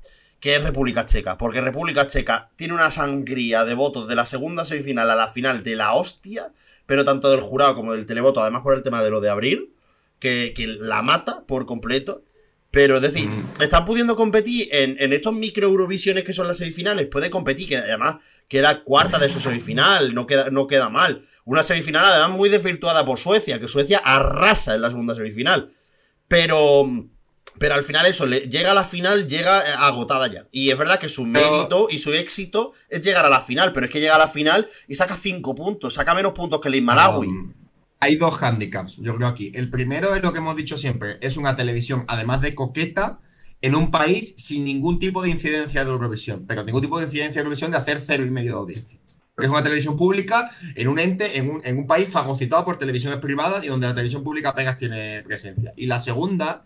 [0.41, 1.37] que es República Checa.
[1.37, 5.63] Porque República Checa tiene una sangría de votos de la segunda semifinal a la final
[5.63, 6.51] de la hostia,
[6.85, 9.73] pero tanto del jurado como del televoto, además por el tema de lo de abrir,
[10.19, 12.23] que, que la mata por completo.
[12.71, 17.05] Pero es decir, están pudiendo competir en, en estos micro Eurovisiones que son las semifinales.
[17.07, 21.21] Puede competir, que además queda cuarta de su semifinal, no queda, no queda mal.
[21.43, 25.69] Una semifinal además muy desvirtuada por Suecia, que Suecia arrasa en la segunda semifinal.
[26.29, 26.85] Pero,
[27.61, 30.45] pero al final eso, le- llega a la final, llega eh, agotada ya.
[30.51, 33.85] Y es verdad que su mérito y su éxito es llegar a la final, pero
[33.85, 36.81] es que llega a la final y saca 5 puntos, saca menos puntos que el
[36.81, 37.27] Malawi.
[37.27, 37.53] Um,
[37.99, 39.51] hay dos handicaps, yo creo aquí.
[39.53, 43.19] El primero es lo que hemos dicho siempre, es una televisión, además de coqueta,
[43.61, 47.35] en un país sin ningún tipo de incidencia de Eurovisión, pero ningún tipo de incidencia
[47.35, 48.97] de Eurovisión de hacer cero y medio de audiencia.
[49.35, 52.79] Porque es una televisión pública en un ente, en un, en un país fagocitado por
[52.79, 55.71] televisiones privadas y donde la televisión pública apenas tiene presencia.
[55.77, 56.63] Y la segunda,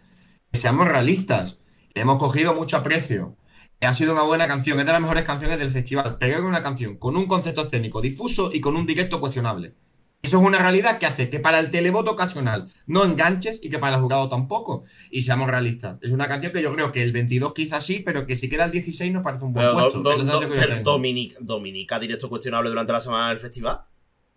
[0.56, 1.58] seamos realistas,
[1.94, 3.36] le hemos cogido mucho aprecio.
[3.82, 6.64] Ha sido una buena canción, es de las mejores canciones del festival, pero es una
[6.64, 9.76] canción con un concepto escénico difuso y con un directo cuestionable.
[10.24, 13.78] Eso es una realidad que hace que para el televoto ocasional no enganches y que
[13.78, 14.84] para el jurado tampoco.
[15.12, 15.98] Y seamos realistas.
[16.02, 18.66] Es una canción que yo creo que el 22 quizás sí, pero que si queda
[18.66, 20.00] el 16 nos parece un buen Pero, puesto.
[20.02, 20.92] do- do- pero tengo.
[20.92, 23.82] Dominica, Dominica, directo cuestionable durante la semana del festival.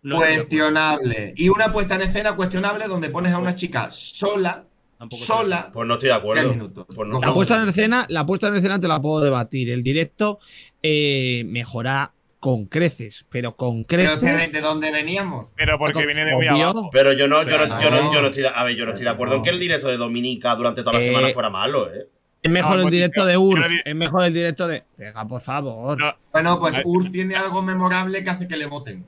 [0.03, 1.33] No, Cuestionable.
[1.37, 4.67] Y una puesta en escena cuestionable donde pones a una chica sola,
[4.99, 6.43] Tampoco sola, Pues no estoy de acuerdo.
[6.43, 6.87] 10 minutos.
[6.95, 7.35] Pues no, La no.
[7.35, 9.71] puesta en escena, la puesta en escena te la puedo debatir.
[9.71, 10.41] El directo
[10.83, 14.53] eh, mejora con creces, pero con Pero es que de, creces.
[14.53, 15.51] de dónde veníamos.
[15.57, 16.89] Pero porque viene de muy abajo.
[16.93, 18.85] Pero yo no, yo Pero no, yo no, yo no estoy de, a ver, yo
[18.85, 21.29] no estoy de acuerdo en que el directo de Dominica durante toda la Eh, semana
[21.31, 22.09] fuera malo, eh.
[22.41, 23.65] Es mejor No, el pues, directo de Ur.
[23.85, 24.85] Es mejor el directo de.
[24.97, 25.99] Venga, por favor.
[25.99, 26.81] No, Bueno, pues.
[26.85, 29.05] Urs tiene algo memorable que hace que le voten.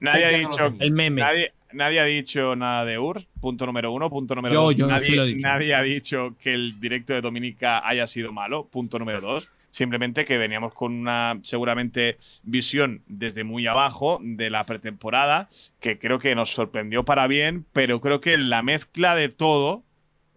[0.00, 0.74] nadie ha dicho.
[0.78, 1.22] El meme.
[1.22, 4.08] Nadie, nadie ha dicho nada de URSS, punto número uno.
[4.10, 5.46] Punto número Yo- dos, yo nadie, lo he dicho.
[5.46, 9.48] nadie ha dicho que el directo de Dominica haya sido malo, punto número dos.
[9.70, 15.48] Simplemente que veníamos con una, seguramente, visión desde muy abajo de la pretemporada,
[15.80, 19.82] que creo que nos sorprendió para bien, pero creo que la mezcla de todo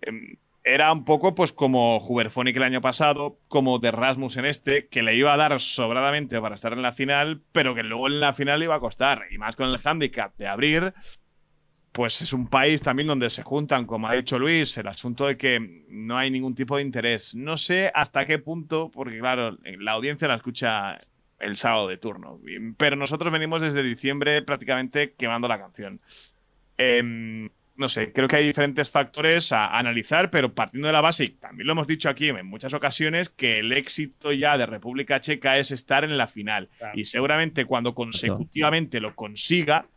[0.02, 4.88] em, era un poco pues como Huberphonic el año pasado, como de Rasmus en este,
[4.88, 8.22] que le iba a dar sobradamente para estar en la final, pero que luego en
[8.22, 9.24] la final le iba a costar.
[9.32, 10.94] Y más con el handicap de abrir,
[11.96, 15.38] pues es un país también donde se juntan, como ha dicho Luis, el asunto de
[15.38, 17.34] que no hay ningún tipo de interés.
[17.36, 21.00] No sé hasta qué punto, porque claro, la audiencia la escucha
[21.40, 22.42] el sábado de turno,
[22.76, 26.02] pero nosotros venimos desde diciembre prácticamente quemando la canción.
[26.78, 31.24] Em, no sé, creo que hay diferentes factores a analizar, pero partiendo de la base,
[31.24, 35.22] y también lo hemos dicho aquí en muchas ocasiones, que el éxito ya de República
[35.22, 36.68] Checa es estar en la final.
[36.78, 37.00] Claro.
[37.00, 39.88] Y seguramente cuando consecutivamente lo consiga,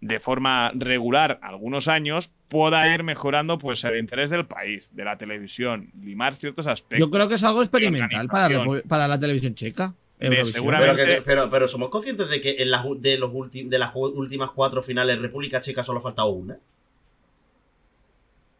[0.00, 5.18] de forma regular algunos años, pueda ir mejorando pues el interés del país, de la
[5.18, 6.98] televisión, limar ciertos aspectos.
[7.06, 9.94] Yo creo que es algo experimental para, la para televisión checa.
[10.18, 10.52] De Eurovisión.
[10.52, 13.78] seguramente- Pero, que- pero, pero somos conscientes de que en las, de, los ulti- de
[13.78, 16.54] las últimas cuatro finales República Checa solo ha faltado una.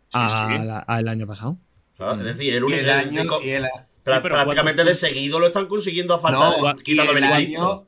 [0.09, 0.65] Sí, a sí.
[0.67, 1.59] la- al año pasado.
[1.93, 2.81] O sea, Es decir, el único.
[2.81, 3.23] el año.
[3.45, 3.67] el-
[4.03, 7.87] prácticamente de ¿cuántos- seguido lo están consiguiendo a falta no, de quitándole el año.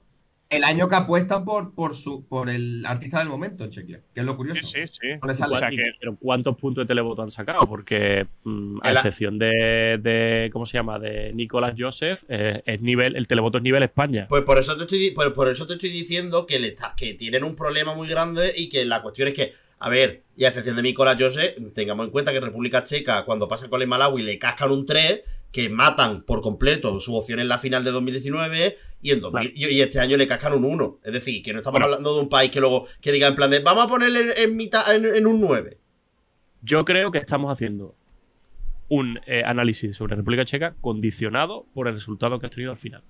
[0.52, 4.20] El año que apuestan por, por, su, por el artista del momento en Chequia, que
[4.20, 4.66] es lo curioso.
[4.66, 5.08] Sí, sí.
[5.22, 7.60] O sea ¿Y- que- Pero ¿cuántos puntos de televoto han sacado?
[7.68, 10.98] Porque mm, a excepción de, de- ¿cómo se llama?
[10.98, 14.26] De Nicolás Joseph, eh, es nivel, el televoto es nivel España.
[14.28, 17.14] Pues por eso te estoy, por, por eso te estoy diciendo que, le está, que
[17.14, 19.52] tienen un problema muy grande y que la cuestión es que,
[19.84, 23.48] a ver, y a excepción de Nicolás Jose, tengamos en cuenta que República Checa, cuando
[23.48, 27.48] pasa con el Malawi, le cascan un 3, que matan por completo su opción en
[27.48, 30.98] la final de 2019 y, en 2000 y- y este año le cascan un 1.
[31.04, 31.86] Es decir, que no estamos Bueno.
[31.86, 34.56] hablando de un país que luego que diga en plan de vamos a ponerle en,
[34.56, 35.78] mitad en, en un 9.
[36.62, 37.94] Yo creo que estamos haciendo
[38.88, 43.02] un eh, análisis sobre República Checa condicionado por el resultado que has tenido al final.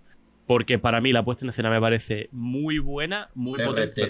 [0.47, 4.09] Porque para mí la puesta en escena me parece muy buena, muy potente.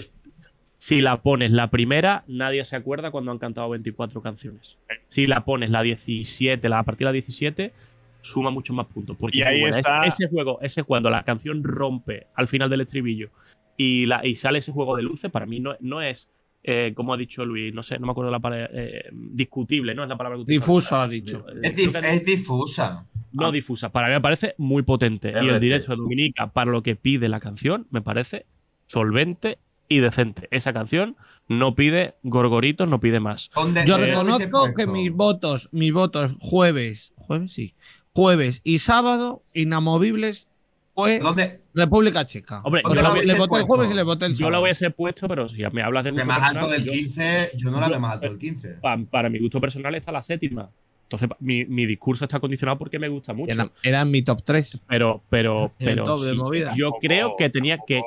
[0.85, 4.77] Si la pones la primera, nadie se acuerda cuando han cantado 24 canciones.
[5.07, 7.71] Si la pones la 17, la a partir de la 17,
[8.19, 9.15] suma muchos más puntos.
[9.17, 9.79] Porque Y es muy ahí buena.
[9.79, 13.29] Es- está- ese juego, ese cuando la canción rompe al final del estribillo
[13.77, 16.29] y, la, y sale ese juego de luces, para mí no, no es,
[16.63, 20.03] eh, como ha dicho Luis, no sé, no me acuerdo la palabra, eh, discutible, no
[20.03, 20.65] es la palabra que utiliza.
[20.65, 21.45] Difuso, ha dicho.
[21.47, 23.07] Es, Creo dif- que- es difusa.
[23.31, 23.89] no difusa.
[23.89, 25.31] Para mí me parece muy potente.
[25.41, 28.45] Y el directo de Dominica, para lo que pide la canción, me parece
[28.85, 30.47] solvente y decente.
[30.51, 31.15] Esa canción
[31.47, 33.51] no pide gorgoritos, no pide más.
[33.55, 37.73] ¿Dónde- Yo reconozco que mis votos, mis votos jueves, jueves sí,
[38.13, 40.47] jueves y sábado inamovibles
[40.95, 41.59] fue ¿Dónde?
[41.73, 42.61] República Checa.
[42.63, 43.65] Hombre, ¿Dónde yo la le voté el puesto?
[43.65, 44.51] jueves y le voté el yo sábado.
[44.51, 46.91] la hubiese puesto, pero si me hablas de De gusto más alto personal, del yo-
[46.93, 48.73] 15, yo no la yo- veo más alto del 15.
[48.75, 50.69] pa- para mi gusto personal está la séptima.
[51.13, 53.51] Entonces, mi, mi discurso está condicionado porque me gusta mucho.
[53.51, 54.79] Era, era en mi top 3.
[54.87, 56.05] Pero, pero, pero.
[56.05, 56.73] top de sí, movida.
[56.75, 58.01] yo creo que tenía que.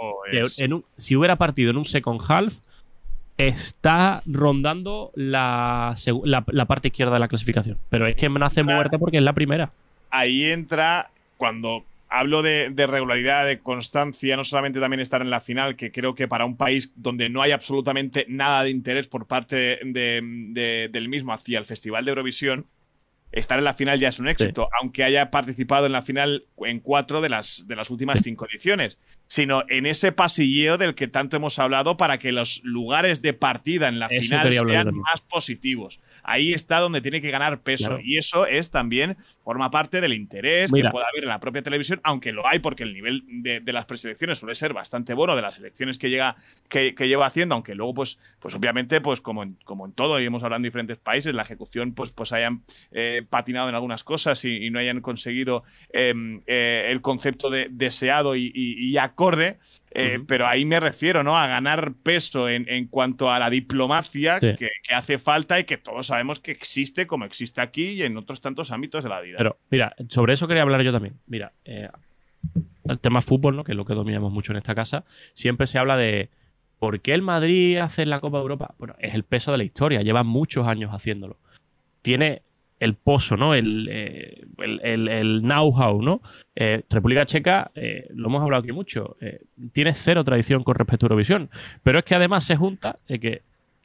[0.59, 2.59] en un- si hubiera partido en un second half,
[3.37, 7.79] está rondando la, la, la parte izquierda de la clasificación.
[7.91, 8.77] Pero es que me nace Claro.
[8.77, 9.71] muerta porque es la primera.
[10.11, 15.41] ahí entra cuando hablo de, de regularidad, de constancia, no solamente también estar en la
[15.41, 19.27] final, que creo que para un país donde no hay absolutamente nada de interés por
[19.27, 22.65] parte de- de- del mismo hacia el Festival de Eurovisión,
[23.37, 26.81] estar en la final ya es un éxito, aunque haya participado en la final en
[26.81, 31.37] cuatro de las, de las últimas cinco ediciones, sino en ese pasilleo del que tanto
[31.37, 36.01] hemos hablado para que los lugares de partida en la Eso final sean más positivos.
[36.29, 37.87] Ahí está donde tiene que ganar peso.
[37.89, 38.03] Claro.
[38.05, 40.89] Y eso es también, forma parte del interés Mira.
[40.89, 43.73] que pueda haber en la propia televisión, aunque lo hay, porque el nivel de, de
[43.73, 46.37] las preselecciones suele ser bastante bueno, de las elecciones que llega,
[46.69, 50.21] que, que lleva haciendo, aunque luego, pues, pues obviamente, pues como en, como en todo,
[50.21, 54.03] y hemos hablado en diferentes países, la ejecución, pues, pues hayan eh, patinado en algunas
[54.05, 55.63] cosas y, y no hayan conseguido
[55.93, 56.13] eh,
[56.47, 59.59] eh, el concepto de deseado y, y- y acorde.
[59.97, 60.21] Eh.
[60.27, 61.37] Pero ahí me refiero, ¿no?
[61.37, 64.55] A ganar peso en, en cuanto a la diplomacia Sí.
[64.59, 68.17] que, que hace falta y que todos sabemos que existe, como existe aquí y en
[68.17, 69.37] otros tantos ámbitos de la vida.
[69.39, 71.19] Pero, mira, sobre eso quería hablar yo también.
[71.27, 71.89] Mira, eh,
[72.85, 73.65] el tema fútbol, ¿no?
[73.65, 75.05] que es lo que dominamos mucho en esta casa,
[75.35, 76.31] siempre se habla de
[76.79, 78.75] por qué el Madrid hace la Copa de Europa.
[78.79, 81.39] Bueno, es el peso de la historia, lleva muchos años haciéndolo.
[82.03, 82.43] Tiene
[82.81, 83.55] el pozo, ¿no?
[83.55, 86.21] El, eh, el, el- el know-how, ¿no?
[86.55, 89.17] Eh, República Checa, eh, lo hemos hablado aquí mucho,
[89.73, 91.49] tiene cero tradición con respecto a Eurovisión.
[91.83, 93.43] Pero es que además se junta de que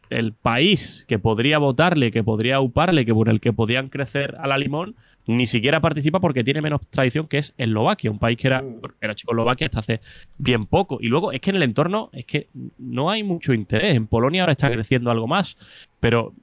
[0.10, 4.48] el país que podría votarle, que podría uparle, que por el que podían crecer a
[4.48, 4.96] la limón,
[5.26, 8.62] ni siquiera participa porque tiene menos tradición que es Eslovaquia, un país que era,
[9.00, 10.02] era Checoslovaquia hasta hace
[10.38, 10.98] bien poco.
[11.00, 12.48] Y luego es que en el entorno es que
[12.78, 13.96] no hay mucho interés.
[13.96, 15.56] En Polonia ahora está creciendo algo más,
[16.02, 16.34] pero,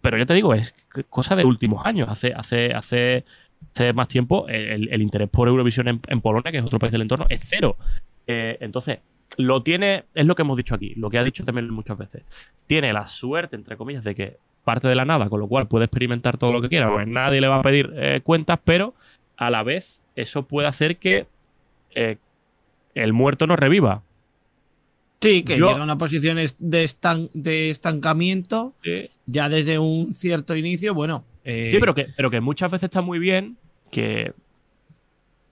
[0.00, 0.74] pero ya te digo, es
[1.08, 2.08] cosa de últimos años.
[2.08, 3.24] Hace, hace, hace,
[3.72, 7.02] hace más tiempo el, interés por Eurovisión en, en Polonia, que es otro país del
[7.02, 7.76] entorno, es cero.
[8.26, 8.98] Eh, entonces,
[9.36, 12.22] lo tiene, es lo que hemos dicho aquí, lo que ha dicho también muchas veces.
[12.66, 15.86] Tiene la suerte, entre comillas, de que parte de la nada, con lo cual puede
[15.86, 18.94] experimentar todo lo que quiera, pues nadie le va a pedir eh, cuentas, pero
[19.36, 21.26] a la vez eso puede hacer que
[21.94, 22.18] eh,
[22.94, 24.02] el muerto no reviva.
[25.22, 30.14] Sí, que Yo- llega a una posición de, estan- de estancamiento Eh, ya desde un
[30.14, 30.94] cierto inicio.
[30.94, 33.56] Bueno, eh, Sí, pero que, pero que muchas veces está muy bien
[33.90, 34.32] que.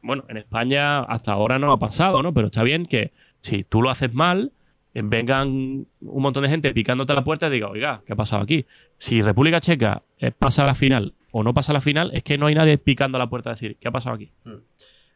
[0.03, 2.33] Bueno, en España hasta ahora no ha pasado, ¿no?
[2.33, 3.13] Pero está bien que
[3.43, 4.53] si tú lo haces mal,
[4.95, 8.17] eh, vengan un montón de gente picándote a la puerta y diga, oiga, ¿qué ha
[8.17, 8.65] pasado aquí?
[8.97, 12.23] Si República Checa eh, pasa a la final o no pasa a la final, es
[12.23, 14.31] que no hay nadie picando a la puerta a decir, ¿qué ha pasado aquí?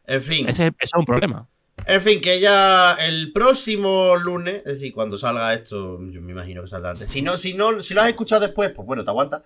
[0.05, 0.47] En fin.
[0.47, 1.47] Ese, ese es un problema.
[1.85, 6.61] En fin, que ya el próximo lunes, es decir, cuando salga esto, yo me imagino
[6.61, 7.09] que saldrá antes.
[7.09, 9.41] Si no, si no, si lo has escuchado después, pues bueno, te aguanta.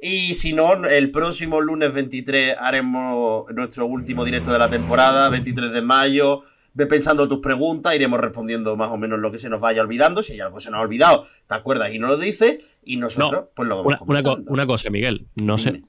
[0.00, 5.70] Y si no, el próximo lunes 23 haremos nuestro último directo de la temporada, 23
[5.72, 6.40] de mayo.
[6.74, 10.22] Ve pensando tus preguntas, iremos respondiendo más o menos lo que se nos vaya olvidando.
[10.22, 12.78] Si hay algo que se nos ha olvidado, te acuerdas y no lo dices.
[12.82, 15.82] Y nosotros, pues lo vamos Una, una co- una cosa, Miguel, no sé.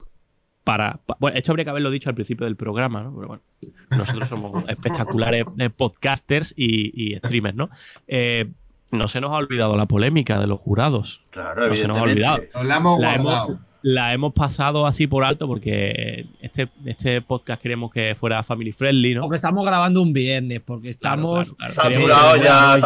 [0.64, 3.14] Para, pa- bueno, esto habría que haberlo dicho al principio del programa, ¿no?
[3.14, 3.42] Pero bueno,
[3.90, 7.68] nosotros somos espectaculares eh, podcasters y, y streamers, ¿no?
[8.08, 8.50] Eh,
[8.90, 11.20] no se nos ha olvidado la polémica de los jurados.
[11.30, 12.12] Claro, no se nos ha evidentemente.
[12.12, 12.42] olvidado.
[12.54, 13.46] Nos la hemos La guardado.
[13.50, 18.72] hemos, la hemos pasado así por alto porque este, este podcast queremos que fuera family
[18.72, 19.22] friendly, ¿no?
[19.22, 21.52] porque estamos grabando un viernes, porque Claro, estamos.
[21.58, 21.88] claro, claro.
[21.90, 22.76] Queríamos- apurado ya,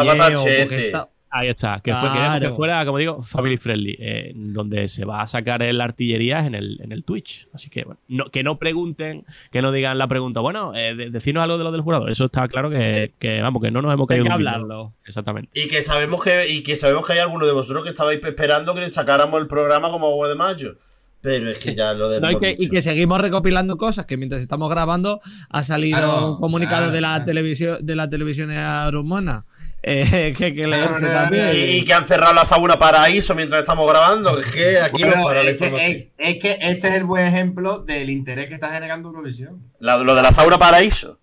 [0.85, 2.09] está Ahí está, que fue,
[2.41, 6.55] que fuera, como digo, family friendly, eh, donde se va a sacar el artillería en
[6.55, 7.47] el, en el Twitch.
[7.53, 11.11] Así que, bueno, no- que no pregunten, que no digan la pregunta, bueno, eh, de-
[11.11, 12.07] decirnos algo de lo del jurado.
[12.07, 14.49] Eso está claro que, que, vamos, que no nos hemos Hay caído que un guindo.
[14.49, 14.93] hablarlo.
[15.05, 15.51] Exactamente.
[15.59, 18.73] Y que sabemos que, y que sabemos que hay algunos de vosotros que estabais esperando
[18.73, 20.77] que sacáramos el programa como agua de mayo.
[21.21, 24.15] Pero es que ya lo de No, y, que, y que seguimos recopilando cosas que
[24.15, 25.19] mientras estamos grabando
[25.49, 27.25] ha salido Claro, un comunicado claro, de la claro.
[27.25, 28.49] televisión de la televisión
[28.91, 29.45] rumana
[29.91, 31.49] eh, que hay que leerse Claro, también.
[31.55, 34.37] Y, y que han cerrado la sauna paraíso mientras estamos grabando.
[34.39, 35.91] Es que aquí Bueno, no para la es, que, información.
[36.17, 39.63] es- es que este es el buen ejemplo del interés que está generando Eurovisión.
[39.79, 41.19] La- lo de la sauna paraíso.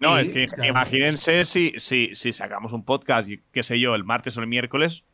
[0.00, 0.70] No, Sí, es que claro.
[0.70, 5.04] imagínense si, si, si sacamos un podcast, qué sé yo, el martes o el miércoles,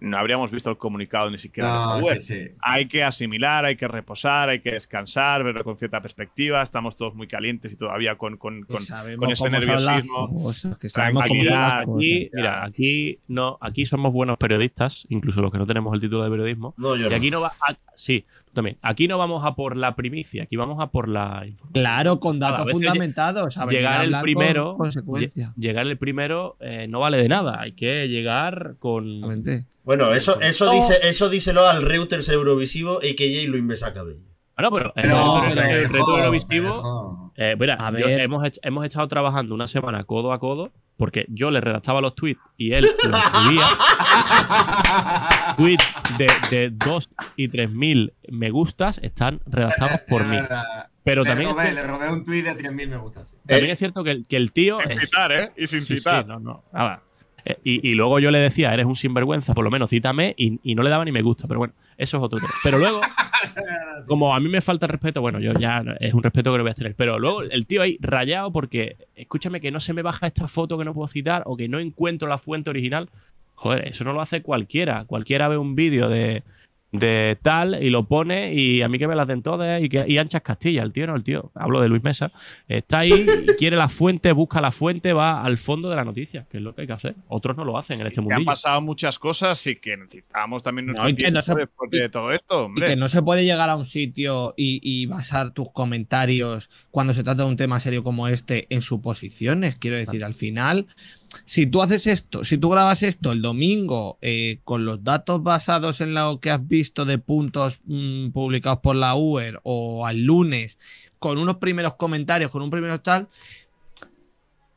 [0.00, 2.48] no habríamos visto el comunicado ni siquiera No, sí, sí.
[2.60, 6.62] Hay que asimilar, hay que reposar, hay que descansar, verlo con cierta perspectiva.
[6.62, 8.82] Estamos todos muy calientes y todavía con, con, con,
[9.30, 10.28] ese nerviosismo.
[10.32, 11.80] cosas, que tranquilidad.
[11.82, 16.24] Aquí, mira, aquí no, aquí somos buenos periodistas, incluso los que no tenemos el título
[16.24, 16.74] de periodismo.
[16.76, 17.16] No, yo Y no.
[17.16, 18.78] aquí no va, a- sí, también.
[18.82, 21.72] Aquí no vamos a por la primicia, aquí vamos a por la información.
[21.72, 23.56] Claro, con datos fundamentados.
[23.68, 24.76] llegar el primero,
[25.56, 27.60] llegar el primero eh, no vale de nada.
[27.60, 29.20] Hay que llegar con.
[29.84, 34.20] Bueno, eso, eso, dice, eso díselo al Reuters Eurovisivo y que Jay Luis Mesa Cabello.
[34.56, 37.19] Bueno, pero, eh, Pero, pero el- pero- el reto pero- Eurovisivo.
[37.36, 38.20] Eh, mira, A yo- ver.
[38.20, 42.40] hemos, hemos estado trabajando una semana codo a codo porque yo le redactaba los tweets
[42.58, 43.64] y él los escribía.
[45.56, 45.84] tweets
[46.18, 50.36] de, de 2 y 3 mil me gustas están redactados por mí.
[51.02, 53.34] Pero le, también es, robé, cierto, le robé un tweet de 3.000 me gustas.
[53.46, 54.76] también es cierto que el, que el tío.
[54.76, 55.52] Sin es- citar, ¿eh?
[55.56, 56.26] Y sin Sí, sí, citar.
[56.26, 57.02] no, no, nada.
[57.44, 60.58] Eh, y, y luego yo le decía, eres un sinvergüenza, por lo menos cítame, y,
[60.62, 62.52] y no le daba ni me gusta, pero bueno, eso es otro tema.
[62.62, 63.00] Pero luego,
[64.06, 66.70] como a mí me falta respeto, bueno, yo ya es un respeto que no voy
[66.70, 70.26] a tener, pero luego el tío ahí rayado porque, escúchame, que no se me baja
[70.26, 73.08] esta foto que no puedo citar o que no encuentro la fuente original.
[73.54, 75.04] Joder, eso no lo hace cualquiera.
[75.04, 76.42] Cualquiera ve un vídeo de,
[76.92, 80.04] de tal y lo pone y a mí que me las den todas y, que,
[80.08, 80.82] y anchas Castilla.
[80.82, 81.52] El tío no, el tío.
[81.54, 82.30] Hablo de Luis Mesa.
[82.66, 86.46] Está ahí, y quiere la fuente, busca la fuente, va al fondo de la noticia,
[86.50, 87.14] que es lo que hay que hacer.
[87.28, 90.86] Otros no lo hacen en este Que han pasado muchas cosas y que necesitamos también
[90.86, 93.70] nuestro No, tiempo no se- después de todo esto, Y que no se puede llegar
[93.70, 98.02] a un sitio y, y basar tus comentarios cuando se trata de un tema serio
[98.02, 99.76] como este en suposiciones.
[99.76, 100.86] Quiero decir, al final,
[101.44, 106.00] si tú haces esto, si tú grabas esto el domingo eh, con los datos basados
[106.00, 110.78] en lo que has visto de puntos mm, publicados por la UER o al lunes,
[111.18, 113.28] con unos primeros comentarios, con un primero tal,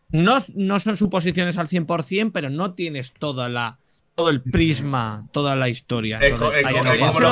[0.10, 3.80] no, no son suposiciones al 100%, pero no tienes toda la,
[4.14, 6.20] todo el prisma, toda la historia.
[6.20, 7.32] Es lo que- es lo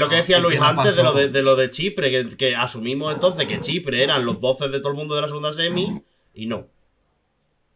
[0.00, 3.14] lo decía ¿y Luis antes de lo de, de lo de Chipre, que, que asumimos
[3.14, 6.00] entonces que Chipre eran los 12 de todo el mundo de la segunda semi
[6.34, 6.66] y no.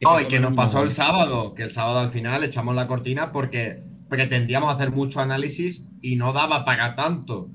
[0.05, 3.33] Oh, y que nos pasó el sábado, que el sábado al final echamos la cortina
[3.33, 7.51] porque pretendíamos hacer mucho análisis y no daba para tanto.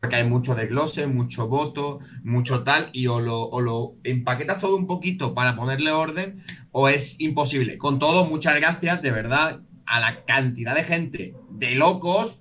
[0.00, 4.76] Porque hay mucho desglose, mucho voto, mucho tal, y o lo, o lo empaquetas todo
[4.76, 7.78] un poquito para ponerle orden, o es imposible.
[7.78, 12.40] Con todo, muchas gracias, de verdad, a la cantidad de gente de locos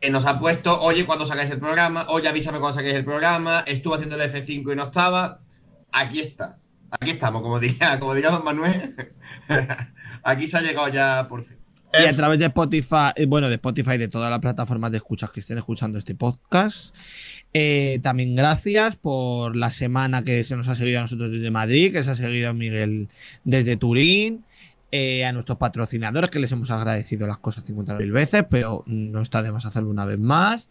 [0.00, 3.64] que nos ha puesto, oye, cuando sacáis el programa, oye, avísame cuando sacáis el programa,
[3.66, 5.40] estuve haciendo el F5 y no estaba.
[5.92, 6.58] Aquí está.
[6.90, 8.94] Aquí estamos, como diría, como diría don Manuel.
[10.22, 11.56] Aquí se ha llegado ya por fin.
[11.92, 15.30] Y a través de Spotify, eh, bueno, de Spotify, de todas las plataformas de escuchas
[15.30, 16.94] que estén escuchando este podcast.
[17.54, 21.90] Eh, también gracias por la semana que se nos ha seguido a nosotros desde Madrid,
[21.92, 23.08] que se ha seguido a Miguel
[23.44, 24.44] desde Turín.
[24.90, 29.42] eh, a nuestros patrocinadores, que les hemos agradecido las cosas 50.000 veces, pero no está
[29.42, 30.70] de más hacerlo una vez más.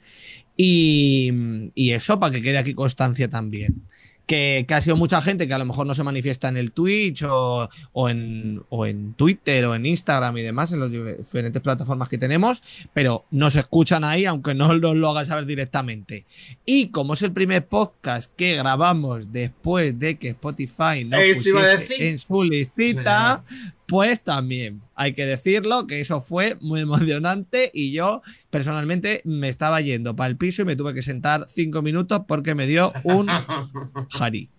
[0.55, 3.87] Y, y eso, para que quede aquí constancia también.
[4.27, 6.73] Que, que ha sido mucha gente que a lo mejor no se manifiesta en el
[6.73, 11.61] Twitch o, o en, o en Twitter o en Instagram y demás, en las diferentes
[11.61, 12.61] plataformas que tenemos,
[12.93, 16.25] pero nos escuchan ahí, aunque no nos lo hagan saber directamente.
[16.65, 21.59] Y como es el primer podcast que grabamos después de que Spotify nos Eso iba
[21.61, 22.05] a pusiese decir.
[22.07, 23.43] en su listita,
[23.87, 29.81] pues también hay que decirlo que eso fue muy emocionante y yo personalmente me estaba
[29.81, 33.27] yendo para el piso y me tuve que sentar cinco minutos porque me dio un
[34.11, 34.49] jari.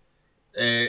[0.56, 0.88] Eh,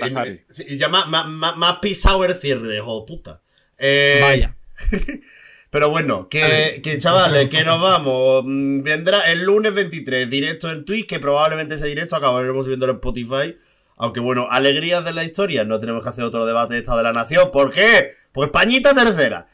[0.68, 3.42] y- ya más, más, más, más pisado el cierre, hijo de puta.
[3.78, 4.56] Eh, Vaya.
[5.72, 8.42] Pero bueno, que, que chavales, que nos vamos.
[8.46, 12.96] Mm, Vendrá el lunes 23, directo en Twitch, que probablemente ese directo acabaremos subiendo en
[12.96, 13.56] Spotify.
[13.98, 17.04] Aunque bueno, alegrías de la historia, no tenemos que hacer otro debate de Estado de
[17.04, 17.52] la Nación.
[17.52, 18.08] ¿Por qué?
[18.32, 19.46] Pues pañita tercera.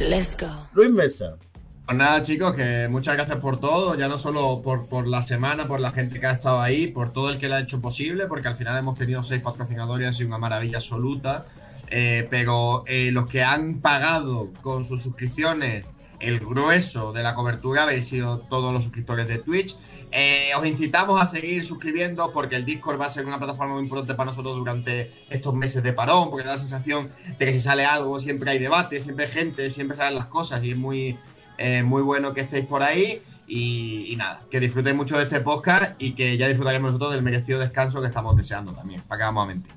[0.00, 0.46] Let's go.
[0.72, 1.36] Luis Mesa.
[1.84, 5.68] Pues nada, chicos, que muchas gracias por todo, ya no solo por, por la semana,
[5.68, 8.26] por la gente que ha estado ahí, por todo el que lo ha hecho posible,
[8.26, 11.44] porque al final hemos tenido seis patrocinadores y ha sido una maravilla absoluta.
[11.90, 15.84] Eh, pero eh, los que han pagado con sus suscripciones
[16.24, 19.76] el grueso de la cobertura habéis sido todos los suscriptores de Twitch.
[20.10, 23.82] Eh, os incitamos a seguir suscribiendo porque el Discord va a ser una plataforma muy
[23.82, 27.60] importante para nosotros durante estos meses de parón, porque da la sensación de que si
[27.60, 31.18] sale algo siempre hay debate, siempre hay gente, siempre salen las cosas y es muy,
[31.58, 33.22] eh, muy bueno que estéis por ahí.
[33.46, 37.58] Y, nada, que disfrutéis mucho de este podcast y que ya disfrutaremos nosotros del merecido
[37.60, 39.72] descanso que estamos deseando también, para que vamos a mentir.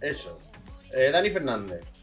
[0.00, 0.38] Eso.
[0.92, 1.93] Eh, Dani Fernández.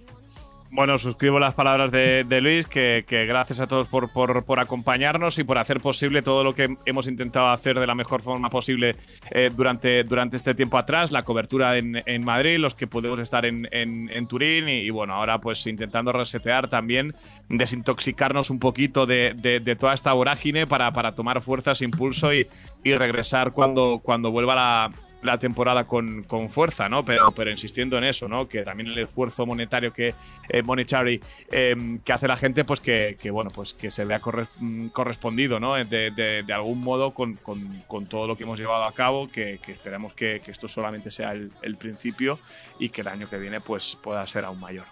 [0.73, 5.37] Bueno, suscribo las palabras de, Luis, que, que gracias a todos por, por- por acompañarnos
[5.37, 8.95] y por hacer posible todo lo que hemos intentado hacer de la mejor forma posible
[9.31, 13.45] eh, durante, durante este tiempo atrás, la cobertura en, en Madrid, los que podemos estar
[13.45, 17.13] en, en- en Turín y, bueno, ahora pues intentando resetear también,
[17.49, 22.47] desintoxicarnos un poquito de, de- de toda esta vorágine para, para tomar fuerzas, impulso y,
[22.81, 24.91] y regresar cuando, cuando vuelva la,
[25.21, 27.05] la temporada con, con fuerza, ¿no?
[27.05, 28.47] Pero, pero insistiendo en eso, ¿no?
[28.47, 30.15] Que también el esfuerzo monetario que
[30.49, 31.21] eh, monetary
[31.51, 34.87] eh, que hace la gente, pues que, que, bueno, pues que se vea corre- mm,
[34.87, 35.75] correspondido, ¿no?
[35.75, 39.27] De, de- de algún modo con, con- con todo lo que hemos llevado a cabo,
[39.29, 42.39] que, que esperemos que, que esto solamente sea el, el principio
[42.79, 44.85] y que el año que viene pues pueda ser aún mayor.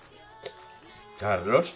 [1.20, 1.76] Carlos.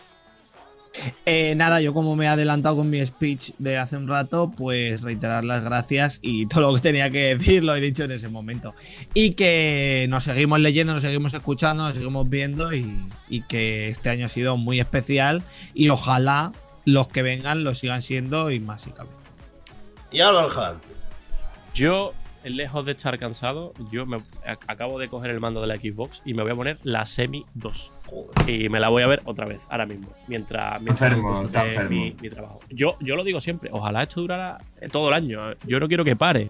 [1.25, 5.01] Eh, nada, yo como me he adelantado con mi speech de hace un rato, pues
[5.01, 8.29] reiterar las gracias y todo lo que tenía que decir lo he dicho en ese
[8.29, 8.75] momento.
[9.13, 12.95] Y que nos seguimos leyendo, nos seguimos escuchando, nos seguimos viendo y,
[13.29, 15.43] y que este año ha sido muy especial
[15.73, 16.51] y ojalá
[16.85, 19.09] los que vengan lo sigan siendo y más si cabe.
[20.11, 20.87] Y Álvaro Jalante.
[21.73, 22.13] Yo,
[22.43, 26.21] lejos de estar cansado, yo me ac- acabo de coger el mando de la Xbox
[26.25, 27.91] y me voy a poner la Semi 2.
[28.47, 31.89] Y me la voy a ver otra vez, ahora mismo, mientras, mientras enfermo, está enfermo.
[31.89, 32.59] mi, mi trabajo.
[32.69, 35.39] Yo, yo lo digo siempre, ojalá esto durara eh, todo el año.
[35.65, 36.49] Yo no quiero que pare.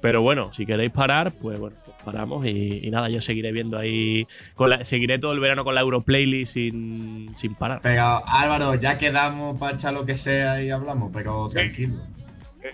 [0.00, 3.76] Pero bueno, si queréis parar, pues bueno, pues paramos y, y nada, yo seguiré viendo
[3.76, 4.28] ahí.
[4.54, 7.80] Con la- seguiré todo el verano con la Europlaylist sin, sin parar.
[7.82, 11.94] Pero Álvaro, ya quedamos para echar lo que sea y hablamos, pero tranquilo.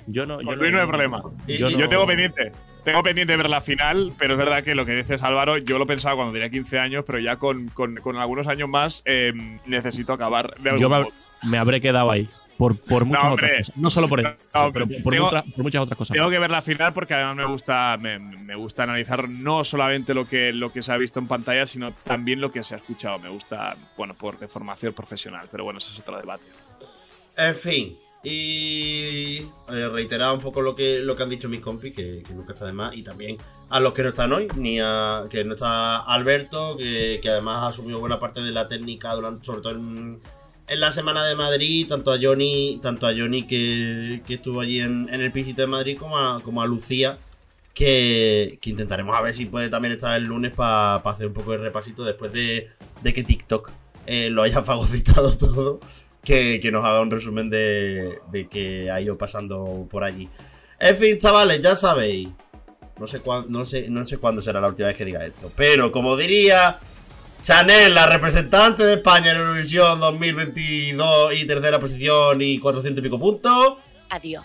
[0.07, 1.23] Yo no, yo Con Luis no hay problema.
[1.47, 2.53] Y- Yo y- no- Yo tengo pendiente.
[2.85, 5.87] Tengo pendiente ver la final, pero es verdad que lo que dices Álvaro, yo lo
[5.87, 9.33] pensaba cuando tenía 15 años, pero ya con, con- con algunos años más eh,
[9.65, 11.11] necesito acabar de algún Yo
[11.45, 12.29] me, habré quedado ahí.
[12.59, 13.47] Por, por muchas hombre.
[13.47, 13.77] otras cosas.
[13.77, 16.15] No solo por eso, No, pero por, Tengo- muchas- por muchas otras cosas.
[16.15, 20.15] Tengo que ver la final porque además me gusta, me, me gusta analizar no solamente
[20.15, 22.79] lo que, lo que se ha visto en pantalla, sino también lo que se ha
[22.79, 23.19] escuchado.
[23.19, 26.45] Me gusta, bueno, por de formación profesional, pero bueno, eso es otro debate.
[27.37, 27.97] En fin.
[28.25, 32.33] Y eh, reiterar un poco lo que, lo que han dicho mis compis, que, que
[32.33, 32.97] nunca está de más.
[32.97, 33.37] Y también
[33.69, 37.63] a los que no están hoy, ni a que no está Alberto, que, que además
[37.63, 40.21] ha asumido buena parte de la técnica, durante, sobre todo en,
[40.69, 44.81] en la semana de Madrid, tanto a Johnny, tanto a Johnny que, que estuvo allí
[44.81, 47.19] en, en el pisito de Madrid, como a, como a Lucía,
[47.75, 51.51] que, que intentaremos a ver si puede también estar el lunes para hacer un poco
[51.53, 52.69] de repasito después de,
[53.03, 53.73] de que TikTok
[54.07, 55.81] eh, lo haya fagocitado todo,
[56.25, 60.29] que, que nos haga un resumen de, de que ha ido pasando por allí.
[60.81, 62.29] En fin, chavales, ya sabéis.
[62.99, 65.51] No sé, cuándo, no, sé, no sé cuándo será la última vez que diga esto.
[65.55, 66.79] Pero como diría
[67.41, 73.19] Chanel, la representante de España en Eurovisión 2022 y tercera posición y 400 y pico
[73.19, 73.75] puntos.
[74.11, 74.45] Adiós.